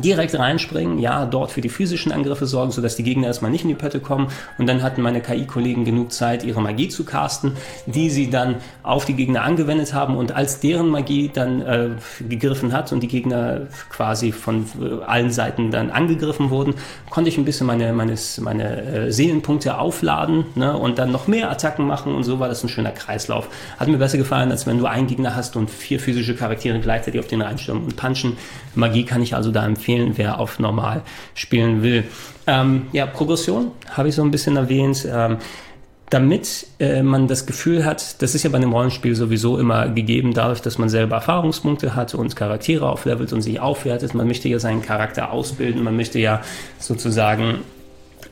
direkt 0.01 0.39
reinspringen, 0.39 0.99
ja, 0.99 1.27
dort 1.27 1.51
für 1.51 1.61
die 1.61 1.69
physischen 1.69 2.13
Angriffe 2.13 2.47
sorgen, 2.47 2.73
sodass 2.73 2.97
die 2.97 3.03
Gegner 3.03 3.27
erstmal 3.27 3.51
nicht 3.51 3.63
in 3.63 3.69
die 3.69 3.75
Pötte 3.75 4.01
kommen 4.01 4.29
und 4.59 4.67
dann 4.67 4.83
hatten 4.83 5.03
meine 5.03 5.21
KI-Kollegen 5.21 5.85
genug 5.85 6.13
Zeit, 6.13 6.45
ihre 6.45 6.61
Magie 6.61 6.89
zu 6.89 7.05
casten, 7.05 7.57
die 7.87 8.11
sie 8.11 8.31
dann 8.31 8.57
auf 8.83 9.05
die 9.05 9.15
Gegner 9.15 9.43
angewendet 9.43 9.95
haben 9.95 10.17
und 10.17 10.33
als 10.33 10.61
deren 10.61 10.89
Magie 10.89 11.31
dann 11.33 11.63
äh, 11.63 11.89
gegriffen 12.29 12.73
hat 12.73 12.93
und 12.93 13.03
die 13.03 13.09
Gegner 13.09 13.63
quasi 13.91 14.33
von 14.33 14.67
äh, 14.81 15.05
allen 15.05 15.31
Seiten 15.31 15.71
dann 15.71 15.91
angegriffen 15.91 16.51
wurden, 16.51 16.75
konnte 17.11 17.29
ich 17.29 17.39
ein 17.39 17.45
bisschen 17.45 17.67
meine, 17.67 17.93
meines, 17.93 18.41
meine 18.41 18.83
äh, 18.83 19.13
Seelenpunkte 19.13 19.79
aufladen 19.79 20.47
ne, 20.55 20.77
und 20.77 20.99
dann 20.99 21.13
noch 21.13 21.27
mehr 21.27 21.51
Attacken 21.51 21.87
machen 21.87 22.15
und 22.15 22.25
so 22.25 22.41
war 22.41 22.49
das 22.49 22.63
ein 22.63 22.69
schöner 22.69 22.93
Kreislauf. 22.93 23.49
Hat 23.79 23.89
mir 23.89 23.99
besser 23.99 24.19
gefallen, 24.19 24.51
als 24.51 24.67
wenn 24.67 24.79
du 24.79 24.87
einen 24.87 25.07
Gegner 25.07 25.37
hast 25.37 25.57
und 25.57 25.71
vier 25.71 26.01
physische 26.01 26.35
Charaktere 26.35 26.81
gleichzeitig 26.81 27.21
auf 27.21 27.27
den 27.27 27.43
reinstürmen 27.43 27.85
und 27.85 27.97
punchen. 27.97 28.37
Magie 28.75 29.05
kann 29.05 29.23
ich 29.23 29.35
also 29.35 29.51
da 29.51 29.65
empfehlen 29.67 29.90
empfehlen, 29.91 30.13
wer 30.17 30.41
auf 30.41 30.59
normal 30.59 31.03
spielen 31.35 31.83
will. 31.83 32.05
Ähm, 32.47 32.87
ja, 32.93 33.07
Progression 33.07 33.73
habe 33.91 34.09
ich 34.09 34.15
so 34.15 34.23
ein 34.23 34.31
bisschen 34.31 34.57
erwähnt. 34.57 35.07
Ähm, 35.11 35.39
damit 36.11 36.67
äh, 36.81 37.05
man 37.05 37.29
das 37.29 37.47
Gefühl 37.47 37.85
hat, 37.85 38.21
das 38.21 38.35
ist 38.35 38.43
ja 38.43 38.51
bei 38.51 38.57
einem 38.57 38.73
Rollenspiel 38.73 39.15
sowieso 39.15 39.59
immer 39.59 39.89
gegeben, 39.89 40.35
dadurch, 40.35 40.61
dass 40.61 40.77
man 40.77 40.89
selber 40.89 41.15
Erfahrungspunkte 41.17 41.95
hat 41.95 42.15
und 42.15 42.35
Charaktere 42.35 42.89
auflevelt 42.89 43.33
und 43.33 43.43
sich 43.43 43.61
aufwertet. 43.61 44.13
Man 44.13 44.27
möchte 44.27 44.49
ja 44.49 44.59
seinen 44.59 44.83
Charakter 44.83 45.31
ausbilden, 45.31 45.85
man 45.85 45.95
möchte 45.95 46.19
ja 46.19 46.41
sozusagen 46.81 47.59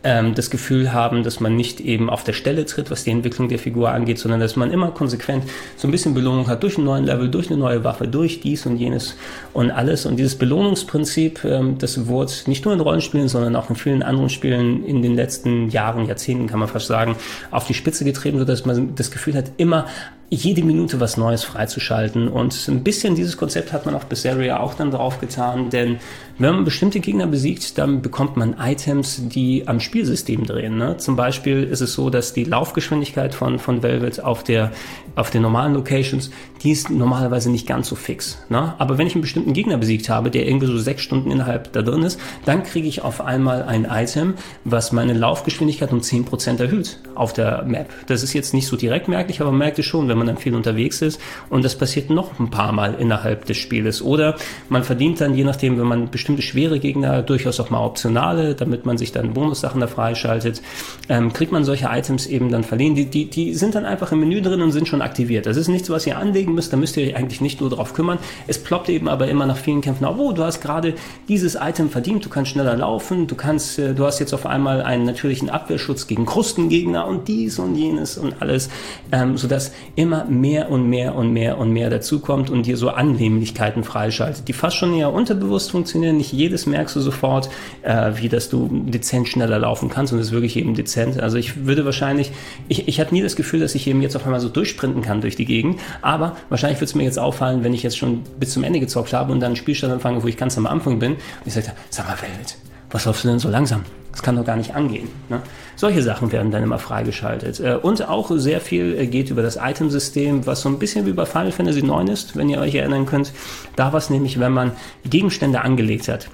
ähm, 0.05 0.35
das 0.35 0.51
Gefühl 0.51 0.93
haben, 0.93 1.23
dass 1.23 1.41
man 1.41 1.57
nicht 1.57 1.81
eben 1.81 2.11
auf 2.11 2.25
der 2.25 2.33
Stelle 2.33 2.65
tritt, 2.67 2.91
was 2.91 3.05
die 3.05 3.11
Entwicklung 3.11 3.49
der 3.49 3.59
Figur 3.59 3.91
angeht, 3.91 4.19
sondern 4.19 4.41
dass 4.41 4.57
man 4.57 4.71
immer 4.71 4.91
konsequent 4.91 5.45
so 5.77 5.89
ein 5.89 5.91
bisschen 5.91 6.15
Belohnung 6.15 6.49
hat 6.49 6.63
durch 6.63 6.77
einen 6.77 6.87
neuen 6.87 7.05
Level, 7.05 7.29
durch 7.29 7.51
eine 7.51 7.59
neue 7.59 7.85
Waffe, 7.85 8.09
durch 8.09 8.41
dies 8.41 8.67
und 8.67 8.77
jenes 8.77 9.17
und 9.53 9.71
alles. 9.71 10.07
Und 10.07 10.17
dieses 10.17 10.37
Belohnungsprinzip, 10.37 11.45
ähm, 11.45 11.79
das 11.79 12.07
wurde 12.07 12.33
nicht 12.47 12.65
nur 12.65 12.75
in 12.75 12.81
Rollenspielen, 12.81 13.29
sondern 13.29 13.57
auch 13.57 13.71
in 13.71 13.77
vielen 13.77 14.03
anderen 14.03 14.29
Spielen 14.29 14.85
in 14.85 15.03
den 15.03 15.15
letzten 15.15 15.69
Jahren, 15.71 16.07
Jahrzehnten 16.07 16.47
kann 16.47 16.61
man 16.61 16.69
fast 16.69 16.87
sagen, 16.87 17.17
auf 17.51 17.67
die 17.67 17.75
Spitze 17.75 18.05
getrieben, 18.05 18.39
sodass 18.39 18.65
man 18.65 18.95
das 18.95 19.11
Gefühl 19.11 19.35
hat, 19.35 19.53
immer 19.57 19.87
jede 20.31 20.63
Minute 20.63 21.01
was 21.01 21.17
Neues 21.17 21.45
freizuschalten. 21.45 22.29
Und 22.29 22.69
ein 22.69 22.85
bisschen 22.85 23.15
dieses 23.15 23.37
Konzept 23.37 23.73
hat 23.73 23.87
man 23.87 23.95
auf 23.95 24.07
Berseria 24.07 24.61
auch 24.61 24.75
dann 24.75 24.91
drauf 24.91 25.21
getan, 25.21 25.71
denn 25.71 25.99
wenn 26.39 26.55
man 26.55 26.65
bestimmte 26.65 27.01
Gegner 27.01 27.27
besiegt, 27.27 27.79
dann 27.79 28.01
bekommt 28.01 28.37
man 28.37 28.55
Items, 28.61 29.23
die 29.29 29.67
am 29.67 29.81
Spielsystem 29.81 30.47
drehen. 30.47 30.79
Ne? 30.79 30.97
Zum 30.99 31.17
Beispiel 31.17 31.65
ist 31.65 31.81
es 31.81 31.95
so, 31.95 32.11
dass 32.11 32.33
die 32.33 32.45
Laufgeschwindigkeit 32.45 33.35
von, 33.35 33.59
von 33.59 33.83
Velvet 33.83 34.23
auf 34.23 34.45
der 34.45 34.71
auf 35.19 35.31
den 35.31 35.43
normalen 35.43 35.75
Locations, 35.75 36.31
die 36.63 36.71
ist 36.71 36.91
normalerweise 36.91 37.51
nicht 37.51 37.67
ganz 37.67 37.89
so 37.89 37.97
fix. 37.97 38.39
Ne? 38.49 38.75
Aber 38.79 38.99
wenn 38.99 39.07
ich 39.07 39.15
einen 39.15 39.23
bestimmten 39.23 39.53
Gegner 39.53 39.77
besiegt 39.77 40.09
habe, 40.09 40.31
der 40.31 40.47
irgendwie 40.47 40.67
so 40.67 40.79
sechs 40.79 41.03
Stunden 41.03 41.31
innerhalb 41.33 41.73
da 41.73 41.83
drin 41.83 42.05
ist, 42.05 42.21
dann 42.45 42.63
kriege 42.63 42.87
ich 42.87 43.03
auf 43.03 43.21
einmal 43.21 43.65
ein 43.65 43.85
Item, 43.91 44.35
was 44.65 44.93
meine 44.93 45.15
Laufgeschwindigkeit 45.15 45.93
um 45.93 46.01
10% 46.01 46.61
erhöht 46.61 47.01
auf 47.17 47.33
der 47.33 47.65
Map. 47.65 47.89
Das 48.07 48.23
ist 48.23 48.33
jetzt 48.33 48.55
nicht 48.55 48.69
so 48.69 48.77
direkt 48.77 49.09
merklich, 49.09 49.41
aber 49.41 49.51
man 49.51 49.59
merkt 49.59 49.79
es 49.81 49.87
schon, 49.87 50.09
wenn 50.09 50.18
man 50.19 50.27
dann 50.27 50.37
viel 50.37 50.55
unterwegs 50.55 51.01
ist. 51.03 51.21
Und 51.49 51.65
das 51.65 51.77
passiert 51.77 52.11
noch 52.11 52.39
ein 52.39 52.51
paar 52.51 52.73
Mal 52.73 52.95
innerhalb 52.99 53.47
des 53.47 53.57
Spieles. 53.57 54.03
Oder 54.03 54.37
man 54.69 54.85
verdient 54.85 55.21
dann, 55.21 55.35
je 55.35 55.45
nachdem, 55.45 55.79
wenn 55.79 55.87
man 55.87 56.11
bestimmte 56.11 56.43
schwere 56.43 56.79
Gegner, 56.79 57.23
durchaus 57.23 57.61
auch 57.61 57.71
mal 57.71 57.85
optionale, 57.85 58.55
damit 58.55 58.85
man 58.85 58.99
sich 58.99 59.13
dann 59.13 59.33
Bonussachen 59.33 59.81
da 59.81 59.87
freischaltet, 59.87 60.63
ähm, 61.09 61.33
kriegt 61.33 61.53
man 61.53 61.65
solche 61.65 61.87
Items 61.87 62.27
eben 62.27 62.51
dann 62.51 62.65
verliehen. 62.65 62.95
Die, 62.95 63.07
die, 63.07 63.31
die 63.31 63.55
sind 63.55 63.75
dann 63.75 63.85
einfach 63.85 64.13
im 64.13 64.21
Menü 64.21 64.43
drin 64.43 64.61
und 64.63 64.73
sind 64.73 64.89
schon 64.89 65.03
aktiviert. 65.03 65.47
Das 65.47 65.57
ist 65.57 65.69
nichts, 65.69 65.89
was 65.91 66.07
ihr 66.07 66.19
anlegen 66.19 66.55
müsst, 66.55 66.73
da 66.73 66.77
müsst 66.77 66.97
ihr 66.97 67.07
euch 67.07 67.17
eigentlich 67.17 67.41
nicht 67.41 67.61
nur 67.61 67.71
darauf 67.71 67.95
kümmern. 67.95 68.19
Es 68.47 68.63
ploppt 68.63 68.89
eben 68.89 69.09
aber 69.09 69.29
immer 69.29 69.47
nach 69.47 69.57
vielen 69.57 69.81
Kämpfen 69.81 70.05
oh, 70.19 70.33
du 70.33 70.43
hast 70.43 70.61
gerade 70.61 70.95
dieses 71.29 71.57
Item 71.61 71.91
verdient, 71.91 72.25
du 72.25 72.29
kannst 72.29 72.53
schneller 72.53 72.77
laufen, 72.77 73.27
du 73.27 73.35
kannst, 73.35 73.79
äh, 73.79 73.95
du 73.95 74.05
hast 74.05 74.19
jetzt 74.19 74.33
auf 74.33 74.47
einmal 74.47 74.83
einen 74.83 75.05
natürlichen 75.05 75.51
Abwehrschutz 75.51 76.07
gegen 76.07 76.27
Krustengegner 76.27 77.07
und 77.07 77.29
dies 77.29 77.59
und 77.59 77.75
jenes 77.77 78.19
und 78.19 78.41
alles, 78.41 78.69
ähm, 79.13 79.37
sodass 79.37 79.73
immer 79.97 80.08
mehr 80.29 80.71
und 80.71 80.89
mehr 80.89 81.15
und 81.15 81.33
mehr 81.33 81.59
und 81.59 81.73
mehr 81.73 81.91
dazukommt 81.91 82.51
und 82.51 82.67
dir 82.67 82.77
so 82.77 82.91
Annehmlichkeiten 82.91 83.85
freischaltet, 83.85 84.49
die 84.49 84.53
fast 84.53 84.77
schon 84.77 84.95
eher 84.95 85.13
unterbewusst 85.13 85.71
funktionieren. 85.71 86.17
Nicht 86.17 86.33
jedes 86.33 86.67
merkst 86.67 86.97
du 86.97 87.01
sofort, 87.01 87.49
äh, 87.83 88.13
wie 88.17 88.29
dass 88.29 88.49
du 88.49 88.69
dezent 88.69 89.29
schneller 89.29 89.59
laufen 89.59 89.89
kannst 89.89 90.13
und 90.13 90.19
es 90.19 90.29
ist 90.29 90.33
wirklich 90.33 90.57
eben 90.57 90.75
dezent. 90.75 91.21
Also 91.21 91.39
ich 91.39 91.67
würde 91.67 91.85
wahrscheinlich, 91.85 92.33
ich, 92.69 92.89
ich 92.89 93.01
hatte 93.01 93.15
nie 93.15 93.23
das 93.23 93.37
Gefühl, 93.37 93.61
dass 93.61 93.75
ich 93.75 93.87
eben 93.87 94.03
jetzt 94.03 94.17
auf 94.17 94.25
einmal 94.25 94.41
so 94.41 94.49
durchsprinten 94.49 94.89
sprinten 94.89 95.03
kann 95.03 95.21
durch 95.21 95.37
die 95.37 95.45
Gegend. 95.45 95.81
Aber 96.03 96.37
wahrscheinlich 96.49 96.81
wird 96.81 96.89
es 96.89 96.95
mir 96.95 97.05
jetzt 97.05 97.19
auffallen, 97.19 97.65
wenn 97.65 97.75
ich 97.75 97.83
jetzt 97.83 97.99
schon 97.99 98.23
bis 98.39 98.53
zum 98.53 98.65
Ende 98.65 98.81
gezockt 98.81 99.13
habe 99.13 99.33
und 99.33 99.41
dann 99.41 99.49
einen 99.49 99.57
Spielstand 99.57 99.93
anfange, 99.93 100.23
wo 100.23 100.29
ich 100.29 100.37
ganz 100.37 100.57
am 100.57 100.67
Anfang 100.67 100.99
bin 100.99 101.13
und 101.13 101.47
ich 101.47 101.55
sage, 101.55 101.73
sag 101.91 102.07
mal 102.07 102.21
Welt, 102.23 102.57
was 102.91 103.05
läufst 103.05 103.25
du 103.25 103.29
denn 103.29 103.39
so 103.39 103.49
langsam? 103.49 103.85
Das 104.13 104.23
kann 104.23 104.37
doch 104.37 104.45
gar 104.45 104.57
nicht 104.57 104.75
angehen. 104.75 105.09
Ne? 105.29 105.43
Solche 105.77 106.03
Sachen 106.03 106.33
werden 106.33 106.51
dann 106.51 106.63
immer 106.63 106.79
freigeschaltet. 106.79 107.61
Äh, 107.61 107.77
und 107.77 108.09
auch 108.09 108.31
sehr 108.35 108.61
viel 108.61 108.99
äh, 108.99 109.07
geht 109.07 109.31
über 109.31 109.43
das 109.43 109.59
Itemsystem, 109.63 110.47
was 110.47 110.63
so 110.63 110.69
ein 110.69 110.79
bisschen 110.79 111.07
wie 111.07 111.13
bei 111.13 111.25
Final 111.25 111.53
Fantasy 111.53 111.83
9 111.83 112.09
ist, 112.09 112.35
wenn 112.35 112.49
ihr 112.49 112.59
euch 112.59 112.75
erinnern 112.75 113.07
könnt. 113.07 113.33
Da 113.77 113.93
war 113.93 113.99
es 113.99 114.11
nämlich, 114.11 114.41
wenn 114.41 114.53
man 114.53 114.73
Gegenstände 115.05 115.61
angelegt 115.61 116.09
hat. 116.09 116.31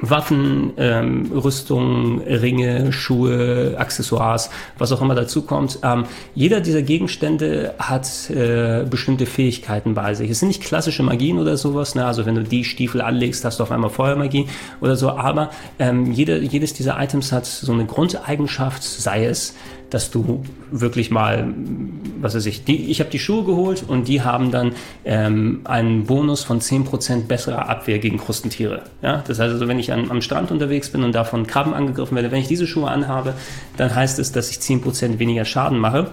Waffen, 0.00 0.72
ähm, 0.76 1.30
Rüstung, 1.32 2.20
Ringe, 2.22 2.92
Schuhe, 2.92 3.74
Accessoires, 3.78 4.50
was 4.78 4.92
auch 4.92 5.02
immer 5.02 5.14
dazu 5.14 5.42
kommt. 5.42 5.78
Ähm, 5.82 6.04
jeder 6.34 6.60
dieser 6.60 6.82
Gegenstände 6.82 7.74
hat 7.78 8.30
äh, 8.30 8.84
bestimmte 8.88 9.26
Fähigkeiten 9.26 9.94
bei 9.94 10.14
sich. 10.14 10.30
Es 10.30 10.40
sind 10.40 10.48
nicht 10.48 10.62
klassische 10.62 11.02
Magien 11.02 11.38
oder 11.38 11.56
sowas, 11.56 11.94
ne? 11.94 12.06
also 12.06 12.26
wenn 12.26 12.34
du 12.34 12.42
die 12.44 12.64
Stiefel 12.64 13.00
anlegst, 13.00 13.44
hast 13.44 13.58
du 13.58 13.62
auf 13.64 13.72
einmal 13.72 13.90
Feuermagie 13.90 14.46
oder 14.80 14.96
so, 14.96 15.10
aber 15.10 15.50
ähm, 15.78 16.12
jede, 16.12 16.38
jedes 16.38 16.74
dieser 16.74 17.00
Items 17.00 17.32
hat 17.32 17.46
so 17.46 17.72
eine 17.72 17.86
Grundeigenschaft, 17.86 18.82
sei 18.82 19.24
es 19.24 19.54
dass 19.90 20.10
du 20.10 20.42
wirklich 20.70 21.10
mal, 21.10 21.52
was 22.20 22.34
weiß 22.34 22.46
ich, 22.46 22.64
die, 22.64 22.90
ich 22.90 23.00
habe 23.00 23.10
die 23.10 23.18
Schuhe 23.18 23.44
geholt 23.44 23.84
und 23.86 24.08
die 24.08 24.22
haben 24.22 24.50
dann 24.50 24.72
ähm, 25.04 25.60
einen 25.64 26.04
Bonus 26.04 26.44
von 26.44 26.60
10% 26.60 27.26
besserer 27.26 27.68
Abwehr 27.68 27.98
gegen 27.98 28.18
Krustentiere. 28.18 28.82
Ja? 29.02 29.24
Das 29.26 29.38
heißt 29.38 29.52
also, 29.52 29.68
wenn 29.68 29.78
ich 29.78 29.92
an, 29.92 30.10
am 30.10 30.20
Strand 30.20 30.50
unterwegs 30.50 30.90
bin 30.90 31.04
und 31.04 31.14
davon 31.14 31.46
Krabben 31.46 31.74
angegriffen 31.74 32.16
werde, 32.16 32.30
wenn 32.30 32.40
ich 32.40 32.48
diese 32.48 32.66
Schuhe 32.66 32.90
anhabe, 32.90 33.34
dann 33.76 33.94
heißt 33.94 34.18
es, 34.18 34.32
dass 34.32 34.50
ich 34.50 34.58
10% 34.58 35.18
weniger 35.18 35.44
Schaden 35.44 35.78
mache 35.78 36.12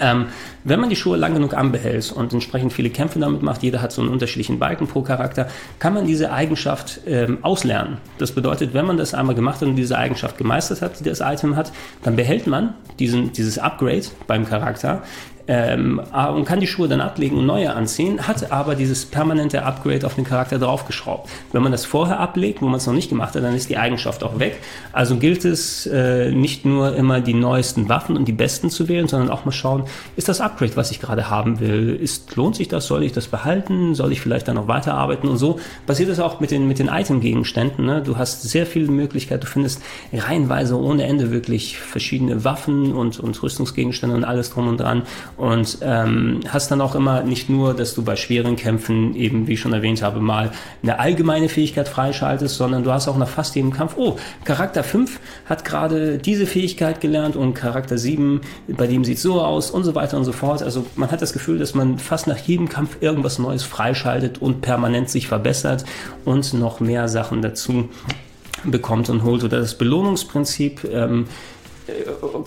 Ähm, 0.00 0.26
wenn 0.64 0.80
man 0.80 0.90
die 0.90 0.96
Schuhe 0.96 1.16
lang 1.16 1.34
genug 1.34 1.54
anbehält 1.54 2.12
und 2.12 2.32
entsprechend 2.32 2.72
viele 2.72 2.90
Kämpfe 2.90 3.18
damit 3.18 3.42
macht, 3.42 3.62
jeder 3.62 3.82
hat 3.82 3.92
so 3.92 4.02
einen 4.02 4.10
unterschiedlichen 4.10 4.58
Balken 4.58 4.86
pro 4.86 5.02
Charakter, 5.02 5.48
kann 5.78 5.94
man 5.94 6.06
diese 6.06 6.32
Eigenschaft 6.32 7.00
ähm, 7.06 7.38
auslernen. 7.42 7.98
Das 8.18 8.32
bedeutet, 8.32 8.74
wenn 8.74 8.86
man 8.86 8.96
das 8.96 9.14
einmal 9.14 9.34
gemacht 9.34 9.60
hat 9.60 9.68
und 9.68 9.76
diese 9.76 9.98
Eigenschaft 9.98 10.38
gemeistert 10.38 10.82
hat, 10.82 11.00
die 11.00 11.04
das 11.04 11.20
Item 11.20 11.56
hat, 11.56 11.72
dann 12.02 12.16
behält 12.16 12.46
man 12.46 12.74
diesen, 12.98 13.32
dieses 13.32 13.58
Upgrade 13.58 14.04
beim 14.26 14.46
Charakter 14.46 15.02
ähm, 15.48 16.00
und 16.34 16.44
kann 16.44 16.60
die 16.60 16.66
Schuhe 16.66 16.88
dann 16.88 17.00
ablegen 17.00 17.38
und 17.38 17.46
neue 17.46 17.74
anziehen, 17.74 18.28
hat 18.28 18.52
aber 18.52 18.74
dieses 18.74 19.06
permanente 19.06 19.64
Upgrade 19.64 20.06
auf 20.06 20.14
den 20.14 20.24
Charakter 20.24 20.58
draufgeschraubt. 20.58 21.28
Wenn 21.52 21.62
man 21.62 21.72
das 21.72 21.86
vorher 21.86 22.20
ablegt, 22.20 22.60
wo 22.60 22.66
man 22.66 22.76
es 22.76 22.86
noch 22.86 22.92
nicht 22.92 23.08
gemacht 23.08 23.34
hat, 23.34 23.42
dann 23.42 23.54
ist 23.54 23.70
die 23.70 23.78
Eigenschaft 23.78 24.22
auch 24.22 24.38
weg. 24.38 24.60
Also 24.92 25.16
gilt 25.16 25.46
es 25.46 25.86
äh, 25.86 26.30
nicht 26.30 26.66
nur 26.66 26.94
immer 26.94 27.20
die 27.20 27.34
neuesten 27.34 27.88
Waffen 27.88 28.16
und 28.16 28.28
die 28.28 28.32
besten 28.32 28.68
zu 28.68 28.88
wählen, 28.88 29.08
sondern 29.08 29.30
auch 29.30 29.46
mal 29.46 29.52
schauen, 29.52 29.84
ist 30.16 30.28
das 30.28 30.40
Upgrade, 30.40 30.76
was 30.76 30.90
ich 30.90 31.00
gerade 31.00 31.30
haben 31.30 31.60
will, 31.60 31.96
ist, 31.96 32.36
lohnt 32.36 32.54
sich 32.54 32.68
das, 32.68 32.86
soll 32.86 33.02
ich 33.02 33.12
das 33.12 33.28
behalten, 33.28 33.94
soll 33.94 34.12
ich 34.12 34.20
vielleicht 34.20 34.48
dann 34.48 34.56
noch 34.56 34.68
weiterarbeiten 34.68 35.28
und 35.28 35.38
so 35.38 35.58
passiert 35.86 36.10
es 36.10 36.20
auch 36.20 36.40
mit 36.40 36.50
den, 36.50 36.68
mit 36.68 36.78
den 36.78 36.88
Item-Gegenständen. 36.88 37.86
Ne? 37.86 38.02
Du 38.02 38.18
hast 38.18 38.42
sehr 38.42 38.66
viele 38.66 38.90
Möglichkeiten, 38.90 39.40
du 39.40 39.46
findest 39.46 39.82
reihenweise 40.12 40.78
ohne 40.78 41.04
Ende 41.04 41.30
wirklich 41.30 41.78
verschiedene 41.78 42.44
Waffen 42.44 42.92
und, 42.92 43.18
und 43.18 43.42
Rüstungsgegenstände 43.42 44.14
und 44.14 44.24
alles 44.24 44.50
drum 44.50 44.68
und 44.68 44.78
dran 44.78 45.04
und 45.38 45.78
ähm, 45.82 46.40
hast 46.48 46.70
dann 46.70 46.80
auch 46.80 46.94
immer 46.94 47.22
nicht 47.22 47.48
nur, 47.48 47.72
dass 47.72 47.94
du 47.94 48.02
bei 48.02 48.16
schweren 48.16 48.56
Kämpfen 48.56 49.14
eben, 49.14 49.46
wie 49.46 49.52
ich 49.54 49.60
schon 49.60 49.72
erwähnt 49.72 50.02
habe, 50.02 50.20
mal 50.20 50.50
eine 50.82 50.98
allgemeine 50.98 51.48
Fähigkeit 51.48 51.88
freischaltest, 51.88 52.56
sondern 52.56 52.82
du 52.82 52.92
hast 52.92 53.06
auch 53.08 53.16
nach 53.16 53.28
fast 53.28 53.54
jedem 53.54 53.72
Kampf, 53.72 53.94
oh, 53.96 54.16
Charakter 54.44 54.82
5 54.82 55.20
hat 55.46 55.64
gerade 55.64 56.18
diese 56.18 56.46
Fähigkeit 56.46 57.00
gelernt 57.00 57.36
und 57.36 57.54
Charakter 57.54 57.98
7, 57.98 58.40
bei 58.66 58.88
dem 58.88 59.04
sieht 59.04 59.20
so 59.20 59.40
aus 59.40 59.70
und 59.70 59.84
so 59.84 59.94
weiter 59.94 60.16
und 60.16 60.24
so 60.24 60.32
fort. 60.32 60.62
Also 60.62 60.84
man 60.96 61.10
hat 61.10 61.22
das 61.22 61.32
Gefühl, 61.32 61.58
dass 61.58 61.74
man 61.74 61.98
fast 61.98 62.26
nach 62.26 62.38
jedem 62.38 62.68
Kampf 62.68 62.98
irgendwas 63.00 63.38
Neues 63.38 63.62
freischaltet 63.62 64.42
und 64.42 64.60
permanent 64.60 65.08
sich 65.08 65.28
verbessert 65.28 65.84
und 66.24 66.52
noch 66.52 66.80
mehr 66.80 67.08
Sachen 67.08 67.42
dazu 67.42 67.88
bekommt 68.64 69.08
und 69.08 69.22
holt. 69.22 69.44
Oder 69.44 69.60
das 69.60 69.76
Belohnungsprinzip 69.76 70.84
ähm, 70.84 71.26
äh, 71.57 71.57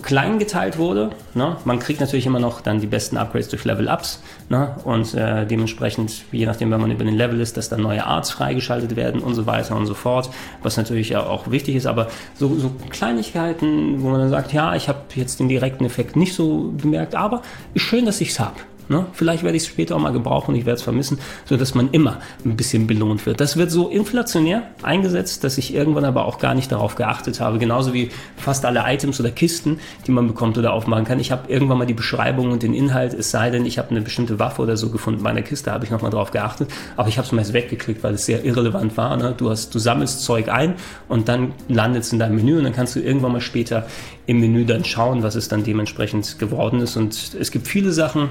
klein 0.02 0.38
geteilt 0.38 0.78
wurde. 0.78 1.10
Ne? 1.34 1.56
Man 1.64 1.78
kriegt 1.78 2.00
natürlich 2.00 2.26
immer 2.26 2.40
noch 2.40 2.60
dann 2.60 2.80
die 2.80 2.86
besten 2.86 3.16
Upgrades 3.16 3.48
durch 3.48 3.64
Level-Ups 3.64 4.22
ne? 4.48 4.76
und 4.84 5.14
äh, 5.14 5.46
dementsprechend, 5.46 6.24
je 6.32 6.46
nachdem, 6.46 6.70
wenn 6.70 6.80
man 6.80 6.90
über 6.90 7.04
den 7.04 7.14
Level 7.14 7.40
ist, 7.40 7.56
dass 7.56 7.68
dann 7.68 7.82
neue 7.82 8.04
Arts 8.04 8.30
freigeschaltet 8.30 8.96
werden 8.96 9.20
und 9.20 9.34
so 9.34 9.46
weiter 9.46 9.76
und 9.76 9.86
so 9.86 9.94
fort, 9.94 10.30
was 10.62 10.76
natürlich 10.76 11.16
auch 11.16 11.50
wichtig 11.50 11.76
ist, 11.76 11.86
aber 11.86 12.08
so, 12.34 12.54
so 12.56 12.72
Kleinigkeiten, 12.90 14.02
wo 14.02 14.10
man 14.10 14.20
dann 14.20 14.30
sagt, 14.30 14.52
ja, 14.52 14.74
ich 14.74 14.88
habe 14.88 15.00
jetzt 15.14 15.40
den 15.40 15.48
direkten 15.48 15.84
Effekt 15.84 16.16
nicht 16.16 16.34
so 16.34 16.72
bemerkt, 16.76 17.14
aber 17.14 17.42
ist 17.74 17.82
schön, 17.82 18.06
dass 18.06 18.20
ich 18.20 18.30
es 18.30 18.40
habe. 18.40 18.56
Ne? 18.92 19.06
Vielleicht 19.14 19.42
werde 19.42 19.56
ich 19.56 19.62
es 19.62 19.68
später 19.70 19.96
auch 19.96 20.00
mal 20.00 20.12
gebrauchen, 20.12 20.54
ich 20.54 20.66
werde 20.66 20.76
es 20.76 20.82
vermissen, 20.82 21.18
sodass 21.46 21.74
man 21.74 21.88
immer 21.92 22.18
ein 22.44 22.56
bisschen 22.56 22.86
belohnt 22.86 23.24
wird. 23.24 23.40
Das 23.40 23.56
wird 23.56 23.70
so 23.70 23.88
inflationär 23.88 24.64
eingesetzt, 24.82 25.44
dass 25.44 25.56
ich 25.56 25.74
irgendwann 25.74 26.04
aber 26.04 26.26
auch 26.26 26.38
gar 26.38 26.54
nicht 26.54 26.70
darauf 26.70 26.94
geachtet 26.94 27.40
habe. 27.40 27.58
Genauso 27.58 27.94
wie 27.94 28.10
fast 28.36 28.66
alle 28.66 28.84
Items 28.86 29.18
oder 29.18 29.30
Kisten, 29.30 29.80
die 30.06 30.10
man 30.10 30.26
bekommt 30.26 30.58
oder 30.58 30.74
aufmachen 30.74 31.06
kann. 31.06 31.20
Ich 31.20 31.32
habe 31.32 31.50
irgendwann 31.50 31.78
mal 31.78 31.86
die 31.86 31.94
Beschreibung 31.94 32.50
und 32.52 32.62
den 32.62 32.74
Inhalt, 32.74 33.14
es 33.14 33.30
sei 33.30 33.48
denn, 33.48 33.64
ich 33.64 33.78
habe 33.78 33.90
eine 33.90 34.02
bestimmte 34.02 34.38
Waffe 34.38 34.60
oder 34.60 34.76
so 34.76 34.90
gefunden 34.90 35.22
bei 35.22 35.30
einer 35.30 35.42
Kiste, 35.42 35.72
habe 35.72 35.86
ich 35.86 35.90
nochmal 35.90 36.10
drauf 36.10 36.30
geachtet. 36.30 36.70
Aber 36.98 37.08
ich 37.08 37.16
habe 37.16 37.24
es 37.24 37.32
meist 37.32 37.54
weggeklickt, 37.54 38.02
weil 38.02 38.14
es 38.14 38.26
sehr 38.26 38.44
irrelevant 38.44 38.94
war. 38.98 39.16
Ne? 39.16 39.34
Du, 39.34 39.48
hast, 39.48 39.74
du 39.74 39.78
sammelst 39.78 40.22
Zeug 40.22 40.50
ein 40.50 40.74
und 41.08 41.28
dann 41.28 41.52
landet 41.68 42.02
es 42.02 42.12
in 42.12 42.18
deinem 42.18 42.36
Menü 42.36 42.58
und 42.58 42.64
dann 42.64 42.74
kannst 42.74 42.94
du 42.94 43.00
irgendwann 43.00 43.32
mal 43.32 43.40
später 43.40 43.86
im 44.26 44.40
Menü 44.40 44.66
dann 44.66 44.84
schauen, 44.84 45.22
was 45.22 45.34
es 45.34 45.48
dann 45.48 45.64
dementsprechend 45.64 46.38
geworden 46.38 46.80
ist. 46.80 46.96
Und 46.96 47.34
es 47.38 47.50
gibt 47.50 47.66
viele 47.66 47.92
Sachen, 47.92 48.28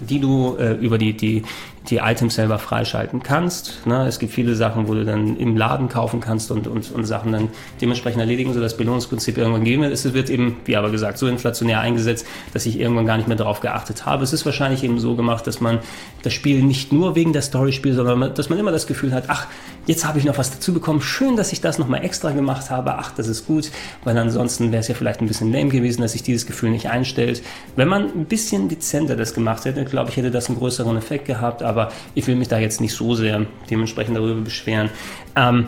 die 0.00 0.20
du 0.20 0.56
äh, 0.56 0.74
über 0.74 0.98
die, 0.98 1.12
die, 1.12 1.42
die 1.88 1.96
Items 1.96 2.34
selber 2.34 2.58
freischalten 2.58 3.22
kannst. 3.22 3.86
Ne? 3.86 4.06
Es 4.06 4.18
gibt 4.18 4.32
viele 4.32 4.54
Sachen, 4.54 4.86
wo 4.86 4.94
du 4.94 5.04
dann 5.04 5.36
im 5.38 5.56
Laden 5.56 5.88
kaufen 5.88 6.20
kannst 6.20 6.50
und, 6.50 6.66
und, 6.66 6.92
und 6.92 7.04
Sachen 7.04 7.32
dann 7.32 7.48
dementsprechend 7.80 8.20
erledigen, 8.20 8.52
sodass 8.52 8.72
das 8.72 8.78
Belohnungsprinzip 8.78 9.38
irgendwann 9.38 9.64
gegeben 9.64 9.82
wird. 9.82 9.92
Es 9.92 10.12
wird 10.12 10.28
eben, 10.28 10.56
wie 10.66 10.76
aber 10.76 10.90
gesagt, 10.90 11.16
so 11.16 11.26
inflationär 11.26 11.80
eingesetzt, 11.80 12.26
dass 12.52 12.66
ich 12.66 12.78
irgendwann 12.78 13.06
gar 13.06 13.16
nicht 13.16 13.28
mehr 13.28 13.36
darauf 13.36 13.60
geachtet 13.60 14.04
habe. 14.04 14.22
Es 14.22 14.32
ist 14.32 14.44
wahrscheinlich 14.44 14.84
eben 14.84 15.00
so 15.00 15.16
gemacht, 15.16 15.46
dass 15.46 15.60
man 15.60 15.78
das 16.22 16.34
Spiel 16.34 16.62
nicht 16.62 16.92
nur 16.92 17.14
wegen 17.14 17.32
der 17.32 17.42
Story 17.42 17.72
spielt, 17.72 17.96
sondern 17.96 18.34
dass 18.34 18.50
man 18.50 18.58
immer 18.58 18.72
das 18.72 18.86
Gefühl 18.86 19.14
hat, 19.14 19.24
ach, 19.28 19.46
jetzt 19.86 20.06
habe 20.06 20.18
ich 20.18 20.24
noch 20.24 20.36
was 20.36 20.50
dazu 20.50 20.74
bekommen. 20.74 21.00
Schön, 21.00 21.36
dass 21.36 21.52
ich 21.52 21.62
das 21.62 21.78
nochmal 21.78 22.04
extra 22.04 22.30
gemacht 22.32 22.70
habe. 22.70 22.94
Ach, 22.96 23.12
das 23.16 23.26
ist 23.26 23.46
gut, 23.46 23.70
weil 24.04 24.16
ansonsten 24.18 24.70
wäre 24.70 24.80
es 24.80 24.88
ja 24.88 24.94
vielleicht 24.94 25.20
ein 25.20 25.26
bisschen 25.26 25.50
lame 25.50 25.70
gewesen, 25.70 26.02
dass 26.02 26.12
sich 26.12 26.22
dieses 26.22 26.46
Gefühl 26.46 26.70
nicht 26.70 26.90
einstellt. 26.90 27.42
Wenn 27.76 27.88
man 27.88 28.04
ein 28.04 28.26
bisschen 28.26 28.68
dezenter 28.68 29.16
das 29.16 29.32
gemacht 29.32 29.64
hätte, 29.64 29.84
glaube 29.86 30.10
ich, 30.10 30.16
hätte 30.16 30.30
das 30.30 30.48
einen 30.48 30.58
größeren 30.58 30.96
Effekt 30.96 31.24
gehabt, 31.24 31.62
aber 31.70 31.90
ich 32.14 32.26
will 32.26 32.36
mich 32.36 32.48
da 32.48 32.58
jetzt 32.58 32.80
nicht 32.80 32.94
so 32.94 33.14
sehr 33.14 33.46
dementsprechend 33.70 34.16
darüber 34.16 34.40
beschweren. 34.42 34.90
Ähm, 35.36 35.66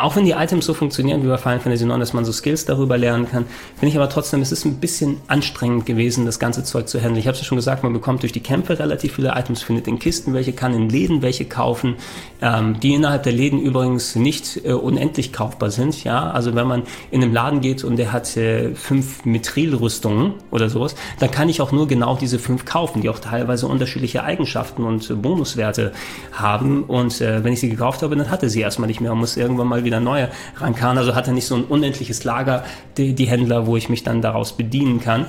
auch 0.00 0.16
wenn 0.16 0.24
die 0.24 0.32
Items 0.32 0.66
so 0.66 0.74
funktionieren 0.74 1.22
wie 1.22 1.28
bei 1.28 1.36
Final 1.36 1.60
Fantasy 1.60 1.84
IX, 1.84 1.98
dass 1.98 2.12
man 2.12 2.24
so 2.24 2.32
Skills 2.32 2.64
darüber 2.64 2.96
lernen 2.98 3.28
kann, 3.28 3.44
finde 3.76 3.88
ich 3.88 3.96
aber 3.96 4.08
trotzdem, 4.08 4.40
es 4.40 4.52
ist 4.52 4.64
ein 4.64 4.76
bisschen 4.76 5.18
anstrengend 5.26 5.86
gewesen, 5.86 6.26
das 6.26 6.38
ganze 6.38 6.64
Zeug 6.64 6.88
zu 6.88 6.98
handeln. 6.98 7.18
Ich 7.18 7.26
habe 7.26 7.34
es 7.34 7.40
ja 7.40 7.44
schon 7.44 7.56
gesagt, 7.56 7.82
man 7.82 7.92
bekommt 7.92 8.22
durch 8.22 8.32
die 8.32 8.40
Kämpfe 8.40 8.78
relativ 8.78 9.14
viele 9.14 9.32
Items, 9.36 9.62
findet 9.62 9.86
in 9.86 9.98
Kisten 9.98 10.34
welche, 10.34 10.52
kann 10.52 10.74
in 10.74 10.88
Läden 10.88 11.22
welche 11.22 11.44
kaufen, 11.44 11.96
ähm, 12.40 12.80
die 12.80 12.94
innerhalb 12.94 13.22
der 13.22 13.32
Läden 13.32 13.60
übrigens 13.60 14.16
nicht 14.16 14.64
äh, 14.64 14.72
unendlich 14.72 15.32
kaufbar 15.32 15.70
sind. 15.70 16.02
Ja, 16.04 16.30
also 16.30 16.54
wenn 16.54 16.66
man 16.66 16.82
in 17.10 17.22
einem 17.22 17.32
Laden 17.32 17.60
geht 17.60 17.84
und 17.84 17.96
der 17.96 18.12
hat 18.12 18.36
äh, 18.36 18.74
fünf 18.74 19.24
Mithril-Rüstungen 19.24 20.34
oder 20.50 20.70
sowas, 20.70 20.94
dann 21.18 21.30
kann 21.30 21.48
ich 21.48 21.60
auch 21.60 21.72
nur 21.72 21.88
genau 21.88 22.16
diese 22.16 22.38
fünf 22.38 22.64
kaufen, 22.64 23.02
die 23.02 23.08
auch 23.08 23.18
teilweise 23.18 23.66
unterschiedliche 23.66 24.24
Eigenschaften 24.24 24.84
und 24.84 25.10
äh, 25.10 25.14
Bonuswerte 25.14 25.92
haben. 26.32 26.84
Und 26.84 27.20
äh, 27.20 27.44
wenn 27.44 27.52
ich 27.52 27.60
sie 27.60 27.68
gekauft 27.68 28.02
habe, 28.02 28.16
dann 28.16 28.30
hatte 28.30 28.48
sie 28.48 28.60
erstmal 28.60 28.86
nicht 28.86 29.00
mehr 29.00 29.12
und 29.12 29.18
muss 29.18 29.36
irgendwann 29.36 29.66
mal 29.66 29.84
wieder 29.84 29.89
wieder 29.90 30.00
neue 30.00 30.28
rankamen. 30.56 30.98
Also 30.98 31.14
hat 31.14 31.26
er 31.26 31.32
nicht 31.32 31.46
so 31.46 31.56
ein 31.56 31.64
unendliches 31.64 32.24
Lager, 32.24 32.64
die, 32.96 33.14
die 33.14 33.26
Händler, 33.26 33.66
wo 33.66 33.76
ich 33.76 33.88
mich 33.88 34.04
dann 34.04 34.22
daraus 34.22 34.56
bedienen 34.56 35.00
kann. 35.00 35.26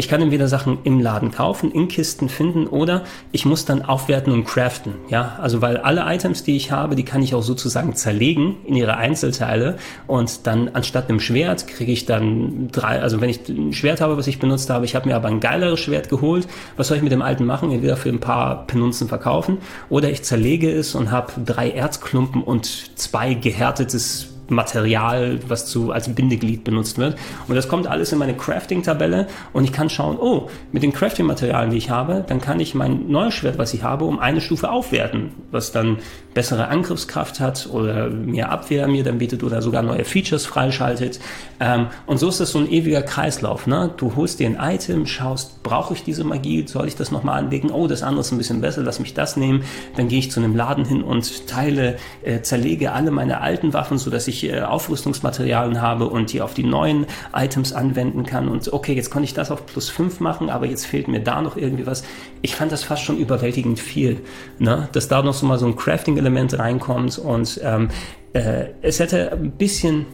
Ich 0.00 0.06
kann 0.06 0.22
entweder 0.22 0.46
Sachen 0.46 0.78
im 0.84 1.00
Laden 1.00 1.32
kaufen, 1.32 1.72
in 1.72 1.88
Kisten 1.88 2.28
finden 2.28 2.68
oder 2.68 3.02
ich 3.32 3.44
muss 3.44 3.64
dann 3.64 3.82
aufwerten 3.82 4.32
und 4.32 4.44
craften. 4.44 4.94
Ja, 5.08 5.36
also 5.42 5.60
weil 5.60 5.76
alle 5.76 6.02
Items, 6.06 6.44
die 6.44 6.54
ich 6.54 6.70
habe, 6.70 6.94
die 6.94 7.04
kann 7.04 7.20
ich 7.20 7.34
auch 7.34 7.42
sozusagen 7.42 7.96
zerlegen 7.96 8.58
in 8.64 8.76
ihre 8.76 8.96
Einzelteile 8.96 9.76
und 10.06 10.46
dann 10.46 10.68
anstatt 10.68 11.08
einem 11.08 11.18
Schwert 11.18 11.66
kriege 11.66 11.90
ich 11.90 12.06
dann 12.06 12.68
drei, 12.70 13.02
also 13.02 13.20
wenn 13.20 13.28
ich 13.28 13.48
ein 13.48 13.72
Schwert 13.72 14.00
habe, 14.00 14.16
was 14.16 14.28
ich 14.28 14.38
benutzt 14.38 14.70
habe, 14.70 14.84
ich 14.84 14.94
habe 14.94 15.08
mir 15.08 15.16
aber 15.16 15.26
ein 15.26 15.40
geileres 15.40 15.80
Schwert 15.80 16.08
geholt, 16.08 16.46
was 16.76 16.86
soll 16.86 16.98
ich 16.98 17.02
mit 17.02 17.10
dem 17.10 17.20
alten 17.20 17.44
machen? 17.44 17.72
Entweder 17.72 17.96
für 17.96 18.08
ein 18.08 18.20
paar 18.20 18.68
Penunzen 18.68 19.08
verkaufen 19.08 19.58
oder 19.88 20.10
ich 20.10 20.22
zerlege 20.22 20.70
es 20.70 20.94
und 20.94 21.10
habe 21.10 21.32
drei 21.44 21.72
Erzklumpen 21.72 22.44
und 22.44 22.96
zwei 22.96 23.34
gehärtetes 23.34 24.28
Material, 24.50 25.38
was 25.48 25.66
zu, 25.66 25.92
als 25.92 26.12
Bindeglied 26.14 26.64
benutzt 26.64 26.98
wird. 26.98 27.18
Und 27.46 27.54
das 27.54 27.68
kommt 27.68 27.86
alles 27.86 28.12
in 28.12 28.18
meine 28.18 28.34
Crafting-Tabelle 28.34 29.26
und 29.52 29.64
ich 29.64 29.72
kann 29.72 29.90
schauen, 29.90 30.18
oh, 30.18 30.48
mit 30.72 30.82
den 30.82 30.92
Crafting-Materialien, 30.92 31.70
die 31.70 31.78
ich 31.78 31.90
habe, 31.90 32.24
dann 32.26 32.40
kann 32.40 32.60
ich 32.60 32.74
mein 32.74 33.08
neues 33.08 33.34
Schwert, 33.34 33.58
was 33.58 33.74
ich 33.74 33.82
habe, 33.82 34.04
um 34.04 34.18
eine 34.18 34.40
Stufe 34.40 34.70
aufwerten, 34.70 35.30
was 35.50 35.72
dann 35.72 35.98
bessere 36.34 36.68
Angriffskraft 36.68 37.40
hat 37.40 37.68
oder 37.72 38.10
mehr 38.10 38.52
Abwehr 38.52 38.86
mir 38.86 39.02
dann 39.02 39.18
bietet 39.18 39.42
oder 39.42 39.62
sogar 39.62 39.82
neue 39.82 40.04
Features 40.04 40.46
freischaltet. 40.46 41.18
Ähm, 41.58 41.86
und 42.06 42.18
so 42.18 42.28
ist 42.28 42.40
das 42.40 42.52
so 42.52 42.58
ein 42.58 42.70
ewiger 42.70 43.02
Kreislauf. 43.02 43.66
Ne? 43.66 43.90
Du 43.96 44.14
holst 44.14 44.38
dir 44.38 44.46
ein 44.46 44.58
Item, 44.60 45.06
schaust, 45.06 45.62
brauche 45.62 45.94
ich 45.94 46.04
diese 46.04 46.24
Magie, 46.24 46.66
soll 46.66 46.86
ich 46.86 46.96
das 46.96 47.10
nochmal 47.10 47.38
anlegen? 47.38 47.70
Oh, 47.70 47.86
das 47.86 48.02
andere 48.02 48.20
ist 48.20 48.30
ein 48.30 48.38
bisschen 48.38 48.60
besser, 48.60 48.82
lass 48.82 49.00
mich 49.00 49.14
das 49.14 49.36
nehmen. 49.36 49.64
Dann 49.96 50.08
gehe 50.08 50.18
ich 50.18 50.30
zu 50.30 50.40
einem 50.40 50.54
Laden 50.54 50.84
hin 50.84 51.02
und 51.02 51.46
teile, 51.46 51.96
äh, 52.22 52.42
zerlege 52.42 52.92
alle 52.92 53.10
meine 53.10 53.40
alten 53.40 53.72
Waffen, 53.72 53.98
sodass 53.98 54.28
ich 54.28 54.44
äh, 54.44 54.60
Aufrüstungsmaterialien 54.60 55.80
habe 55.80 56.08
und 56.08 56.32
die 56.32 56.42
auf 56.42 56.54
die 56.54 56.64
neuen 56.64 57.06
Items 57.34 57.72
anwenden 57.72 58.24
kann. 58.24 58.48
Und 58.48 58.72
okay, 58.72 58.94
jetzt 58.94 59.10
konnte 59.10 59.24
ich 59.24 59.34
das 59.34 59.50
auf 59.50 59.66
plus 59.66 59.88
5 59.88 60.20
machen, 60.20 60.50
aber 60.50 60.66
jetzt 60.66 60.86
fehlt 60.86 61.08
mir 61.08 61.20
da 61.20 61.42
noch 61.42 61.56
irgendwie 61.56 61.86
was. 61.86 62.04
Ich 62.42 62.54
fand 62.54 62.70
das 62.70 62.84
fast 62.84 63.02
schon 63.02 63.18
überwältigend 63.18 63.80
viel, 63.80 64.20
ne? 64.58 64.88
dass 64.92 65.08
da 65.08 65.22
noch 65.22 65.37
so 65.38 65.46
mal 65.46 65.58
so 65.58 65.66
ein 65.66 65.76
Crafting-Element 65.76 66.52
Element 66.52 66.58
reinkommt 66.58 67.18
und 67.18 67.60
ähm, 67.62 67.88
äh, 68.32 68.66
es 68.82 69.00
hätte 69.00 69.32
ein 69.32 69.52
bisschen 69.52 70.06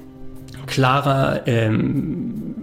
klarer 0.67 1.47
ähm, 1.47 2.55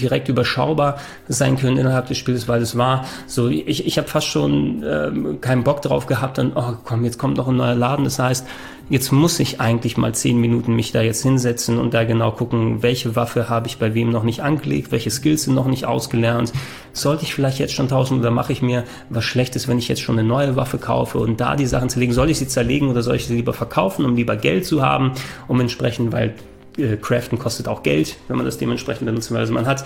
direkt 0.00 0.28
überschaubar 0.28 0.98
sein 1.28 1.56
können 1.56 1.76
innerhalb 1.76 2.06
des 2.06 2.18
Spiels, 2.18 2.48
weil 2.48 2.62
es 2.62 2.76
war 2.76 3.04
so, 3.26 3.48
ich, 3.48 3.86
ich 3.86 3.98
habe 3.98 4.08
fast 4.08 4.26
schon 4.26 4.84
ähm, 4.86 5.40
keinen 5.40 5.64
Bock 5.64 5.82
drauf 5.82 6.06
gehabt 6.06 6.38
und 6.38 6.52
oh 6.54 6.74
komm, 6.84 7.04
jetzt 7.04 7.18
kommt 7.18 7.36
noch 7.36 7.48
ein 7.48 7.56
neuer 7.56 7.74
Laden. 7.74 8.04
Das 8.04 8.18
heißt, 8.18 8.46
jetzt 8.88 9.12
muss 9.12 9.40
ich 9.40 9.60
eigentlich 9.60 9.96
mal 9.96 10.14
zehn 10.14 10.40
Minuten 10.40 10.74
mich 10.74 10.92
da 10.92 11.02
jetzt 11.02 11.22
hinsetzen 11.22 11.78
und 11.78 11.94
da 11.94 12.04
genau 12.04 12.30
gucken, 12.30 12.82
welche 12.82 13.16
Waffe 13.16 13.48
habe 13.48 13.66
ich 13.66 13.78
bei 13.78 13.94
wem 13.94 14.10
noch 14.10 14.22
nicht 14.22 14.42
angelegt, 14.42 14.92
welche 14.92 15.10
Skills 15.10 15.44
sind 15.44 15.54
noch 15.54 15.66
nicht 15.66 15.86
ausgelernt. 15.86 16.52
Sollte 16.92 17.24
ich 17.24 17.34
vielleicht 17.34 17.58
jetzt 17.58 17.74
schon 17.74 17.88
tauschen 17.88 18.20
oder 18.20 18.30
mache 18.30 18.52
ich 18.52 18.62
mir 18.62 18.84
was 19.10 19.24
Schlechtes, 19.24 19.66
wenn 19.68 19.78
ich 19.78 19.88
jetzt 19.88 20.02
schon 20.02 20.18
eine 20.18 20.28
neue 20.28 20.56
Waffe 20.56 20.78
kaufe 20.78 21.18
und 21.18 21.40
da 21.40 21.56
die 21.56 21.66
Sachen 21.66 21.88
zerlegen? 21.88 22.14
Soll 22.14 22.30
ich 22.30 22.38
sie 22.38 22.48
zerlegen 22.48 22.88
oder 22.88 23.02
soll 23.02 23.16
ich 23.16 23.26
sie 23.26 23.34
lieber 23.34 23.52
verkaufen, 23.52 24.04
um 24.04 24.14
lieber 24.14 24.36
Geld 24.36 24.64
zu 24.64 24.82
haben, 24.82 25.12
um 25.48 25.60
entsprechend, 25.60 26.12
weil 26.12 26.34
äh, 26.76 26.96
Craften 26.96 27.38
kostet 27.38 27.68
auch 27.68 27.82
Geld, 27.82 28.16
wenn 28.28 28.36
man 28.36 28.46
das 28.46 28.58
dementsprechend 28.58 29.06
benutzen 29.06 29.34
will. 29.34 29.40
Also 29.40 29.52
man 29.52 29.66
hat 29.66 29.84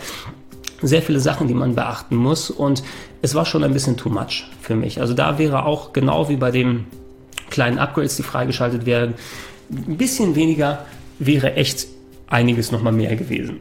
sehr 0.83 1.03
viele 1.03 1.21
Sachen, 1.21 1.47
die 1.47 1.55
man 1.55 1.75
beachten 1.75 2.17
muss 2.17 2.51
und 2.51 2.83
es 3.23 3.35
war 3.35 3.45
schon 3.45 3.65
ein 3.65 3.73
bisschen 3.73 3.97
too 3.97 4.09
much 4.09 4.45
für 4.61 4.75
mich. 4.75 5.01
Also 5.01 5.15
da 5.15 5.39
wäre 5.39 5.67
auch 5.67 5.93
genau 5.93 6.29
wie 6.29 6.37
bei 6.37 6.51
den 6.51 6.87
kleinen 7.51 7.79
Upgrades, 7.79 8.17
die 8.17 8.23
freigeschaltet 8.23 8.87
werden, 8.87 9.15
ein 9.71 9.97
bisschen 9.97 10.35
weniger 10.35 10.87
wäre 11.19 11.55
echt 11.55 11.87
einiges 12.29 12.73
nochmal 12.73 12.93
mehr 12.93 13.15
gewesen. 13.17 13.61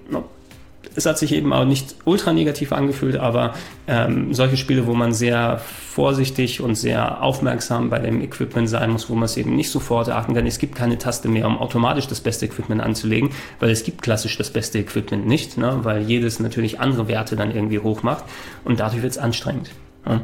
Es 0.95 1.05
hat 1.05 1.17
sich 1.17 1.33
eben 1.33 1.53
auch 1.53 1.65
nicht 1.65 1.95
ultra 2.05 2.33
negativ 2.33 2.71
angefühlt, 2.71 3.17
aber 3.17 3.53
ähm, 3.87 4.33
solche 4.33 4.57
Spiele, 4.57 4.87
wo 4.87 4.93
man 4.93 5.13
sehr 5.13 5.59
vorsichtig 5.59 6.61
und 6.61 6.75
sehr 6.75 7.21
aufmerksam 7.21 7.89
bei 7.89 7.99
dem 7.99 8.21
Equipment 8.21 8.69
sein 8.69 8.89
muss, 8.91 9.09
wo 9.09 9.15
man 9.15 9.25
es 9.25 9.37
eben 9.37 9.55
nicht 9.55 9.69
sofort 9.69 10.09
achten 10.09 10.33
kann. 10.33 10.45
Es 10.45 10.57
gibt 10.57 10.75
keine 10.75 10.97
Taste 10.97 11.27
mehr, 11.27 11.47
um 11.47 11.57
automatisch 11.57 12.07
das 12.07 12.21
beste 12.21 12.45
Equipment 12.45 12.81
anzulegen, 12.81 13.29
weil 13.59 13.69
es 13.69 13.83
gibt 13.83 14.01
klassisch 14.01 14.37
das 14.37 14.49
beste 14.49 14.79
Equipment 14.79 15.27
nicht, 15.27 15.57
ne? 15.57 15.79
weil 15.83 16.01
jedes 16.03 16.39
natürlich 16.39 16.79
andere 16.79 17.07
Werte 17.07 17.35
dann 17.35 17.53
irgendwie 17.53 17.79
hoch 17.79 18.03
macht 18.03 18.23
und 18.65 18.79
dadurch 18.79 19.01
wird 19.01 19.11
es 19.11 19.17
anstrengend. 19.17 19.71
Ja? 20.07 20.21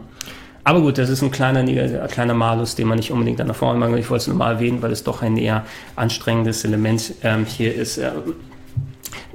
Aber 0.63 0.81
gut, 0.81 0.97
das 0.97 1.09
ist 1.09 1.21
ein 1.21 1.29
kleiner, 1.29 1.59
ein 1.59 2.07
kleiner 2.09 2.33
Malus, 2.33 2.73
den 2.73 2.87
man 2.87 2.97
nicht 2.97 3.11
unbedingt 3.11 3.39
an 3.39 3.45
der 3.45 3.53
Vorhand 3.53 3.83
Ich 3.99 4.09
wollte 4.09 4.21
es 4.21 4.27
nur 4.27 4.35
mal 4.35 4.53
erwähnen, 4.53 4.81
weil 4.81 4.91
es 4.91 5.03
doch 5.03 5.21
ein 5.21 5.37
eher 5.37 5.63
anstrengendes 5.95 6.65
Element 6.65 7.13
ähm, 7.23 7.45
hier 7.45 7.75
ist. 7.75 7.99
Äh, 7.99 8.11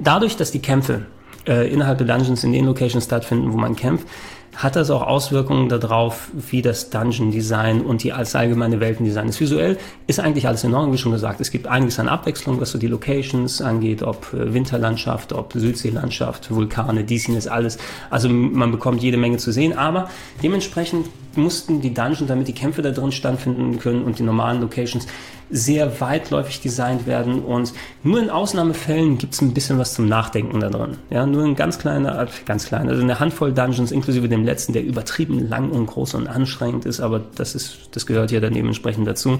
dadurch, 0.03 0.35
dass 0.35 0.51
die 0.51 0.59
Kämpfe 0.59 1.05
äh, 1.47 1.71
innerhalb 1.71 1.97
der 1.97 2.07
Dungeons 2.07 2.43
in 2.43 2.51
den 2.51 2.65
Locations 2.65 3.03
stattfinden, 3.03 3.53
wo 3.53 3.57
man 3.57 3.75
kämpft, 3.75 4.07
hat 4.55 4.75
das 4.75 4.89
auch 4.89 5.01
Auswirkungen 5.01 5.69
darauf, 5.69 6.29
wie 6.33 6.61
das 6.61 6.89
Dungeon-Design 6.89 7.81
und 7.81 8.03
die 8.03 8.11
als 8.11 8.35
allgemeine 8.35 8.79
Weltendesign 8.79 9.29
ist. 9.29 9.39
Visuell 9.39 9.77
ist 10.07 10.19
eigentlich 10.19 10.45
alles 10.47 10.63
in 10.63 10.73
Ordnung, 10.73 10.93
wie 10.93 10.97
schon 10.97 11.13
gesagt. 11.13 11.39
Es 11.39 11.51
gibt 11.51 11.67
einiges 11.67 11.99
an 11.99 12.09
Abwechslung, 12.09 12.59
was 12.59 12.71
so 12.71 12.77
die 12.77 12.87
Locations 12.87 13.61
angeht, 13.61 14.03
ob 14.03 14.33
äh, 14.33 14.53
Winterlandschaft, 14.53 15.33
ob 15.33 15.53
Südseelandschaft, 15.53 16.51
Vulkane, 16.51 17.03
dies, 17.03 17.29
ist 17.29 17.47
alles. 17.47 17.77
Also 18.09 18.29
man 18.29 18.71
bekommt 18.71 19.01
jede 19.01 19.15
Menge 19.15 19.37
zu 19.37 19.51
sehen, 19.51 19.77
aber 19.77 20.09
dementsprechend 20.43 21.07
mussten 21.35 21.81
die 21.81 21.93
Dungeons, 21.93 22.27
damit 22.27 22.47
die 22.47 22.53
Kämpfe 22.53 22.81
da 22.81 22.91
drin 22.91 23.11
stattfinden 23.11 23.79
können 23.79 24.03
und 24.03 24.19
die 24.19 24.23
normalen 24.23 24.59
Locations 24.59 25.07
sehr 25.51 25.99
weitläufig 25.99 26.61
designt 26.61 27.05
werden 27.05 27.43
und 27.43 27.73
nur 28.03 28.19
in 28.19 28.29
Ausnahmefällen 28.29 29.17
gibt 29.17 29.33
es 29.33 29.41
ein 29.41 29.53
bisschen 29.53 29.77
was 29.77 29.93
zum 29.93 30.07
Nachdenken 30.07 30.59
da 30.59 30.69
drin. 30.69 30.97
Ja, 31.09 31.25
nur 31.25 31.43
ein 31.43 31.55
ganz 31.55 31.77
kleiner, 31.77 32.21
äh, 32.21 32.27
ganz 32.45 32.65
klein, 32.65 32.89
also 32.89 33.01
eine 33.01 33.19
Handvoll 33.19 33.53
Dungeons, 33.53 33.91
inklusive 33.91 34.29
dem 34.29 34.45
letzten, 34.45 34.73
der 34.73 34.83
übertrieben 34.83 35.47
lang 35.49 35.71
und 35.71 35.87
groß 35.87 36.15
und 36.15 36.27
anstrengend 36.27 36.85
ist, 36.85 37.01
aber 37.01 37.21
das 37.35 37.55
ist, 37.55 37.89
das 37.91 38.05
gehört 38.05 38.31
ja 38.31 38.39
dann 38.39 38.53
dementsprechend 38.53 39.07
dazu. 39.07 39.39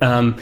Ähm, 0.00 0.34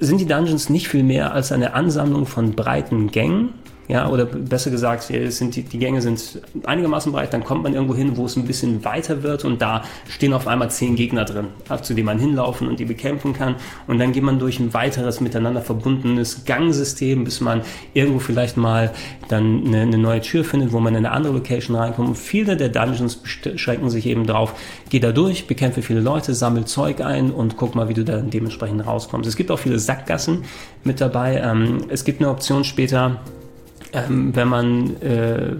sind 0.00 0.20
die 0.20 0.26
Dungeons 0.26 0.70
nicht 0.70 0.88
viel 0.88 1.02
mehr 1.02 1.32
als 1.32 1.52
eine 1.52 1.74
Ansammlung 1.74 2.26
von 2.26 2.52
breiten 2.52 3.10
Gängen, 3.10 3.50
ja, 3.88 4.08
oder 4.08 4.24
besser 4.24 4.70
gesagt, 4.70 5.02
sind 5.02 5.56
die, 5.56 5.62
die 5.62 5.78
Gänge 5.78 6.00
sind 6.00 6.40
einigermaßen 6.64 7.12
breit, 7.12 7.34
dann 7.34 7.44
kommt 7.44 7.62
man 7.62 7.74
irgendwo 7.74 7.94
hin, 7.94 8.16
wo 8.16 8.24
es 8.24 8.36
ein 8.36 8.46
bisschen 8.46 8.84
weiter 8.84 9.22
wird 9.22 9.44
und 9.44 9.60
da 9.60 9.82
stehen 10.08 10.32
auf 10.32 10.46
einmal 10.46 10.70
zehn 10.70 10.96
Gegner 10.96 11.24
drin, 11.24 11.48
zu 11.82 11.94
denen 11.94 12.06
man 12.06 12.18
hinlaufen 12.18 12.66
und 12.66 12.80
die 12.80 12.86
bekämpfen 12.86 13.34
kann. 13.34 13.56
Und 13.86 13.98
dann 13.98 14.12
geht 14.12 14.22
man 14.22 14.38
durch 14.38 14.58
ein 14.58 14.72
weiteres 14.72 15.20
miteinander 15.20 15.60
verbundenes 15.60 16.44
Gangsystem, 16.46 17.24
bis 17.24 17.40
man 17.40 17.60
irgendwo 17.92 18.20
vielleicht 18.20 18.56
mal 18.56 18.92
dann 19.28 19.66
eine, 19.66 19.82
eine 19.82 19.98
neue 19.98 20.20
Tür 20.22 20.44
findet, 20.44 20.72
wo 20.72 20.80
man 20.80 20.94
in 20.94 21.04
eine 21.04 21.14
andere 21.14 21.34
Location 21.34 21.76
reinkommt. 21.76 22.08
Und 22.08 22.18
viele 22.18 22.56
der 22.56 22.70
Dungeons 22.70 23.16
beschränken 23.16 23.90
sich 23.90 24.06
eben 24.06 24.26
drauf, 24.26 24.54
geh 24.88 24.98
da 24.98 25.12
durch, 25.12 25.46
bekämpfe 25.46 25.82
viele 25.82 26.00
Leute, 26.00 26.34
sammel 26.34 26.64
Zeug 26.64 27.02
ein 27.02 27.30
und 27.30 27.56
guck 27.56 27.74
mal, 27.74 27.88
wie 27.88 27.94
du 27.94 28.04
da 28.04 28.18
dementsprechend 28.18 28.86
rauskommst. 28.86 29.28
Es 29.28 29.36
gibt 29.36 29.50
auch 29.50 29.58
viele 29.58 29.78
Sackgassen 29.78 30.44
mit 30.84 31.00
dabei. 31.00 31.36
Ähm, 31.36 31.84
es 31.88 32.04
gibt 32.04 32.20
eine 32.20 32.30
Option 32.30 32.64
später, 32.64 33.20
ähm, 33.94 34.34
wenn 34.34 34.48
man 34.48 35.00
äh, 35.00 35.56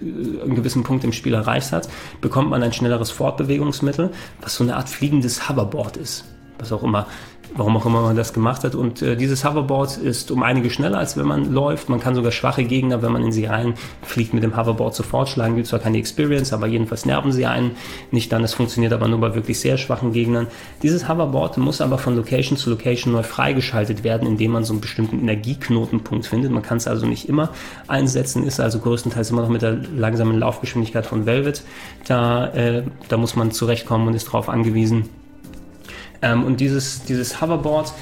einen 0.00 0.54
gewissen 0.54 0.82
Punkt 0.82 1.04
im 1.04 1.12
Spiel 1.12 1.34
erreicht 1.34 1.72
hat, 1.72 1.88
bekommt 2.20 2.50
man 2.50 2.62
ein 2.62 2.72
schnelleres 2.72 3.10
Fortbewegungsmittel, 3.10 4.10
was 4.40 4.56
so 4.56 4.64
eine 4.64 4.76
Art 4.76 4.88
fliegendes 4.88 5.48
Hoverboard 5.48 5.96
ist. 5.96 6.24
Was 6.58 6.70
auch 6.70 6.82
immer 6.82 7.06
warum 7.54 7.76
auch 7.76 7.86
immer 7.86 8.02
man 8.02 8.16
das 8.16 8.32
gemacht 8.32 8.64
hat. 8.64 8.74
Und 8.74 9.02
äh, 9.02 9.16
dieses 9.16 9.44
Hoverboard 9.44 9.96
ist 9.98 10.30
um 10.30 10.42
einige 10.42 10.70
schneller, 10.70 10.98
als 10.98 11.16
wenn 11.16 11.26
man 11.26 11.52
läuft. 11.52 11.88
Man 11.88 12.00
kann 12.00 12.14
sogar 12.14 12.32
schwache 12.32 12.64
Gegner, 12.64 13.02
wenn 13.02 13.12
man 13.12 13.22
in 13.22 13.32
sie 13.32 13.44
reinfliegt, 13.44 14.34
mit 14.34 14.42
dem 14.42 14.56
Hoverboard 14.56 14.94
sofort 14.94 15.28
schlagen. 15.28 15.56
Gibt 15.56 15.68
zwar 15.68 15.78
keine 15.78 15.98
Experience, 15.98 16.52
aber 16.52 16.66
jedenfalls 16.66 17.04
nerven 17.04 17.32
sie 17.32 17.46
einen 17.46 17.72
nicht 18.10 18.32
dann. 18.32 18.44
Es 18.44 18.54
funktioniert 18.54 18.92
aber 18.92 19.08
nur 19.08 19.20
bei 19.20 19.34
wirklich 19.34 19.60
sehr 19.60 19.78
schwachen 19.78 20.12
Gegnern. 20.12 20.46
Dieses 20.82 21.08
Hoverboard 21.08 21.58
muss 21.58 21.80
aber 21.80 21.98
von 21.98 22.16
Location 22.16 22.56
zu 22.56 22.70
Location 22.70 23.12
neu 23.12 23.22
freigeschaltet 23.22 24.04
werden, 24.04 24.26
indem 24.26 24.52
man 24.52 24.64
so 24.64 24.72
einen 24.72 24.80
bestimmten 24.80 25.20
Energieknotenpunkt 25.20 26.26
findet. 26.26 26.50
Man 26.50 26.62
kann 26.62 26.78
es 26.78 26.88
also 26.88 27.06
nicht 27.06 27.28
immer 27.28 27.50
einsetzen, 27.88 28.44
ist 28.44 28.60
also 28.60 28.78
größtenteils 28.78 29.30
immer 29.30 29.42
noch 29.42 29.48
mit 29.48 29.62
der 29.62 29.78
langsamen 29.96 30.38
Laufgeschwindigkeit 30.38 31.06
von 31.06 31.26
Velvet. 31.26 31.62
Da, 32.06 32.46
äh, 32.48 32.82
da 33.08 33.16
muss 33.16 33.36
man 33.36 33.50
zurechtkommen 33.52 34.08
und 34.08 34.14
ist 34.14 34.28
darauf 34.28 34.48
angewiesen, 34.48 35.08
ähm, 36.22 36.44
und 36.44 36.60
dieses, 36.60 37.02
dieses 37.04 37.40
Hoverboard 37.40 37.92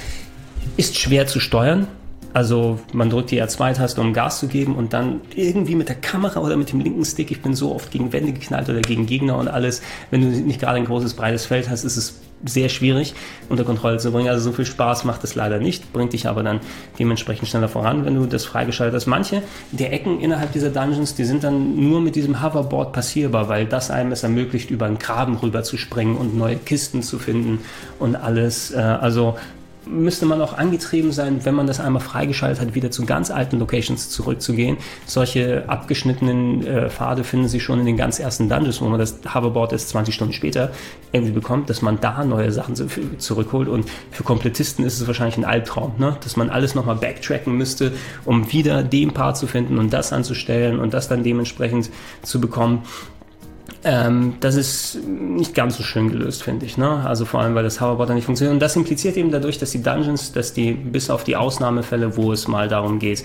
ist 0.76 0.98
schwer 0.98 1.26
zu 1.26 1.40
steuern. 1.40 1.88
Also 2.32 2.78
man 2.92 3.10
drückt 3.10 3.30
die 3.30 3.42
R2-Taste, 3.42 4.00
um 4.00 4.12
Gas 4.12 4.38
zu 4.38 4.46
geben 4.46 4.76
und 4.76 4.92
dann 4.92 5.20
irgendwie 5.34 5.74
mit 5.74 5.88
der 5.88 5.96
Kamera 5.96 6.40
oder 6.40 6.56
mit 6.56 6.72
dem 6.72 6.80
linken 6.80 7.04
Stick, 7.04 7.30
ich 7.30 7.42
bin 7.42 7.54
so 7.54 7.74
oft 7.74 7.90
gegen 7.90 8.12
Wände 8.12 8.32
geknallt 8.32 8.68
oder 8.68 8.80
gegen 8.80 9.06
Gegner 9.06 9.36
und 9.36 9.48
alles, 9.48 9.82
wenn 10.10 10.20
du 10.20 10.28
nicht 10.28 10.60
gerade 10.60 10.76
ein 10.76 10.84
großes, 10.84 11.14
breites 11.14 11.46
Feld 11.46 11.68
hast, 11.68 11.84
ist 11.84 11.96
es 11.96 12.20
sehr 12.44 12.68
schwierig 12.68 13.14
unter 13.48 13.64
Kontrolle 13.64 13.98
zu 13.98 14.12
bringen. 14.12 14.28
Also 14.28 14.50
so 14.50 14.52
viel 14.52 14.64
Spaß 14.64 15.04
macht 15.04 15.24
es 15.24 15.34
leider 15.34 15.58
nicht, 15.58 15.92
bringt 15.92 16.12
dich 16.12 16.26
aber 16.26 16.42
dann 16.42 16.60
dementsprechend 16.98 17.48
schneller 17.48 17.68
voran, 17.68 18.04
wenn 18.04 18.14
du 18.14 18.26
das 18.26 18.44
freigeschaltet 18.44 18.94
hast. 18.94 19.06
Manche 19.06 19.42
der 19.72 19.92
Ecken 19.92 20.20
innerhalb 20.20 20.52
dieser 20.52 20.70
Dungeons, 20.70 21.14
die 21.14 21.24
sind 21.24 21.44
dann 21.44 21.76
nur 21.76 22.00
mit 22.00 22.16
diesem 22.16 22.42
Hoverboard 22.42 22.92
passierbar, 22.92 23.48
weil 23.48 23.66
das 23.66 23.90
einem 23.90 24.12
es 24.12 24.22
ermöglicht, 24.22 24.70
über 24.70 24.86
einen 24.86 24.98
Graben 24.98 25.36
rüber 25.36 25.62
zu 25.62 25.76
springen 25.76 26.16
und 26.16 26.36
neue 26.36 26.56
Kisten 26.56 27.02
zu 27.02 27.18
finden 27.18 27.58
und 27.98 28.16
alles. 28.16 28.70
Äh, 28.70 28.78
also 28.78 29.36
müsste 29.90 30.26
man 30.26 30.40
auch 30.40 30.56
angetrieben 30.56 31.12
sein, 31.12 31.44
wenn 31.44 31.54
man 31.54 31.66
das 31.66 31.80
einmal 31.80 32.02
freigeschaltet 32.02 32.60
hat, 32.60 32.74
wieder 32.74 32.90
zu 32.90 33.04
ganz 33.04 33.30
alten 33.30 33.58
Locations 33.58 34.10
zurückzugehen. 34.10 34.76
Solche 35.06 35.64
abgeschnittenen 35.68 36.66
äh, 36.66 36.90
Pfade 36.90 37.24
finden 37.24 37.48
Sie 37.48 37.60
schon 37.60 37.80
in 37.80 37.86
den 37.86 37.96
ganz 37.96 38.18
ersten 38.18 38.48
Dungeons, 38.48 38.80
wo 38.80 38.86
man 38.86 38.98
das 38.98 39.18
Hoverboard 39.34 39.72
erst 39.72 39.90
20 39.90 40.14
Stunden 40.14 40.32
später 40.32 40.70
irgendwie 41.12 41.32
bekommt, 41.32 41.70
dass 41.70 41.82
man 41.82 42.00
da 42.00 42.24
neue 42.24 42.52
Sachen 42.52 42.74
zurückholt. 43.18 43.68
Und 43.68 43.86
für 44.10 44.22
Komplettisten 44.22 44.84
ist 44.84 45.00
es 45.00 45.06
wahrscheinlich 45.06 45.36
ein 45.36 45.44
Albtraum, 45.44 45.94
ne? 45.98 46.16
dass 46.22 46.36
man 46.36 46.50
alles 46.50 46.74
nochmal 46.74 46.96
backtracken 46.96 47.56
müsste, 47.56 47.92
um 48.24 48.52
wieder 48.52 48.82
den 48.82 49.12
Part 49.12 49.36
zu 49.36 49.46
finden 49.46 49.78
und 49.78 49.92
das 49.92 50.12
anzustellen 50.12 50.78
und 50.78 50.94
das 50.94 51.08
dann 51.08 51.22
dementsprechend 51.22 51.90
zu 52.22 52.40
bekommen. 52.40 52.82
Ähm, 53.82 54.34
das 54.40 54.56
ist 54.56 54.98
nicht 55.06 55.54
ganz 55.54 55.76
so 55.76 55.82
schön 55.82 56.10
gelöst, 56.10 56.42
finde 56.42 56.66
ich. 56.66 56.76
Ne? 56.76 57.02
Also 57.04 57.24
vor 57.24 57.40
allem, 57.40 57.54
weil 57.54 57.64
das 57.64 57.80
Hoverboard 57.80 58.10
nicht 58.10 58.24
funktioniert. 58.24 58.52
Und 58.52 58.60
das 58.60 58.76
impliziert 58.76 59.16
eben 59.16 59.30
dadurch, 59.30 59.58
dass 59.58 59.70
die 59.70 59.82
Dungeons, 59.82 60.32
dass 60.32 60.52
die 60.52 60.72
bis 60.72 61.08
auf 61.08 61.24
die 61.24 61.36
Ausnahmefälle, 61.36 62.16
wo 62.16 62.32
es 62.32 62.46
mal 62.46 62.68
darum 62.68 62.98
geht, 62.98 63.24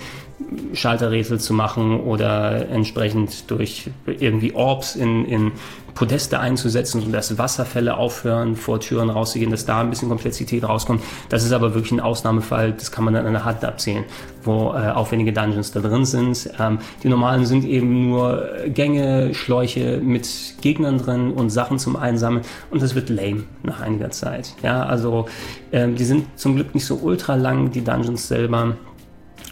Schalterrätsel 0.72 1.40
zu 1.40 1.52
machen 1.52 2.00
oder 2.00 2.68
entsprechend 2.68 3.50
durch 3.50 3.90
irgendwie 4.06 4.54
Orbs 4.54 4.96
in, 4.96 5.24
in 5.26 5.52
Podeste 5.96 6.38
einzusetzen, 6.38 7.00
sodass 7.00 7.38
Wasserfälle 7.38 7.96
aufhören, 7.96 8.54
vor 8.54 8.78
Türen 8.78 9.10
rauszugehen, 9.10 9.50
dass 9.50 9.64
da 9.64 9.80
ein 9.80 9.90
bisschen 9.90 10.08
Komplexität 10.08 10.62
rauskommt. 10.62 11.02
Das 11.30 11.42
ist 11.42 11.52
aber 11.52 11.74
wirklich 11.74 11.90
ein 11.90 12.00
Ausnahmefall, 12.00 12.72
das 12.72 12.92
kann 12.92 13.04
man 13.04 13.14
dann 13.14 13.26
an 13.26 13.32
der 13.32 13.44
Hand 13.44 13.64
abzählen, 13.64 14.04
wo 14.44 14.74
äh, 14.74 14.90
aufwendige 14.90 15.32
Dungeons 15.32 15.72
da 15.72 15.80
drin 15.80 16.04
sind. 16.04 16.50
Ähm, 16.60 16.78
die 17.02 17.08
normalen 17.08 17.46
sind 17.46 17.64
eben 17.64 18.10
nur 18.10 18.46
Gänge, 18.68 19.34
Schläuche 19.34 19.98
mit 20.02 20.28
Gegnern 20.60 20.98
drin 20.98 21.32
und 21.32 21.50
Sachen 21.50 21.78
zum 21.78 21.96
Einsammeln 21.96 22.44
und 22.70 22.82
das 22.82 22.94
wird 22.94 23.08
lame 23.08 23.44
nach 23.62 23.80
einiger 23.80 24.10
Zeit. 24.10 24.54
Ja, 24.62 24.84
also 24.84 25.26
ähm, 25.72 25.96
die 25.96 26.04
sind 26.04 26.26
zum 26.38 26.56
Glück 26.56 26.74
nicht 26.74 26.84
so 26.84 26.96
ultra 26.96 27.34
lang, 27.34 27.70
die 27.72 27.82
Dungeons 27.82 28.28
selber. 28.28 28.76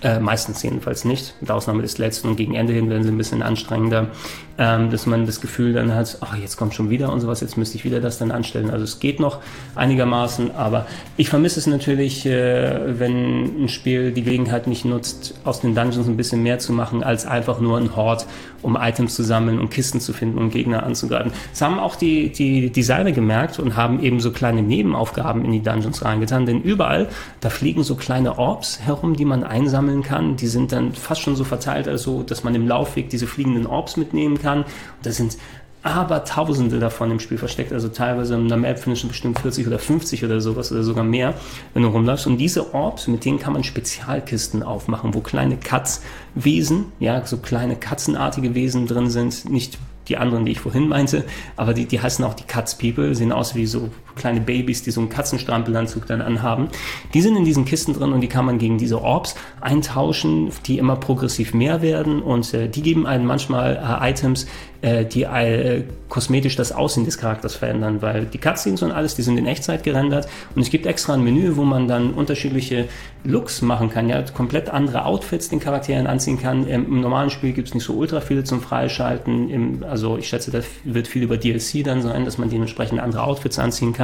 Äh, 0.03 0.21
meistens 0.21 0.63
jedenfalls 0.63 1.07
nicht, 1.07 1.35
mit 1.41 1.51
Ausnahme 1.51 1.81
des 1.81 1.97
letzten 1.97 2.29
und 2.29 2.37
gegen 2.37 2.55
Ende 2.55 2.75
hin 2.75 2.91
werden 2.91 3.05
sie 3.05 3.09
ein 3.09 3.17
bisschen 3.17 3.43
anstrengender 3.43 4.09
ähm, 4.57 4.91
dass 4.91 5.07
man 5.07 5.27
das 5.27 5.41
Gefühl 5.41 5.73
dann 5.73 5.95
hat, 5.95 6.19
ach, 6.21 6.37
jetzt 6.37 6.57
kommt 6.57 6.75
schon 6.75 6.91
wieder 6.91 7.13
und 7.13 7.21
sowas, 7.21 7.41
jetzt 7.41 7.57
müsste 7.57 7.77
ich 7.77 7.85
wieder 7.85 8.01
das 8.01 8.19
dann 8.19 8.31
anstellen. 8.31 8.71
Also 8.71 8.85
es 8.85 9.01
geht 9.01 9.19
noch 9.19 9.39
einigermaßen, 9.75 10.55
aber 10.55 10.87
ich 11.17 11.29
vermisse 11.29 11.59
es 11.59 11.67
natürlich, 11.67 12.25
äh, 12.25 12.99
wenn 12.99 13.65
ein 13.65 13.69
Spiel 13.69 14.13
die 14.13 14.23
Gelegenheit 14.23 14.67
nicht 14.67 14.85
nutzt, 14.85 15.35
aus 15.45 15.61
den 15.61 15.75
Dungeons 15.75 16.07
ein 16.07 16.17
bisschen 16.17 16.43
mehr 16.43 16.59
zu 16.61 16.73
machen, 16.73 17.03
als 17.03 17.27
einfach 17.27 17.61
nur 17.61 17.79
ein 17.79 17.97
Hort, 17.97 18.27
um 18.63 18.77
Items 18.77 19.17
zu 19.17 19.25
sammeln 19.25 19.59
und 19.59 19.71
Kisten 19.71 20.01
zu 20.01 20.13
finden 20.13 20.39
und 20.39 20.51
Gegner 20.51 20.85
anzugreifen. 20.85 21.33
Das 21.51 21.61
haben 21.61 21.79
auch 21.79 21.97
die, 21.97 22.31
die 22.31 22.71
Designer 22.71 23.13
gemerkt 23.13 23.59
und 23.59 23.77
haben 23.77 24.01
eben 24.03 24.21
so 24.21 24.31
kleine 24.31 24.63
Nebenaufgaben 24.63 25.45
in 25.45 25.51
die 25.51 25.63
Dungeons 25.63 26.05
reingetan, 26.05 26.47
denn 26.47 26.63
überall, 26.63 27.09
da 27.41 27.51
fliegen 27.51 27.83
so 27.83 27.97
kleine 27.97 28.39
Orbs 28.39 28.81
herum, 28.81 29.17
die 29.17 29.25
man 29.25 29.43
einsammeln 29.43 30.03
kann. 30.03 30.37
Die 30.37 30.47
sind 30.47 30.71
dann 30.71 30.93
fast 30.93 31.21
schon 31.21 31.35
so 31.35 31.45
verteilt, 31.45 31.89
also 31.89 32.23
dass 32.23 32.45
man 32.45 32.55
im 32.55 32.69
Laufweg 32.69 33.11
diese 33.11 33.27
fliegenden 33.27 33.67
Orbs 33.67 33.97
mitnehmen 33.97 34.39
kann 34.39 34.44
kann. 34.45 34.59
Und 34.63 34.69
das 35.03 35.17
sind 35.17 35.37
aber 35.85 36.25
Tausende 36.25 36.79
davon 36.79 37.11
im 37.11 37.21
Spiel 37.21 37.37
versteckt. 37.37 37.71
Also 37.71 37.89
teilweise 37.89 38.35
in 38.35 38.47
einer 38.47 38.57
Map 38.57 38.79
findest 38.79 39.05
du 39.05 39.09
bestimmt 39.09 39.39
40 39.39 39.67
oder 39.67 39.79
50 39.79 40.25
oder 40.25 40.41
sowas 40.41 40.73
oder 40.73 40.83
sogar 40.83 41.05
mehr, 41.05 41.35
wenn 41.75 41.83
du 41.83 41.89
rumläufst. 41.89 42.27
Und 42.27 42.39
diese 42.39 42.73
Orbs, 42.73 43.07
mit 43.07 43.25
denen 43.27 43.39
kann 43.39 43.53
man 43.53 43.65
Spezialkisten 43.65 44.63
aufmachen, 44.63 45.13
wo 45.13 45.21
kleine 45.21 45.59
Katzwesen, 45.59 46.87
ja, 47.01 47.25
so 47.27 47.37
kleine 47.37 47.77
katzenartige 47.77 48.55
Wesen 48.55 48.87
drin 48.87 49.11
sind, 49.11 49.51
nicht 49.51 49.79
die 50.09 50.17
anderen, 50.17 50.47
die 50.47 50.53
ich 50.53 50.61
vorhin 50.61 50.89
meinte, 50.89 51.25
aber 51.57 51.75
die, 51.75 51.87
die 51.87 52.01
heißen 52.01 52.25
auch 52.25 52.35
die 52.35 52.45
Cuts 52.45 52.77
People, 52.77 53.15
sehen 53.15 53.33
aus 53.33 53.55
wie 53.55 53.67
so 53.67 53.91
kleine 54.17 54.41
Babys, 54.41 54.83
die 54.83 54.91
so 54.91 55.01
einen 55.01 55.11
Katzenstrampelanzug 55.11 56.07
dann 56.07 56.23
anhaben. 56.23 56.69
Die 57.13 57.21
sind 57.21 57.37
in 57.37 57.45
diesen 57.45 57.65
Kisten 57.65 57.95
drin 57.95 58.13
und 58.13 58.21
die 58.21 58.29
kann 58.29 58.45
man 58.45 58.59
gegen 58.59 58.79
diese 58.79 59.03
Orbs 59.03 59.35
eintauschen, 59.61 60.51
die 60.67 60.79
immer 60.79 60.97
progressiv 60.97 61.55
mehr 61.55 61.83
werden 61.83 62.23
und 62.23 62.53
äh, 62.55 62.69
die 62.69 62.83
geben 62.83 63.07
einem 63.07 63.27
manchmal 63.27 63.77
äh, 63.77 64.11
Items, 64.11 64.47
äh, 64.85 65.07
die 65.07 65.23
äh, 65.23 65.85
kosmetisch 66.11 66.57
das 66.57 66.71
Aussehen 66.71 67.07
des 67.07 67.17
Charakters 67.17 67.55
verändern, 67.55 68.03
weil 68.03 68.27
die 68.27 68.37
Cutscenes 68.37 68.83
und 68.83 68.93
alles, 68.93 69.15
die 69.15 69.23
sind 69.23 69.39
in 69.39 69.47
Echtzeit 69.47 69.83
gerendert 69.83 70.29
und 70.55 70.61
es 70.61 70.69
gibt 70.69 70.85
extra 70.85 71.15
ein 71.15 71.25
Menü, 71.25 71.57
wo 71.57 71.65
man 71.65 71.89
dann 71.89 72.13
unterschiedliche 72.13 72.85
Looks 73.25 73.63
machen 73.63 73.89
kann, 73.89 74.11
ja, 74.11 74.21
komplett 74.21 74.69
andere 74.69 75.07
Outfits 75.07 75.49
den 75.49 75.59
Charakteren 75.59 76.07
anziehen 76.07 76.39
kann. 76.39 76.69
Im, 76.69 77.01
normalen 77.01 77.31
Spiel 77.31 77.55
gibt 77.55 77.69
es 77.69 77.75
nicht 77.75 77.85
so 77.85 77.95
ultra 77.95 78.21
viele 78.21 78.45
zum 78.45 78.61
Freischalten, 78.61 79.49
Im, 79.49 79.85
also 79.89 80.19
ich 80.19 80.29
schätze, 80.29 80.51
das 80.51 80.67
wird 80.85 81.09
viel 81.09 81.23
über 81.23 81.39
DLC 81.39 81.83
dann 81.83 82.03
sein, 82.03 82.27
dass 82.27 82.37
man 82.37 82.51
dementsprechend 82.51 83.01
andere 83.01 83.25
Outfits 83.25 83.59
anziehen 83.59 83.95
kann. 83.95 84.04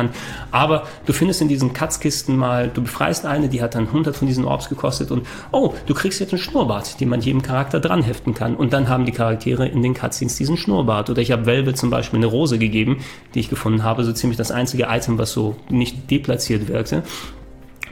Aber 0.50 0.86
du 1.04 1.12
findest 1.12 1.42
in 1.42 1.48
diesen 1.48 1.74
Katzkisten 1.74 2.36
mal, 2.36 2.70
du 2.72 2.82
befreist 2.82 3.26
eine, 3.26 3.48
die 3.48 3.62
hat 3.62 3.74
dann 3.74 3.88
100 3.88 4.16
von 4.16 4.26
diesen 4.26 4.46
Orbs 4.46 4.68
gekostet 4.68 5.10
und 5.10 5.26
oh, 5.52 5.74
du 5.86 5.94
kriegst 5.94 6.20
jetzt 6.20 6.32
einen 6.32 6.40
Schnurrbart, 6.40 7.00
den 7.00 7.08
man 7.08 7.20
jedem 7.20 7.42
Charakter 7.42 7.80
dran 7.80 8.02
heften 8.02 8.34
kann. 8.34 8.56
Und 8.56 8.72
dann 8.72 8.88
haben 8.88 9.04
die 9.04 9.12
Charaktere 9.12 9.68
in 9.68 9.82
den 9.82 9.94
Cutscenes 9.94 10.36
diesen 10.36 10.56
Schnurrbart. 10.56 11.10
Oder 11.10 11.20
ich 11.20 11.32
habe 11.32 11.46
Velvet 11.46 11.76
zum 11.76 11.90
Beispiel 11.90 12.18
eine 12.18 12.26
Rose 12.26 12.58
gegeben, 12.58 12.98
die 13.34 13.40
ich 13.40 13.50
gefunden 13.50 13.84
habe, 13.84 14.04
so 14.04 14.12
ziemlich 14.12 14.36
das 14.36 14.50
einzige 14.50 14.84
Item, 14.88 15.18
was 15.18 15.32
so 15.32 15.56
nicht 15.68 16.10
deplatziert 16.10 16.68
wirkte 16.68 17.02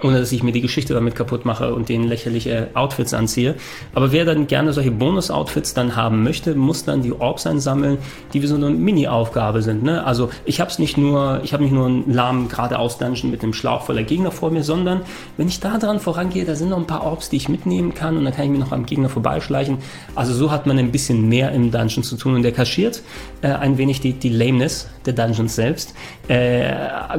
ohne 0.02 0.18
dass 0.18 0.32
ich 0.32 0.42
mir 0.42 0.52
die 0.52 0.60
Geschichte 0.60 0.94
damit 0.94 1.14
kaputt 1.14 1.44
mache 1.44 1.74
und 1.74 1.88
denen 1.88 2.04
lächerliche 2.04 2.68
Outfits 2.74 3.14
anziehe. 3.14 3.54
Aber 3.94 4.12
wer 4.12 4.24
dann 4.24 4.46
gerne 4.46 4.72
solche 4.72 4.90
Bonus-Outfits 4.90 5.74
dann 5.74 5.96
haben 5.96 6.22
möchte, 6.22 6.54
muss 6.54 6.84
dann 6.84 7.02
die 7.02 7.12
Orbs 7.12 7.46
einsammeln, 7.46 7.98
die 8.32 8.42
wie 8.42 8.46
so 8.46 8.56
eine 8.56 8.70
Mini-Aufgabe 8.70 9.62
sind. 9.62 9.82
Ne? 9.82 10.04
Also 10.04 10.30
ich 10.44 10.60
habe 10.60 10.70
es 10.70 10.78
nicht 10.78 10.96
nur, 10.96 11.40
ich 11.42 11.52
habe 11.52 11.62
nicht 11.62 11.72
nur 11.72 11.86
einen 11.86 12.12
lahmen 12.12 12.48
geradeaus 12.48 12.98
Dungeon 12.98 13.30
mit 13.30 13.42
einem 13.42 13.52
Schlauch 13.52 13.82
voller 13.82 14.02
Gegner 14.02 14.30
vor 14.30 14.50
mir, 14.50 14.62
sondern 14.62 15.02
wenn 15.36 15.48
ich 15.48 15.60
da 15.60 15.78
dran 15.78 16.00
vorangehe, 16.00 16.44
da 16.44 16.54
sind 16.54 16.70
noch 16.70 16.78
ein 16.78 16.86
paar 16.86 17.04
Orbs, 17.04 17.28
die 17.30 17.36
ich 17.36 17.48
mitnehmen 17.48 17.94
kann 17.94 18.16
und 18.16 18.24
dann 18.24 18.34
kann 18.34 18.44
ich 18.44 18.50
mir 18.50 18.58
noch 18.58 18.72
am 18.72 18.86
Gegner 18.86 19.08
vorbeischleichen. 19.08 19.78
Also 20.14 20.34
so 20.34 20.50
hat 20.50 20.66
man 20.66 20.78
ein 20.78 20.92
bisschen 20.92 21.28
mehr 21.28 21.52
im 21.52 21.70
Dungeon 21.70 22.02
zu 22.02 22.16
tun 22.16 22.34
und 22.34 22.42
der 22.42 22.52
kaschiert 22.52 23.02
äh, 23.42 23.48
ein 23.48 23.78
wenig 23.78 24.00
die, 24.00 24.12
die 24.12 24.30
Lameness 24.30 24.88
der 25.06 25.14
Dungeons 25.14 25.54
selbst. 25.54 25.94
Äh, 26.28 26.70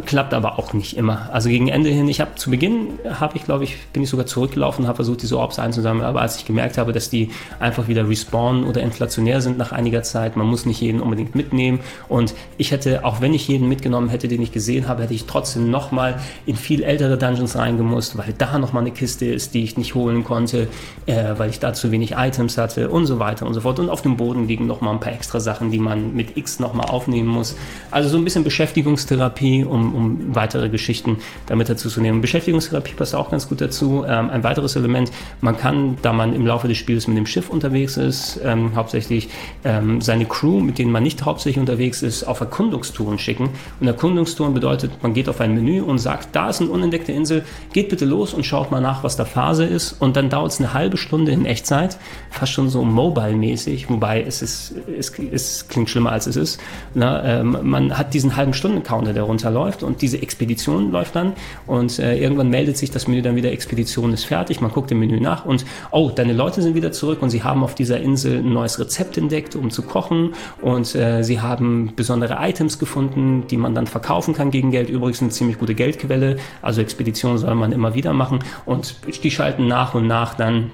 klappt 0.05 0.33
aber 0.33 0.59
auch 0.59 0.73
nicht 0.73 0.95
immer. 0.97 1.29
Also 1.31 1.49
gegen 1.49 1.67
Ende 1.67 1.89
hin, 1.89 2.07
ich 2.07 2.21
habe 2.21 2.35
zu 2.35 2.49
Beginn 2.51 2.68
Beginn 2.69 2.99
habe 3.09 3.37
ich, 3.37 3.45
glaube 3.45 3.63
ich, 3.63 3.77
bin 3.93 4.03
ich 4.03 4.09
sogar 4.09 4.25
zurückgelaufen 4.25 4.83
und 4.83 4.87
habe 4.87 4.97
versucht, 4.97 5.21
diese 5.21 5.37
Orbs 5.37 5.59
einzusammeln. 5.59 6.05
Aber 6.05 6.21
als 6.21 6.37
ich 6.37 6.45
gemerkt 6.45 6.77
habe, 6.77 6.93
dass 6.93 7.09
die 7.09 7.29
einfach 7.59 7.87
wieder 7.87 8.07
respawnen 8.07 8.63
oder 8.63 8.81
inflationär 8.81 9.41
sind 9.41 9.57
nach 9.57 9.71
einiger 9.71 10.03
Zeit, 10.03 10.35
man 10.35 10.47
muss 10.47 10.65
nicht 10.65 10.81
jeden 10.81 11.01
unbedingt 11.01 11.35
mitnehmen. 11.35 11.79
Und 12.07 12.33
ich 12.57 12.71
hätte, 12.71 13.05
auch 13.05 13.21
wenn 13.21 13.33
ich 13.33 13.47
jeden 13.47 13.67
mitgenommen 13.67 14.09
hätte, 14.09 14.27
den 14.27 14.41
ich 14.41 14.51
gesehen 14.51 14.87
habe, 14.87 15.03
hätte 15.03 15.13
ich 15.13 15.25
trotzdem 15.25 15.69
nochmal 15.71 16.19
in 16.45 16.55
viel 16.55 16.83
ältere 16.83 17.17
Dungeons 17.17 17.55
reingemusst, 17.55 18.17
weil 18.17 18.33
da 18.37 18.57
nochmal 18.59 18.83
eine 18.83 18.91
Kiste 18.91 19.25
ist, 19.25 19.53
die 19.53 19.63
ich 19.63 19.77
nicht 19.77 19.95
holen 19.95 20.23
konnte, 20.23 20.67
äh, 21.05 21.33
weil 21.37 21.49
ich 21.49 21.59
da 21.59 21.73
zu 21.73 21.91
wenig 21.91 22.13
Items 22.17 22.57
hatte 22.57 22.89
und 22.89 23.05
so 23.05 23.19
weiter 23.19 23.45
und 23.45 23.53
so 23.53 23.61
fort. 23.61 23.79
Und 23.79 23.89
auf 23.89 24.01
dem 24.01 24.17
Boden 24.17 24.47
liegen 24.47 24.67
nochmal 24.67 24.93
ein 24.93 24.99
paar 24.99 25.13
extra 25.13 25.39
Sachen, 25.39 25.71
die 25.71 25.79
man 25.79 26.13
mit 26.15 26.37
X 26.37 26.59
nochmal 26.59 26.89
aufnehmen 26.89 27.29
muss. 27.29 27.55
Also 27.91 28.09
so 28.09 28.17
ein 28.17 28.23
bisschen 28.23 28.43
Beschäftigungstherapie, 28.43 29.63
um, 29.63 29.95
um 29.95 30.35
weitere 30.35 30.69
Geschichten 30.69 31.17
damit 31.47 31.69
dazu 31.69 31.89
zu 31.89 32.01
nehmen. 32.01 32.21
Beschäftigung 32.21 32.58
Ernährungstherapie 32.59 32.93
passt 32.93 33.15
auch 33.15 33.31
ganz 33.31 33.47
gut 33.47 33.61
dazu. 33.61 34.03
Ähm, 34.07 34.29
ein 34.29 34.43
weiteres 34.43 34.75
Element, 34.75 35.11
man 35.41 35.57
kann, 35.57 35.97
da 36.01 36.13
man 36.13 36.33
im 36.33 36.45
Laufe 36.45 36.67
des 36.67 36.77
Spiels 36.77 37.07
mit 37.07 37.17
dem 37.17 37.25
Schiff 37.25 37.49
unterwegs 37.49 37.97
ist, 37.97 38.39
ähm, 38.43 38.75
hauptsächlich 38.75 39.29
ähm, 39.63 40.01
seine 40.01 40.25
Crew, 40.25 40.59
mit 40.59 40.77
denen 40.77 40.91
man 40.91 41.03
nicht 41.03 41.23
hauptsächlich 41.23 41.59
unterwegs 41.59 42.01
ist, 42.01 42.23
auf 42.23 42.41
Erkundungstouren 42.41 43.17
schicken. 43.17 43.49
Und 43.79 43.87
Erkundungstouren 43.87 44.53
bedeutet, 44.53 44.91
man 45.01 45.13
geht 45.13 45.29
auf 45.29 45.39
ein 45.39 45.55
Menü 45.55 45.81
und 45.81 45.99
sagt, 45.99 46.35
da 46.35 46.49
ist 46.49 46.61
eine 46.61 46.69
unentdeckte 46.69 47.11
Insel, 47.11 47.43
geht 47.73 47.89
bitte 47.89 48.05
los 48.05 48.33
und 48.33 48.45
schaut 48.45 48.71
mal 48.71 48.81
nach, 48.81 49.03
was 49.03 49.15
da 49.15 49.25
Phase 49.25 49.65
ist. 49.65 49.93
Und 49.93 50.15
dann 50.15 50.29
dauert 50.29 50.51
es 50.51 50.59
eine 50.59 50.73
halbe 50.73 50.97
Stunde 50.97 51.31
in 51.31 51.45
Echtzeit, 51.45 51.97
fast 52.29 52.51
schon 52.51 52.69
so 52.69 52.83
mobile-mäßig, 52.83 53.89
wobei 53.89 54.21
es, 54.21 54.41
ist, 54.41 54.75
es, 54.97 55.13
es 55.31 55.67
klingt 55.67 55.89
schlimmer 55.89 56.11
als 56.11 56.27
es 56.27 56.35
ist. 56.35 56.59
Na, 56.93 57.23
ähm, 57.23 57.57
man 57.63 57.97
hat 57.97 58.13
diesen 58.13 58.35
halben 58.35 58.53
Stunden-Counter, 58.53 59.13
der 59.13 59.23
runterläuft 59.23 59.83
und 59.83 60.01
diese 60.01 60.21
Expedition 60.21 60.91
läuft 60.91 61.15
dann 61.15 61.33
und 61.65 61.99
äh, 61.99 62.17
irgendwann 62.17 62.48
meldet 62.49 62.77
sich 62.77 62.91
das 62.91 63.07
Menü 63.07 63.21
dann 63.21 63.35
wieder, 63.35 63.51
Expedition 63.51 64.13
ist 64.13 64.25
fertig, 64.25 64.61
man 64.61 64.71
guckt 64.71 64.91
im 64.91 64.99
Menü 64.99 65.19
nach 65.19 65.45
und, 65.45 65.65
oh, 65.91 66.11
deine 66.13 66.33
Leute 66.33 66.61
sind 66.61 66.75
wieder 66.75 66.91
zurück 66.91 67.21
und 67.21 67.29
sie 67.29 67.43
haben 67.43 67.63
auf 67.63 67.75
dieser 67.75 67.99
Insel 67.99 68.39
ein 68.39 68.53
neues 68.53 68.79
Rezept 68.79 69.17
entdeckt, 69.17 69.55
um 69.55 69.69
zu 69.69 69.83
kochen 69.83 70.33
und 70.61 70.95
äh, 70.95 71.23
sie 71.23 71.41
haben 71.41 71.93
besondere 71.95 72.37
Items 72.39 72.79
gefunden, 72.79 73.45
die 73.49 73.57
man 73.57 73.75
dann 73.75 73.87
verkaufen 73.87 74.33
kann 74.33 74.51
gegen 74.51 74.71
Geld. 74.71 74.89
Übrigens 74.89 75.21
eine 75.21 75.31
ziemlich 75.31 75.57
gute 75.59 75.75
Geldquelle, 75.75 76.37
also 76.61 76.81
Expedition 76.81 77.37
soll 77.37 77.55
man 77.55 77.71
immer 77.71 77.93
wieder 77.95 78.13
machen 78.13 78.39
und 78.65 78.95
die 79.23 79.31
schalten 79.31 79.67
nach 79.67 79.93
und 79.93 80.07
nach 80.07 80.35
dann 80.35 80.71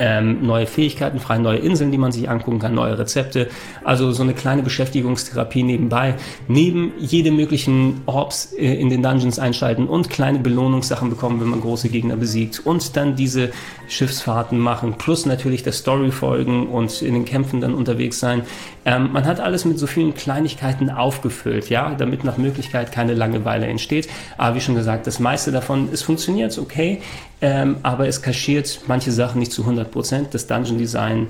ähm, 0.00 0.44
neue 0.44 0.66
Fähigkeiten 0.66 1.20
frei, 1.20 1.38
neue 1.38 1.58
Inseln, 1.58 1.92
die 1.92 1.98
man 1.98 2.10
sich 2.10 2.28
angucken 2.28 2.58
kann, 2.58 2.74
neue 2.74 2.98
Rezepte. 2.98 3.48
Also 3.84 4.10
so 4.12 4.22
eine 4.22 4.32
kleine 4.32 4.62
Beschäftigungstherapie 4.62 5.62
nebenbei. 5.62 6.14
Neben 6.48 6.92
jede 6.98 7.30
möglichen 7.30 8.00
Orbs 8.06 8.54
äh, 8.54 8.74
in 8.80 8.88
den 8.88 9.02
Dungeons 9.02 9.38
einschalten 9.38 9.86
und 9.86 10.08
kleine 10.08 10.38
Belohnungssachen 10.38 11.10
bekommen, 11.10 11.40
wenn 11.40 11.48
man 11.48 11.60
große 11.60 11.90
Gegner 11.90 12.16
besiegt. 12.16 12.62
Und 12.64 12.96
dann 12.96 13.14
diese 13.14 13.50
Schiffsfahrten 13.88 14.58
machen. 14.58 14.94
Plus 14.96 15.26
natürlich 15.26 15.62
der 15.62 15.72
Story 15.72 16.10
folgen 16.10 16.68
und 16.68 17.02
in 17.02 17.12
den 17.12 17.26
Kämpfen 17.26 17.60
dann 17.60 17.74
unterwegs 17.74 18.18
sein. 18.18 18.42
Ähm, 18.90 19.12
man 19.12 19.24
hat 19.24 19.38
alles 19.38 19.64
mit 19.64 19.78
so 19.78 19.86
vielen 19.86 20.14
Kleinigkeiten 20.14 20.90
aufgefüllt, 20.90 21.70
ja, 21.70 21.94
damit 21.94 22.24
nach 22.24 22.38
Möglichkeit 22.38 22.90
keine 22.90 23.14
Langeweile 23.14 23.66
entsteht. 23.66 24.08
Aber 24.36 24.56
wie 24.56 24.60
schon 24.60 24.74
gesagt, 24.74 25.06
das 25.06 25.20
meiste 25.20 25.52
davon, 25.52 25.88
es 25.92 26.02
funktioniert 26.02 26.58
okay, 26.58 27.00
ähm, 27.40 27.76
aber 27.84 28.08
es 28.08 28.20
kaschiert 28.20 28.80
manche 28.88 29.12
Sachen 29.12 29.38
nicht 29.38 29.52
zu 29.52 29.62
100 29.62 29.92
Prozent. 29.92 30.34
Das 30.34 30.48
Dungeon 30.48 30.76
Design 30.76 31.28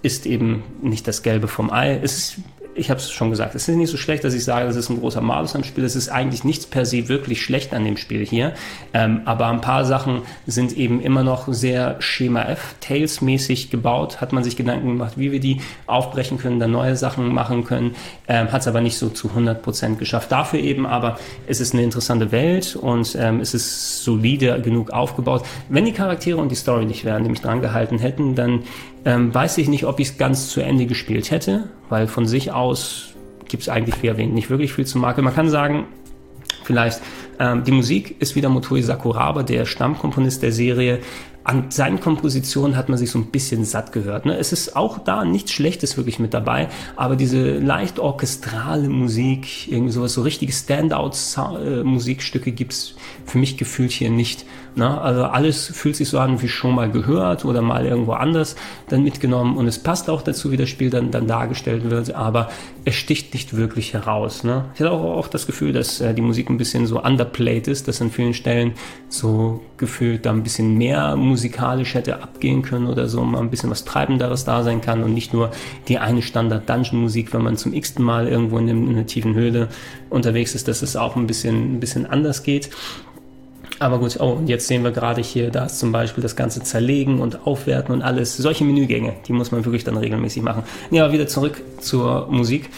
ist 0.00 0.24
eben 0.24 0.64
nicht 0.80 1.06
das 1.06 1.22
Gelbe 1.22 1.48
vom 1.48 1.70
Ei. 1.70 2.00
Es 2.02 2.16
ist 2.16 2.36
ich 2.76 2.90
habe 2.90 3.00
es 3.00 3.10
schon 3.10 3.30
gesagt, 3.30 3.54
es 3.54 3.68
ist 3.68 3.76
nicht 3.76 3.90
so 3.90 3.96
schlecht, 3.96 4.24
dass 4.24 4.34
ich 4.34 4.44
sage, 4.44 4.66
das 4.66 4.76
ist 4.76 4.90
ein 4.90 5.00
großer 5.00 5.20
Malus 5.20 5.54
am 5.54 5.64
Spiel. 5.64 5.84
Es 5.84 5.96
ist 5.96 6.08
eigentlich 6.08 6.44
nichts 6.44 6.66
per 6.66 6.84
se 6.84 7.08
wirklich 7.08 7.42
schlecht 7.42 7.72
an 7.72 7.84
dem 7.84 7.96
Spiel 7.96 8.24
hier. 8.24 8.54
Ähm, 8.92 9.22
aber 9.24 9.46
ein 9.46 9.60
paar 9.60 9.84
Sachen 9.84 10.22
sind 10.46 10.76
eben 10.76 11.00
immer 11.00 11.22
noch 11.22 11.52
sehr 11.52 11.96
Schema 12.00 12.42
F, 12.42 12.74
Tails-mäßig 12.80 13.70
gebaut. 13.70 14.20
Hat 14.20 14.32
man 14.32 14.44
sich 14.44 14.56
Gedanken 14.56 14.88
gemacht, 14.88 15.14
wie 15.16 15.32
wir 15.32 15.40
die 15.40 15.60
aufbrechen 15.86 16.38
können, 16.38 16.60
dann 16.60 16.70
neue 16.70 16.96
Sachen 16.96 17.32
machen 17.32 17.64
können. 17.64 17.94
Ähm, 18.28 18.52
Hat 18.52 18.60
es 18.60 18.68
aber 18.68 18.80
nicht 18.80 18.98
so 18.98 19.08
zu 19.08 19.30
100 19.30 19.62
Prozent 19.62 19.98
geschafft. 19.98 20.30
Dafür 20.30 20.60
eben 20.60 20.86
aber, 20.86 21.18
es 21.46 21.60
ist 21.60 21.72
eine 21.72 21.82
interessante 21.82 22.32
Welt 22.32 22.76
und 22.76 23.16
ähm, 23.18 23.40
es 23.40 23.54
ist 23.54 24.04
solide 24.04 24.60
genug 24.60 24.90
aufgebaut. 24.90 25.44
Wenn 25.68 25.84
die 25.84 25.92
Charaktere 25.92 26.36
und 26.36 26.50
die 26.50 26.56
Story 26.56 26.84
nicht 26.84 27.04
wären, 27.04 27.26
mich 27.26 27.40
dran 27.40 27.60
gehalten 27.60 27.98
hätten, 27.98 28.34
dann 28.34 28.62
ähm, 29.06 29.32
weiß 29.32 29.56
ich 29.58 29.68
nicht, 29.68 29.84
ob 29.84 30.00
ich 30.00 30.08
es 30.08 30.18
ganz 30.18 30.50
zu 30.50 30.60
Ende 30.60 30.84
gespielt 30.84 31.30
hätte, 31.30 31.70
weil 31.88 32.08
von 32.08 32.26
sich 32.26 32.52
aus 32.52 33.14
gibt 33.48 33.62
es 33.62 33.68
eigentlich, 33.68 34.02
wie 34.02 34.08
erwähnt, 34.08 34.34
nicht 34.34 34.50
wirklich 34.50 34.72
viel 34.72 34.84
zu 34.84 34.98
Marke. 34.98 35.22
Man 35.22 35.32
kann 35.32 35.48
sagen, 35.48 35.86
vielleicht, 36.64 37.00
ähm, 37.38 37.62
die 37.62 37.70
Musik 37.70 38.16
ist 38.20 38.34
wieder 38.34 38.48
Motoi 38.48 38.82
Sakuraba, 38.82 39.44
der 39.44 39.64
Stammkomponist 39.64 40.42
der 40.42 40.50
Serie. 40.50 40.98
An 41.44 41.70
seinen 41.70 42.00
Kompositionen 42.00 42.76
hat 42.76 42.88
man 42.88 42.98
sich 42.98 43.12
so 43.12 43.20
ein 43.20 43.26
bisschen 43.26 43.64
satt 43.64 43.92
gehört. 43.92 44.26
Ne? 44.26 44.36
Es 44.36 44.52
ist 44.52 44.74
auch 44.74 44.98
da 44.98 45.24
nichts 45.24 45.52
Schlechtes 45.52 45.96
wirklich 45.96 46.18
mit 46.18 46.34
dabei, 46.34 46.68
aber 46.96 47.14
diese 47.14 47.58
leicht 47.58 48.00
orchestrale 48.00 48.88
Musik, 48.88 49.70
irgendwie 49.70 49.92
sowas, 49.92 50.14
so 50.14 50.22
richtige 50.22 50.52
Standout-Musikstücke 50.52 52.50
gibt 52.50 52.72
es 52.72 52.96
für 53.24 53.38
mich 53.38 53.56
gefühlt 53.56 53.92
hier 53.92 54.10
nicht. 54.10 54.44
Ne? 54.76 55.00
Also 55.00 55.24
alles 55.24 55.66
fühlt 55.66 55.96
sich 55.96 56.10
so 56.10 56.18
an 56.18 56.42
wie 56.42 56.48
schon 56.48 56.74
mal 56.74 56.90
gehört 56.90 57.46
oder 57.46 57.62
mal 57.62 57.86
irgendwo 57.86 58.12
anders 58.12 58.56
dann 58.90 59.02
mitgenommen 59.02 59.56
und 59.56 59.66
es 59.66 59.78
passt 59.78 60.10
auch 60.10 60.20
dazu, 60.20 60.52
wie 60.52 60.58
das 60.58 60.68
Spiel 60.68 60.90
dann, 60.90 61.10
dann 61.10 61.26
dargestellt 61.26 61.88
wird, 61.88 62.14
aber 62.14 62.50
es 62.84 62.94
sticht 62.94 63.32
nicht 63.32 63.56
wirklich 63.56 63.94
heraus. 63.94 64.44
Ne? 64.44 64.66
Ich 64.74 64.80
hatte 64.80 64.92
auch, 64.92 65.16
auch 65.16 65.28
das 65.28 65.46
Gefühl, 65.46 65.72
dass 65.72 66.02
äh, 66.02 66.12
die 66.12 66.20
Musik 66.20 66.50
ein 66.50 66.58
bisschen 66.58 66.86
so 66.86 67.02
underplayed 67.02 67.68
ist, 67.68 67.88
dass 67.88 68.02
an 68.02 68.10
vielen 68.10 68.34
Stellen 68.34 68.72
so 69.08 69.62
gefühlt 69.78 70.26
da 70.26 70.32
ein 70.32 70.42
bisschen 70.42 70.76
mehr 70.76 71.16
musikalisch 71.16 71.94
hätte 71.94 72.22
abgehen 72.22 72.60
können 72.60 72.86
oder 72.86 73.08
so, 73.08 73.24
mal 73.24 73.40
ein 73.40 73.50
bisschen 73.50 73.70
was 73.70 73.86
Treibenderes 73.86 74.44
da 74.44 74.62
sein 74.62 74.82
kann 74.82 75.02
und 75.02 75.14
nicht 75.14 75.32
nur 75.32 75.52
die 75.88 75.98
eine 75.98 76.20
Standard-Dungeon-Musik, 76.20 77.32
wenn 77.32 77.42
man 77.42 77.56
zum 77.56 77.72
x-ten 77.72 78.04
Mal 78.04 78.28
irgendwo 78.28 78.58
in, 78.58 78.68
in 78.68 78.88
einer 78.90 79.06
tiefen 79.06 79.34
Höhle 79.34 79.68
unterwegs 80.10 80.54
ist, 80.54 80.68
dass 80.68 80.82
es 80.82 80.96
auch 80.96 81.16
ein 81.16 81.26
bisschen, 81.26 81.76
ein 81.76 81.80
bisschen 81.80 82.04
anders 82.04 82.42
geht. 82.42 82.68
Aber 83.78 83.98
gut, 83.98 84.18
oh, 84.20 84.32
und 84.32 84.48
jetzt 84.48 84.66
sehen 84.66 84.84
wir 84.84 84.90
gerade 84.90 85.20
hier, 85.20 85.50
da 85.50 85.66
ist 85.66 85.78
zum 85.78 85.92
Beispiel 85.92 86.22
das 86.22 86.36
ganze 86.36 86.62
Zerlegen 86.62 87.20
und 87.20 87.46
Aufwerten 87.46 87.94
und 87.94 88.02
alles. 88.02 88.36
Solche 88.36 88.64
Menügänge, 88.64 89.14
die 89.26 89.32
muss 89.32 89.52
man 89.52 89.64
wirklich 89.64 89.84
dann 89.84 89.96
regelmäßig 89.96 90.42
machen. 90.42 90.62
Ja, 90.90 91.04
aber 91.04 91.12
wieder 91.12 91.26
zurück 91.26 91.62
zur 91.80 92.28
Musik. 92.30 92.70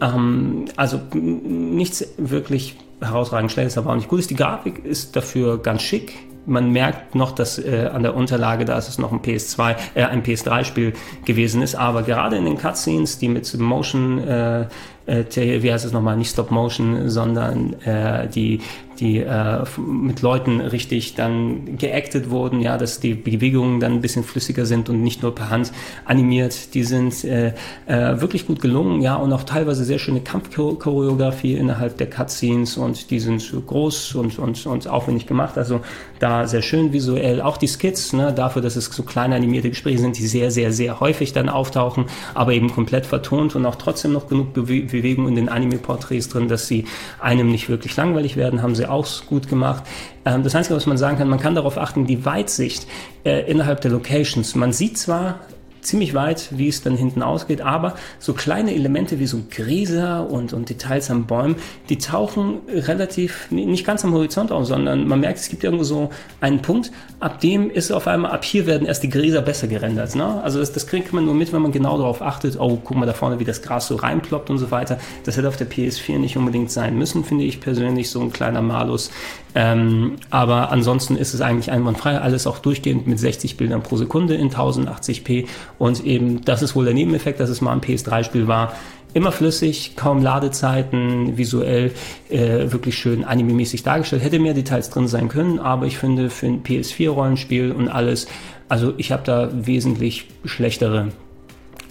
Ähm, 0.00 0.64
also 0.76 1.00
nichts 1.12 2.06
wirklich 2.16 2.76
herausragend 3.00 3.50
schnell 3.52 3.70
aber 3.76 3.90
auch 3.90 3.96
nicht 3.96 4.08
gut. 4.08 4.28
Die 4.28 4.36
Grafik 4.36 4.84
ist 4.84 5.16
dafür 5.16 5.58
ganz 5.58 5.82
schick. 5.82 6.14
Man 6.46 6.70
merkt 6.70 7.14
noch, 7.14 7.32
dass 7.32 7.58
äh, 7.58 7.90
an 7.92 8.02
der 8.02 8.16
Unterlage, 8.16 8.64
da 8.64 8.76
ist 8.76 8.88
es 8.88 8.98
noch 8.98 9.12
ein 9.12 9.20
PS2, 9.20 9.76
äh, 9.94 10.04
ein 10.04 10.22
PS3-Spiel 10.22 10.94
gewesen 11.24 11.62
ist, 11.62 11.74
aber 11.74 12.02
gerade 12.02 12.36
in 12.36 12.44
den 12.44 12.56
Cutscenes, 12.56 13.18
die 13.18 13.28
mit 13.28 13.58
Motion, 13.58 14.18
äh, 14.26 14.62
äh, 15.06 15.62
wie 15.62 15.72
heißt 15.72 15.84
es 15.84 15.92
nochmal, 15.92 16.16
nicht 16.16 16.32
Stop 16.32 16.50
Motion, 16.50 17.08
sondern 17.10 17.74
äh, 17.82 18.26
die 18.28 18.60
die 19.00 19.18
äh, 19.18 19.64
mit 19.78 20.22
Leuten 20.22 20.60
richtig 20.60 21.14
dann 21.14 21.78
geactet 21.78 22.30
wurden, 22.30 22.60
ja, 22.60 22.76
dass 22.76 23.00
die 23.00 23.14
Bewegungen 23.14 23.80
dann 23.80 23.94
ein 23.94 24.00
bisschen 24.00 24.24
flüssiger 24.24 24.66
sind 24.66 24.88
und 24.88 25.02
nicht 25.02 25.22
nur 25.22 25.34
per 25.34 25.50
Hand 25.50 25.72
animiert. 26.04 26.74
Die 26.74 26.84
sind 26.84 27.24
äh, 27.24 27.54
äh, 27.86 28.20
wirklich 28.20 28.46
gut 28.46 28.60
gelungen, 28.60 29.00
ja, 29.00 29.16
und 29.16 29.32
auch 29.32 29.44
teilweise 29.44 29.84
sehr 29.84 29.98
schöne 29.98 30.20
Kampfchoreografie 30.20 31.54
innerhalb 31.54 31.96
der 31.96 32.10
Cutscenes 32.10 32.76
und 32.76 33.10
die 33.10 33.20
sind 33.20 33.52
groß 33.66 34.14
und, 34.16 34.38
und, 34.38 34.66
und 34.66 34.88
aufwendig 34.88 35.26
gemacht. 35.26 35.56
Also 35.56 35.80
da 36.18 36.46
sehr 36.46 36.62
schön 36.62 36.92
visuell. 36.92 37.40
Auch 37.40 37.56
die 37.56 37.68
Skits, 37.68 38.12
ne, 38.12 38.32
dafür, 38.32 38.62
dass 38.62 38.76
es 38.76 38.86
so 38.86 39.02
kleine 39.02 39.36
animierte 39.36 39.70
Gespräche 39.70 39.98
sind, 39.98 40.18
die 40.18 40.26
sehr, 40.26 40.50
sehr, 40.50 40.72
sehr 40.72 41.00
häufig 41.00 41.32
dann 41.32 41.48
auftauchen, 41.48 42.04
aber 42.34 42.52
eben 42.52 42.70
komplett 42.70 43.06
vertont 43.06 43.56
und 43.56 43.64
auch 43.64 43.76
trotzdem 43.76 44.12
noch 44.12 44.28
genug 44.28 44.52
Bewe 44.52 44.82
Bewegung 44.82 45.28
in 45.28 45.34
den 45.34 45.48
Anime-Porträts 45.48 46.28
drin, 46.28 46.48
dass 46.48 46.66
sie 46.66 46.84
einem 47.18 47.50
nicht 47.50 47.68
wirklich 47.68 47.96
langweilig 47.96 48.36
werden, 48.36 48.62
haben 48.62 48.74
sie 48.74 48.89
auch 48.90 49.06
gut 49.26 49.48
gemacht. 49.48 49.84
Ähm, 50.24 50.42
das 50.42 50.54
Einzige, 50.54 50.76
was 50.76 50.86
man 50.86 50.98
sagen 50.98 51.18
kann, 51.18 51.28
man 51.28 51.40
kann 51.40 51.54
darauf 51.54 51.78
achten, 51.78 52.06
die 52.06 52.24
Weitsicht 52.24 52.86
äh, 53.24 53.50
innerhalb 53.50 53.80
der 53.80 53.90
Locations. 53.90 54.54
Man 54.54 54.72
sieht 54.72 54.98
zwar 54.98 55.40
ziemlich 55.82 56.14
weit, 56.14 56.48
wie 56.50 56.68
es 56.68 56.82
dann 56.82 56.96
hinten 56.96 57.22
ausgeht, 57.22 57.60
aber 57.60 57.94
so 58.18 58.34
kleine 58.34 58.74
Elemente 58.74 59.18
wie 59.18 59.26
so 59.26 59.40
Gräser 59.50 60.28
und, 60.30 60.52
und 60.52 60.68
Details 60.68 61.10
am 61.10 61.26
Bäumen, 61.26 61.56
die 61.88 61.98
tauchen 61.98 62.58
relativ, 62.68 63.50
nicht 63.50 63.84
ganz 63.84 64.04
am 64.04 64.12
Horizont 64.12 64.52
auf, 64.52 64.66
sondern 64.66 65.06
man 65.06 65.20
merkt, 65.20 65.38
es 65.38 65.48
gibt 65.48 65.64
irgendwo 65.64 65.84
so 65.84 66.10
einen 66.40 66.62
Punkt, 66.62 66.92
ab 67.18 67.40
dem 67.40 67.70
ist 67.70 67.90
auf 67.92 68.06
einmal, 68.06 68.32
ab 68.32 68.44
hier 68.44 68.66
werden 68.66 68.86
erst 68.86 69.02
die 69.02 69.08
Gräser 69.08 69.42
besser 69.42 69.66
gerendert. 69.68 70.14
Ne? 70.14 70.42
Also 70.42 70.58
das, 70.58 70.72
das 70.72 70.86
kriegt 70.86 71.12
man 71.12 71.24
nur 71.24 71.34
mit, 71.34 71.52
wenn 71.52 71.62
man 71.62 71.72
genau 71.72 71.98
darauf 71.98 72.22
achtet, 72.22 72.58
oh, 72.58 72.78
guck 72.82 72.96
mal 72.96 73.06
da 73.06 73.12
vorne, 73.12 73.38
wie 73.38 73.44
das 73.44 73.62
Gras 73.62 73.86
so 73.86 73.96
reinploppt 73.96 74.50
und 74.50 74.58
so 74.58 74.70
weiter. 74.70 74.98
Das 75.24 75.36
hätte 75.36 75.48
auf 75.48 75.56
der 75.56 75.70
PS4 75.70 76.18
nicht 76.18 76.36
unbedingt 76.36 76.70
sein 76.70 76.96
müssen, 76.96 77.24
finde 77.24 77.44
ich 77.44 77.60
persönlich, 77.60 78.10
so 78.10 78.20
ein 78.20 78.32
kleiner 78.32 78.62
Malus. 78.62 79.10
Ähm, 79.54 80.16
aber 80.30 80.70
ansonsten 80.70 81.16
ist 81.16 81.34
es 81.34 81.40
eigentlich 81.40 81.70
einwandfrei, 81.70 82.18
alles 82.18 82.46
auch 82.46 82.58
durchgehend 82.58 83.06
mit 83.06 83.18
60 83.18 83.56
Bildern 83.56 83.82
pro 83.82 83.96
Sekunde 83.96 84.34
in 84.34 84.50
1080p 84.50 85.46
und 85.78 86.04
eben, 86.04 86.44
das 86.44 86.62
ist 86.62 86.76
wohl 86.76 86.84
der 86.84 86.94
Nebeneffekt, 86.94 87.40
dass 87.40 87.50
es 87.50 87.60
mal 87.60 87.72
ein 87.72 87.80
PS3-Spiel 87.80 88.46
war. 88.46 88.74
Immer 89.12 89.32
flüssig, 89.32 89.96
kaum 89.96 90.22
Ladezeiten, 90.22 91.36
visuell 91.36 91.90
äh, 92.28 92.70
wirklich 92.70 92.96
schön 92.96 93.24
anime-mäßig 93.24 93.82
dargestellt. 93.82 94.22
Hätte 94.22 94.38
mehr 94.38 94.54
Details 94.54 94.88
drin 94.88 95.08
sein 95.08 95.28
können, 95.28 95.58
aber 95.58 95.86
ich 95.86 95.98
finde 95.98 96.30
für 96.30 96.46
ein 96.46 96.62
PS4-Rollenspiel 96.62 97.72
und 97.72 97.88
alles, 97.88 98.28
also 98.68 98.94
ich 98.98 99.10
habe 99.10 99.24
da 99.24 99.50
wesentlich 99.52 100.28
schlechtere 100.44 101.08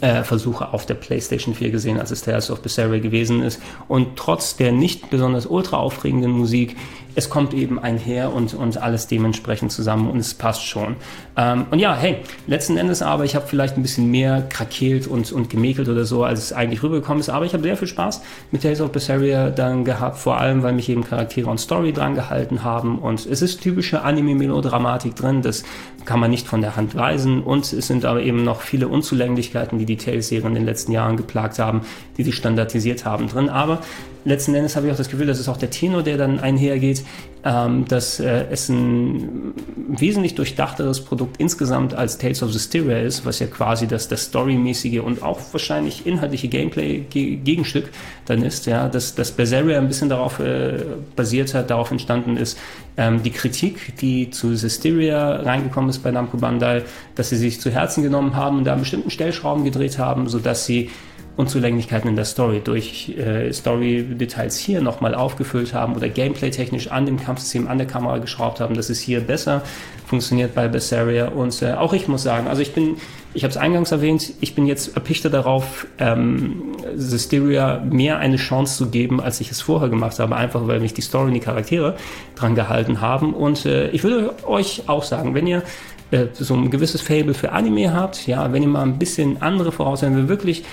äh, 0.02 0.24
Versuche 0.24 0.74
auf 0.74 0.86
der 0.86 0.94
PlayStation 0.94 1.54
4 1.54 1.72
gesehen, 1.72 2.00
als 2.00 2.12
es 2.12 2.22
Tales 2.22 2.50
of 2.50 2.62
Berseria 2.62 3.00
gewesen 3.00 3.42
ist. 3.42 3.62
Und 3.88 4.16
trotz 4.16 4.56
der 4.56 4.72
nicht 4.72 5.10
besonders 5.10 5.46
ultra 5.46 5.78
aufregenden 5.78 6.32
Musik 6.32 6.78
es 7.16 7.30
kommt 7.30 7.54
eben 7.54 7.80
einher 7.80 8.34
und, 8.34 8.54
und 8.54 8.78
alles 8.78 9.08
dementsprechend 9.08 9.72
zusammen 9.72 10.10
und 10.10 10.20
es 10.20 10.34
passt 10.34 10.66
schon. 10.66 10.96
Ähm, 11.36 11.66
und 11.72 11.80
ja, 11.80 11.96
hey, 11.96 12.18
letzten 12.48 12.78
Endes 12.78 13.02
aber, 13.02 13.26
ich 13.26 13.36
habe 13.36 13.48
vielleicht 13.48 13.78
ein 13.78 13.82
bisschen 13.82 14.10
mehr 14.12 14.42
krakeelt 14.42 15.08
und, 15.08 15.32
und 15.32 15.50
gemäkelt 15.50 15.90
oder 15.90 16.06
so, 16.06 16.24
als 16.24 16.40
es 16.40 16.54
eigentlich 16.54 16.84
rübergekommen 16.84 17.20
ist, 17.20 17.30
aber 17.30 17.46
ich 17.46 17.54
habe 17.54 17.64
sehr 17.64 17.78
viel 17.78 17.88
Spaß 17.88 18.22
mit 18.52 18.62
Tales 18.62 18.82
of 18.82 18.92
Berseria 18.92 19.50
dann 19.50 19.86
gehabt, 19.86 20.18
vor 20.18 20.40
allem, 20.40 20.64
weil 20.64 20.74
mich 20.74 20.90
eben 20.90 21.04
Charaktere 21.04 21.50
und 21.50 21.60
Story 21.60 21.94
dran 21.94 22.16
gehalten 22.16 22.64
haben 22.64 23.00
und 23.00 23.26
es 23.26 23.42
ist 23.42 23.62
typische 23.62 24.02
Anime-Melodramatik 24.02 25.16
drin, 25.16 25.42
das 25.42 25.64
kann 26.06 26.20
man 26.20 26.32
nicht 26.32 26.48
von 26.48 26.62
der 26.62 26.76
Hand 26.76 26.96
weisen 26.96 27.44
und 27.44 27.72
es 27.72 27.88
sind 27.88 28.06
aber 28.06 28.22
eben 28.22 28.44
noch 28.44 28.62
viele 28.62 28.88
Unzulänglichkeiten, 28.88 29.78
die 29.78 29.86
die 29.86 29.98
Tales-Serie 29.98 30.48
in 30.48 30.56
den 30.56 30.66
letzten 30.66 30.92
Jahren 30.92 31.18
geplagt 31.18 31.60
haben, 31.60 31.82
die 32.18 32.24
sie 32.24 32.32
standardisiert 32.32 33.06
haben 33.06 33.28
drin, 33.28 33.50
aber 33.50 33.82
letzten 34.26 34.54
Endes 34.56 34.76
habe 34.76 34.88
ich 34.88 34.94
auch 34.94 34.98
das 34.98 35.10
Gefühl, 35.10 35.28
das 35.28 35.40
ist 35.40 35.48
auch 35.48 35.58
der 35.58 35.70
Tenor, 35.70 36.04
der 36.04 36.18
dann 36.18 36.40
einhergeht, 36.40 37.04
ähm, 37.46 37.86
dass 37.88 38.20
äh, 38.20 38.46
es 38.52 38.68
ein 38.68 39.54
wesentlich 39.88 40.36
durchdachteres 40.36 41.06
Produkt 41.06 41.38
insgesamt 41.38 41.94
als 41.94 42.18
Tales 42.18 42.44
of 42.44 42.52
Styria 42.52 43.00
ist, 43.00 43.26
was 43.26 43.40
ja 43.40 43.48
quasi 43.48 43.88
das, 43.88 44.10
das 44.10 44.26
storymäßige 44.26 45.00
und 45.00 45.24
auch 45.24 45.40
wahrscheinlich 45.52 46.06
inhaltliche 46.06 46.50
Gameplay-Gegenstück 46.50 47.90
dann 48.26 48.44
ist, 48.44 48.66
ja, 48.66 48.90
dass, 48.90 49.16
dass 49.16 49.32
Berseria 49.32 49.78
ein 49.78 49.88
bisschen 49.88 50.10
darauf 50.10 50.40
äh, 50.40 50.80
basiert 51.16 51.54
hat, 51.54 51.70
darauf 51.70 51.92
entstanden 51.92 52.36
ist, 52.36 52.58
ähm, 52.98 53.24
die 53.24 53.32
Kritik, 53.32 53.96
die 54.02 54.30
zu 54.30 54.58
Styria 54.58 55.38
reingekommen 55.38 55.90
ist 55.90 56.00
bei 56.00 56.12
Namco 56.12 56.38
Bandai, 56.38 56.84
dass 57.16 57.30
sie 57.30 57.38
sich 57.38 57.62
zu 57.62 57.72
Herzen 57.72 58.04
genommen 58.04 58.36
haben 58.36 58.58
und 58.58 58.66
da 58.66 58.74
an 58.74 58.80
bestimmten 58.80 59.10
Stellschrauben 59.10 59.64
gedreht 59.64 59.98
haben, 59.98 60.28
sodass 60.28 60.66
sie 60.66 60.90
Unzulänglichkeiten 61.38 62.10
in 62.10 62.16
der 62.16 62.26
Story 62.26 62.62
durch 62.64 63.10
äh, 63.18 63.52
Story-Details 63.54 64.58
hier 64.58 64.82
nochmal 64.82 65.16
aufgefüllt 65.16 65.74
haben 65.74 65.96
oder 65.96 66.10
gameplay-technisch 66.10 66.92
an 66.92 67.06
dem 67.06 67.18
Kampfsystem, 67.20 67.68
an 67.68 67.78
der 67.78 67.88
Kamera 67.88 68.18
geschraubt 68.18 68.60
haben. 68.60 68.76
Das 68.76 68.90
ist 68.90 69.00
hier 69.00 69.22
besser 69.22 69.64
funktioniert 70.10 70.56
bei 70.56 70.68
Berseria. 70.68 71.28
Und 71.28 71.62
äh, 71.62 71.74
auch 71.74 71.94
ich 71.94 72.08
muss 72.08 72.24
sagen, 72.24 72.48
also 72.48 72.64
ich 72.64 72.74
bin, 72.74 72.98
ich 73.36 73.44
habe 73.44 73.52
es 73.52 73.58
eingangs 73.58 73.92
erwähnt, 73.92 74.34
ich 74.42 74.56
bin 74.56 74.66
jetzt 74.66 74.96
erpichter 74.96 75.30
darauf, 75.30 75.86
ähm, 76.00 76.64
Systeria 76.96 77.80
mehr 77.88 78.18
eine 78.18 78.38
Chance 78.38 78.78
zu 78.78 78.90
geben, 78.90 79.22
als 79.22 79.40
ich 79.40 79.52
es 79.52 79.62
vorher 79.62 79.88
gemacht 79.88 80.18
habe, 80.18 80.36
einfach 80.36 80.68
weil 80.68 80.80
mich 80.80 80.96
die 80.96 81.02
Story 81.02 81.28
und 81.28 81.36
die 81.36 81.40
Charaktere 81.40 81.96
dran 82.36 82.56
gehalten 82.56 83.02
haben. 83.02 83.36
Und 83.36 83.68
äh, 83.68 83.90
ich 83.92 84.04
würde 84.04 84.34
euch 84.48 84.84
auch 84.88 85.04
sagen, 85.04 85.36
wenn 85.36 85.46
ihr 85.46 85.62
äh, 86.10 86.26
so 86.34 86.56
ein 86.56 86.72
gewisses 86.72 87.02
Fable 87.02 87.36
für 87.36 87.52
Anime 87.52 87.94
habt, 87.94 88.26
ja, 88.26 88.52
wenn 88.52 88.64
ihr 88.64 88.70
mal 88.70 88.82
ein 88.82 88.98
bisschen 88.98 89.44
andere 89.44 89.72
Voraussetzungen, 89.72 90.18
wenn 90.18 90.30
wirklich 90.30 90.62
äh, 90.62 90.64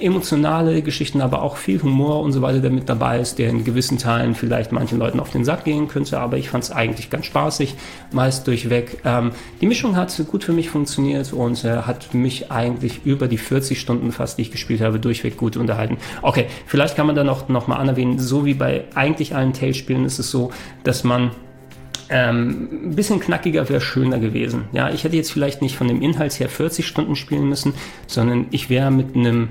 emotionale 0.00 0.82
Geschichten, 0.82 1.20
aber 1.20 1.42
auch 1.42 1.56
viel 1.56 1.82
Humor 1.82 2.20
und 2.20 2.32
so 2.32 2.42
weiter, 2.42 2.60
der 2.60 2.70
mit 2.70 2.88
dabei 2.88 3.20
ist, 3.20 3.38
der 3.38 3.50
in 3.50 3.64
gewissen 3.64 3.98
Teilen 3.98 4.34
vielleicht 4.34 4.72
manchen 4.72 4.98
Leuten 4.98 5.20
auf 5.20 5.30
den 5.30 5.44
Sack 5.44 5.64
gehen 5.64 5.88
könnte, 5.88 6.18
aber 6.18 6.36
ich 6.36 6.50
fand 6.50 6.64
es 6.64 6.70
eigentlich 6.70 7.10
ganz 7.10 7.26
spaßig, 7.26 7.74
meist 8.12 8.46
durchweg. 8.46 8.98
Ähm, 9.04 9.32
die 9.60 9.66
Mischung 9.66 9.96
hat 9.96 10.12
gut 10.30 10.44
für 10.44 10.52
mich 10.52 10.70
funktioniert 10.70 11.32
und 11.32 11.64
äh, 11.64 11.82
hat 11.82 12.14
mich 12.14 12.50
eigentlich 12.50 13.04
über 13.04 13.28
die 13.28 13.38
40 13.38 13.80
Stunden 13.80 14.12
fast, 14.12 14.38
die 14.38 14.42
ich 14.42 14.50
gespielt 14.50 14.80
habe, 14.80 14.98
durchweg 14.98 15.36
gut 15.36 15.56
unterhalten. 15.56 15.98
Okay, 16.22 16.46
vielleicht 16.66 16.96
kann 16.96 17.06
man 17.06 17.16
da 17.16 17.24
noch, 17.24 17.48
noch 17.48 17.66
mal 17.66 17.76
anerwähnen, 17.76 18.18
so 18.18 18.44
wie 18.44 18.54
bei 18.54 18.84
eigentlich 18.94 19.34
allen 19.34 19.52
Tales-Spielen 19.52 20.04
ist 20.04 20.18
es 20.18 20.30
so, 20.30 20.52
dass 20.84 21.04
man 21.04 21.30
ähm, 22.12 22.68
ein 22.70 22.94
bisschen 22.94 23.20
knackiger 23.20 23.68
wäre 23.68 23.80
schöner 23.80 24.18
gewesen. 24.18 24.66
Ja, 24.72 24.90
ich 24.90 25.02
hätte 25.02 25.16
jetzt 25.16 25.32
vielleicht 25.32 25.62
nicht 25.62 25.76
von 25.76 25.88
dem 25.88 26.02
Inhalt 26.02 26.38
her 26.38 26.50
40 26.50 26.86
Stunden 26.86 27.16
spielen 27.16 27.48
müssen, 27.48 27.72
sondern 28.06 28.46
ich 28.50 28.68
wäre 28.68 28.90
mit 28.90 29.16
einem 29.16 29.48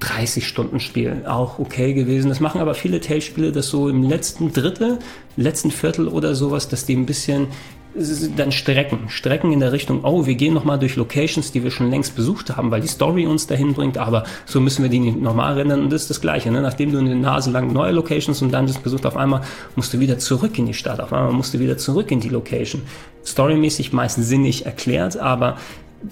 30-Stunden-Spiel 0.00 1.26
auch 1.26 1.58
okay 1.58 1.94
gewesen. 1.94 2.28
Das 2.28 2.40
machen 2.40 2.60
aber 2.60 2.74
viele 2.74 3.00
Tales-Spiele, 3.00 3.52
dass 3.52 3.68
so 3.68 3.88
im 3.88 4.02
letzten 4.02 4.52
Drittel, 4.52 4.98
letzten 5.36 5.70
Viertel 5.70 6.08
oder 6.08 6.34
sowas, 6.34 6.68
dass 6.68 6.86
die 6.86 6.96
ein 6.96 7.06
bisschen 7.06 7.46
dann 8.36 8.52
Strecken. 8.52 9.08
Strecken 9.08 9.52
in 9.52 9.60
der 9.60 9.72
Richtung, 9.72 10.04
oh, 10.04 10.26
wir 10.26 10.34
gehen 10.34 10.54
nochmal 10.54 10.78
durch 10.78 10.96
Locations, 10.96 11.50
die 11.50 11.64
wir 11.64 11.70
schon 11.70 11.90
längst 11.90 12.14
besucht 12.14 12.56
haben, 12.56 12.70
weil 12.70 12.80
die 12.80 12.88
Story 12.88 13.26
uns 13.26 13.46
dahin 13.46 13.74
bringt, 13.74 13.98
aber 13.98 14.24
so 14.46 14.60
müssen 14.60 14.82
wir 14.82 14.90
die 14.90 15.00
nochmal 15.00 15.54
rendern. 15.54 15.82
Und 15.82 15.92
das 15.92 16.02
ist 16.02 16.10
das 16.10 16.20
Gleiche. 16.20 16.50
Ne? 16.50 16.62
Nachdem 16.62 16.92
du 16.92 16.98
eine 16.98 17.16
Nase 17.16 17.50
lang 17.50 17.72
neue 17.72 17.92
Locations 17.92 18.40
und 18.42 18.52
Dungeons 18.52 18.78
besucht, 18.78 19.06
auf 19.06 19.16
einmal 19.16 19.42
musst 19.74 19.92
du 19.92 20.00
wieder 20.00 20.18
zurück 20.18 20.58
in 20.58 20.66
die 20.66 20.74
Stadt, 20.74 21.00
auf 21.00 21.12
einmal 21.12 21.32
musst 21.32 21.52
du 21.54 21.58
wieder 21.58 21.78
zurück 21.78 22.10
in 22.10 22.20
die 22.20 22.28
Location. 22.28 22.82
Storymäßig 23.24 23.92
meist 23.92 24.22
sinnig 24.22 24.66
erklärt, 24.66 25.16
aber 25.16 25.56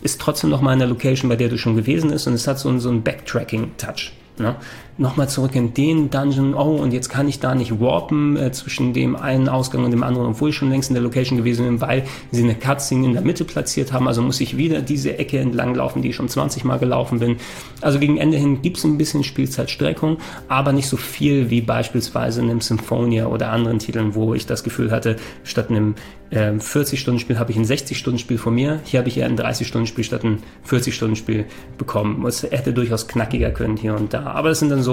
ist 0.03 0.21
trotzdem 0.21 0.51
nochmal 0.51 0.75
in 0.75 0.81
der 0.81 0.89
Location, 0.89 1.29
bei 1.29 1.37
der 1.37 1.49
du 1.49 1.59
schon 1.59 1.77
gewesen 1.77 2.11
bist 2.11 2.27
und 2.27 2.35
es 2.35 2.47
hat 2.47 2.59
so, 2.59 2.77
so 2.79 2.91
einen 2.91 3.03
Backtracking-Touch. 3.03 4.13
Ne? 4.39 4.57
Nochmal 5.01 5.29
zurück 5.29 5.55
in 5.55 5.75
den 5.75 6.11
Dungeon, 6.11 6.55
oh, 6.55 6.75
und 6.75 6.93
jetzt 6.93 7.09
kann 7.09 7.29
ich 7.29 7.39
da 7.39 7.55
nicht 7.55 7.81
warpen 7.81 8.37
äh, 8.37 8.51
zwischen 8.51 8.93
dem 8.93 9.15
einen 9.15 9.49
Ausgang 9.49 9.85
und 9.85 9.93
dem 9.93 10.03
anderen, 10.03 10.27
obwohl 10.27 10.51
ich 10.51 10.57
schon 10.57 10.71
längst 10.71 10.91
in 10.91 10.95
der 10.95 11.05
Location 11.05 11.39
gewesen 11.39 11.65
bin, 11.67 11.81
weil 11.81 12.03
sie 12.33 12.43
eine 12.43 12.57
Cutscene 12.57 13.07
in 13.07 13.13
der 13.13 13.23
Mitte 13.23 13.45
platziert 13.45 13.93
haben. 13.93 14.09
Also 14.09 14.23
muss 14.23 14.41
ich 14.41 14.57
wieder 14.57 14.83
diese 14.83 15.17
Ecke 15.17 15.39
entlang 15.39 15.77
laufen, 15.77 16.03
die 16.03 16.09
ich 16.09 16.17
schon 16.17 16.29
20 16.29 16.65
Mal 16.65 16.81
gelaufen 16.81 17.21
bin. 17.21 17.37
Also 17.81 18.01
gegen 18.01 18.17
Ende 18.17 18.39
hin 18.39 18.61
gibt 18.61 18.79
es 18.79 18.83
ein 18.83 18.99
bisschen 18.99 19.23
Spielzeitstreckung, 19.23 20.19
aber 20.49 20.73
nicht 20.73 20.89
so 20.89 20.97
viel 20.97 21.49
wie 21.49 21.61
beispielsweise 21.61 22.41
in 22.41 22.51
einem 22.51 22.61
Symphonia 22.61 23.27
oder 23.27 23.51
anderen 23.53 23.79
Titeln, 23.79 24.17
wo 24.17 24.35
ich 24.35 24.47
das 24.47 24.65
Gefühl 24.65 24.91
hatte, 24.91 25.15
statt 25.45 25.71
einem 25.71 25.95
äh, 26.31 26.51
40-Stunden-Spiel 26.51 27.39
habe 27.39 27.53
ich 27.53 27.57
ein 27.57 27.65
60-Stunden-Spiel 27.65 28.39
vor 28.39 28.53
mir. 28.53 28.81
Hier 28.85 28.99
habe 28.99 29.09
ich 29.09 29.19
eher 29.19 29.27
ein 29.27 29.39
30-Stunden-Spiel 29.39 30.05
statt 30.05 30.25
ein 30.25 30.43
40-Stunden-Spiel 30.69 31.47
bekommen. 31.79 32.27
Es 32.27 32.43
hätte 32.43 32.73
durchaus 32.73 33.09
knackiger 33.09 33.51
können 33.51 33.77
hier 33.77 33.95
und 33.95 34.13
da 34.13 34.25
Aber 34.25 34.51
das 34.51 34.59
sind 34.59 34.71
dann 34.71 34.83
so, 34.83 34.88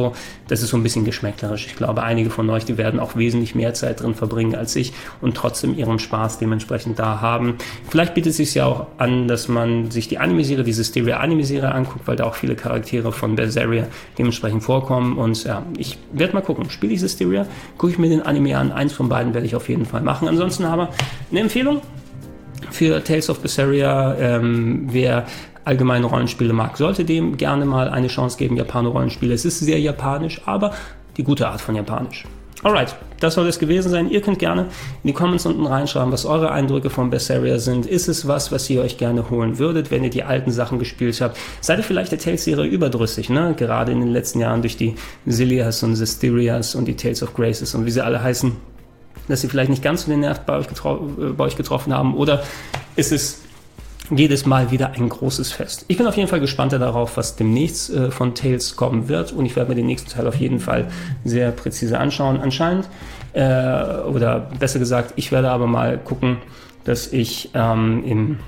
das 0.47 0.61
ist 0.61 0.69
so 0.69 0.77
ein 0.77 0.83
bisschen 0.83 1.05
geschmäcklerisch. 1.05 1.67
Ich 1.67 1.75
glaube, 1.75 2.03
einige 2.03 2.29
von 2.29 2.49
euch, 2.49 2.65
die 2.65 2.77
werden 2.77 2.99
auch 2.99 3.15
wesentlich 3.15 3.55
mehr 3.55 3.73
Zeit 3.73 4.01
drin 4.01 4.15
verbringen 4.15 4.55
als 4.55 4.75
ich 4.75 4.93
und 5.21 5.35
trotzdem 5.35 5.77
ihren 5.77 5.99
Spaß 5.99 6.39
dementsprechend 6.39 6.99
da 6.99 7.21
haben. 7.21 7.55
Vielleicht 7.89 8.13
bietet 8.13 8.31
es 8.31 8.37
sich 8.37 8.53
ja 8.55 8.65
auch 8.65 8.87
an, 8.97 9.27
dass 9.27 9.47
man 9.47 9.91
sich 9.91 10.07
die 10.07 10.17
Anime-Serie, 10.17 10.63
diese 10.63 10.83
Stereo-Anime-Serie 10.83 11.71
anguckt, 11.71 12.07
weil 12.07 12.15
da 12.15 12.25
auch 12.25 12.35
viele 12.35 12.55
Charaktere 12.55 13.11
von 13.11 13.35
Berseria 13.35 13.87
dementsprechend 14.17 14.63
vorkommen. 14.63 15.17
Und 15.17 15.43
ja, 15.43 15.63
ich 15.77 15.97
werde 16.11 16.33
mal 16.33 16.41
gucken, 16.41 16.69
spiele 16.69 16.93
ich 16.93 17.01
Hysteria, 17.01 17.45
gucke 17.77 17.93
ich 17.93 17.99
mir 17.99 18.09
den 18.09 18.21
Anime 18.21 18.57
an. 18.57 18.71
Eins 18.71 18.93
von 18.93 19.09
beiden 19.09 19.33
werde 19.33 19.47
ich 19.47 19.55
auf 19.55 19.69
jeden 19.69 19.85
Fall 19.85 20.01
machen. 20.01 20.27
Ansonsten 20.27 20.65
aber 20.65 20.89
eine 21.31 21.39
Empfehlung 21.39 21.81
für 22.71 23.03
Tales 23.03 23.29
of 23.29 23.39
Berseria. 23.39 24.15
Ähm, 24.15 24.87
wer 24.91 25.25
allgemeine 25.65 26.05
Rollenspiele 26.05 26.53
mag, 26.53 26.77
sollte 26.77 27.03
dem 27.03 27.37
gerne 27.37 27.65
mal 27.65 27.89
eine 27.89 28.07
Chance 28.07 28.37
geben. 28.37 28.55
Japano-Rollenspiele. 28.55 29.33
Es 29.33 29.45
ist 29.45 29.59
sehr 29.59 29.79
japanisch, 29.79 30.41
aber 30.45 30.73
die 31.17 31.23
gute 31.23 31.47
Art 31.47 31.61
von 31.61 31.75
japanisch. 31.75 32.25
Alright, 32.63 32.95
das 33.19 33.35
soll 33.35 33.47
es 33.47 33.59
gewesen 33.59 33.89
sein. 33.91 34.09
Ihr 34.09 34.21
könnt 34.21 34.39
gerne 34.39 34.63
in 35.03 35.07
die 35.07 35.13
Comments 35.13 35.45
unten 35.45 35.67
reinschreiben, 35.67 36.11
was 36.11 36.25
eure 36.25 36.51
Eindrücke 36.51 36.89
von 36.89 37.11
Berseria 37.11 37.59
sind. 37.59 37.85
Ist 37.85 38.07
es 38.07 38.27
was, 38.27 38.51
was 38.51 38.67
ihr 38.71 38.81
euch 38.81 38.97
gerne 38.97 39.29
holen 39.29 39.59
würdet, 39.59 39.91
wenn 39.91 40.03
ihr 40.03 40.09
die 40.09 40.23
alten 40.23 40.51
Sachen 40.51 40.79
gespielt 40.79 41.19
habt? 41.21 41.37
Seid 41.61 41.77
ihr 41.77 41.83
vielleicht 41.83 42.11
der 42.11 42.17
Tales-Serie 42.17 42.65
überdrüssig, 42.65 43.29
ne? 43.29 43.53
Gerade 43.55 43.91
in 43.91 43.99
den 43.99 44.09
letzten 44.09 44.39
Jahren 44.39 44.61
durch 44.61 44.77
die 44.77 44.95
Zilias 45.27 45.83
und 45.83 45.95
Zesterias 45.95 46.73
und 46.73 46.85
die 46.85 46.95
Tales 46.95 47.21
of 47.21 47.35
Graces 47.35 47.75
und 47.75 47.85
wie 47.85 47.91
sie 47.91 48.03
alle 48.03 48.23
heißen, 48.23 48.53
dass 49.27 49.41
sie 49.41 49.47
vielleicht 49.47 49.69
nicht 49.69 49.83
ganz 49.83 50.05
so 50.05 50.11
den 50.11 50.21
Nerv 50.21 50.39
bei 50.39 50.57
euch, 50.57 50.65
äh, 50.65 51.29
bei 51.37 51.43
euch 51.43 51.57
getroffen 51.57 51.93
haben? 51.93 52.15
Oder 52.15 52.41
ist 52.95 53.11
es 53.11 53.41
jedes 54.09 54.45
Mal 54.45 54.71
wieder 54.71 54.91
ein 54.91 55.09
großes 55.09 55.51
Fest. 55.51 55.85
Ich 55.87 55.97
bin 55.97 56.07
auf 56.07 56.17
jeden 56.17 56.29
Fall 56.29 56.39
gespannter 56.39 56.79
darauf, 56.79 57.17
was 57.17 57.35
demnächst 57.35 57.89
äh, 57.89 58.11
von 58.11 58.35
Tales 58.35 58.75
kommen 58.75 59.07
wird 59.07 59.31
und 59.31 59.45
ich 59.45 59.55
werde 59.55 59.69
mir 59.69 59.75
den 59.75 59.87
nächsten 59.87 60.09
Teil 60.09 60.27
auf 60.27 60.35
jeden 60.35 60.59
Fall 60.59 60.87
sehr 61.23 61.51
präzise 61.51 61.99
anschauen. 61.99 62.39
Anscheinend, 62.39 62.87
äh, 63.33 63.41
oder 63.41 64.49
besser 64.59 64.79
gesagt, 64.79 65.13
ich 65.15 65.31
werde 65.31 65.49
aber 65.49 65.67
mal 65.67 65.97
gucken, 65.97 66.37
dass 66.83 67.11
ich 67.11 67.49
ähm, 67.53 68.03
im 68.05 68.39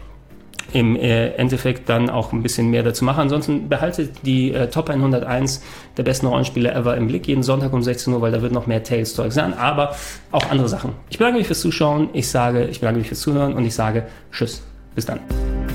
im 0.74 0.95
äh, 0.95 1.30
Endeffekt 1.30 1.88
dann 1.88 2.10
auch 2.10 2.34
ein 2.34 2.43
bisschen 2.43 2.70
mehr 2.70 2.84
dazu 2.84 3.05
mache. 3.05 3.22
Ansonsten 3.22 3.70
behaltet 3.70 4.12
die 4.24 4.51
äh, 4.51 4.70
Top 4.70 4.89
101 4.89 5.64
der 5.95 6.03
besten 6.03 6.28
Rollenspiele 6.28 6.72
ever 6.72 6.97
im 6.97 7.08
Blick, 7.08 7.28
jeden 7.28 7.43
Sonntag 7.43 7.72
um 7.74 7.82
16 7.82 8.14
Uhr, 8.14 8.22
weil 8.22 8.32
da 8.32 8.41
wird 8.41 8.51
noch 8.51 8.68
mehr 8.68 8.84
Tales-Zeug 8.84 9.32
sein, 9.32 9.53
aber 9.53 9.95
auch 10.32 10.49
andere 10.49 10.68
Sachen. 10.68 10.91
Ich 11.10 11.18
bedanke 11.18 11.39
mich 11.39 11.47
fürs 11.47 11.62
Zuschauen, 11.62 12.10
ich 12.14 12.28
sage, 12.28 12.66
ich 12.66 12.82
bedanke 12.82 12.99
mich 12.99 13.08
fürs 13.08 13.22
Zuhören 13.22 13.53
und 13.53 13.66
ich 13.66 13.74
sage 13.74 14.08
Tschüss. 14.32 14.66
están. 14.98 15.66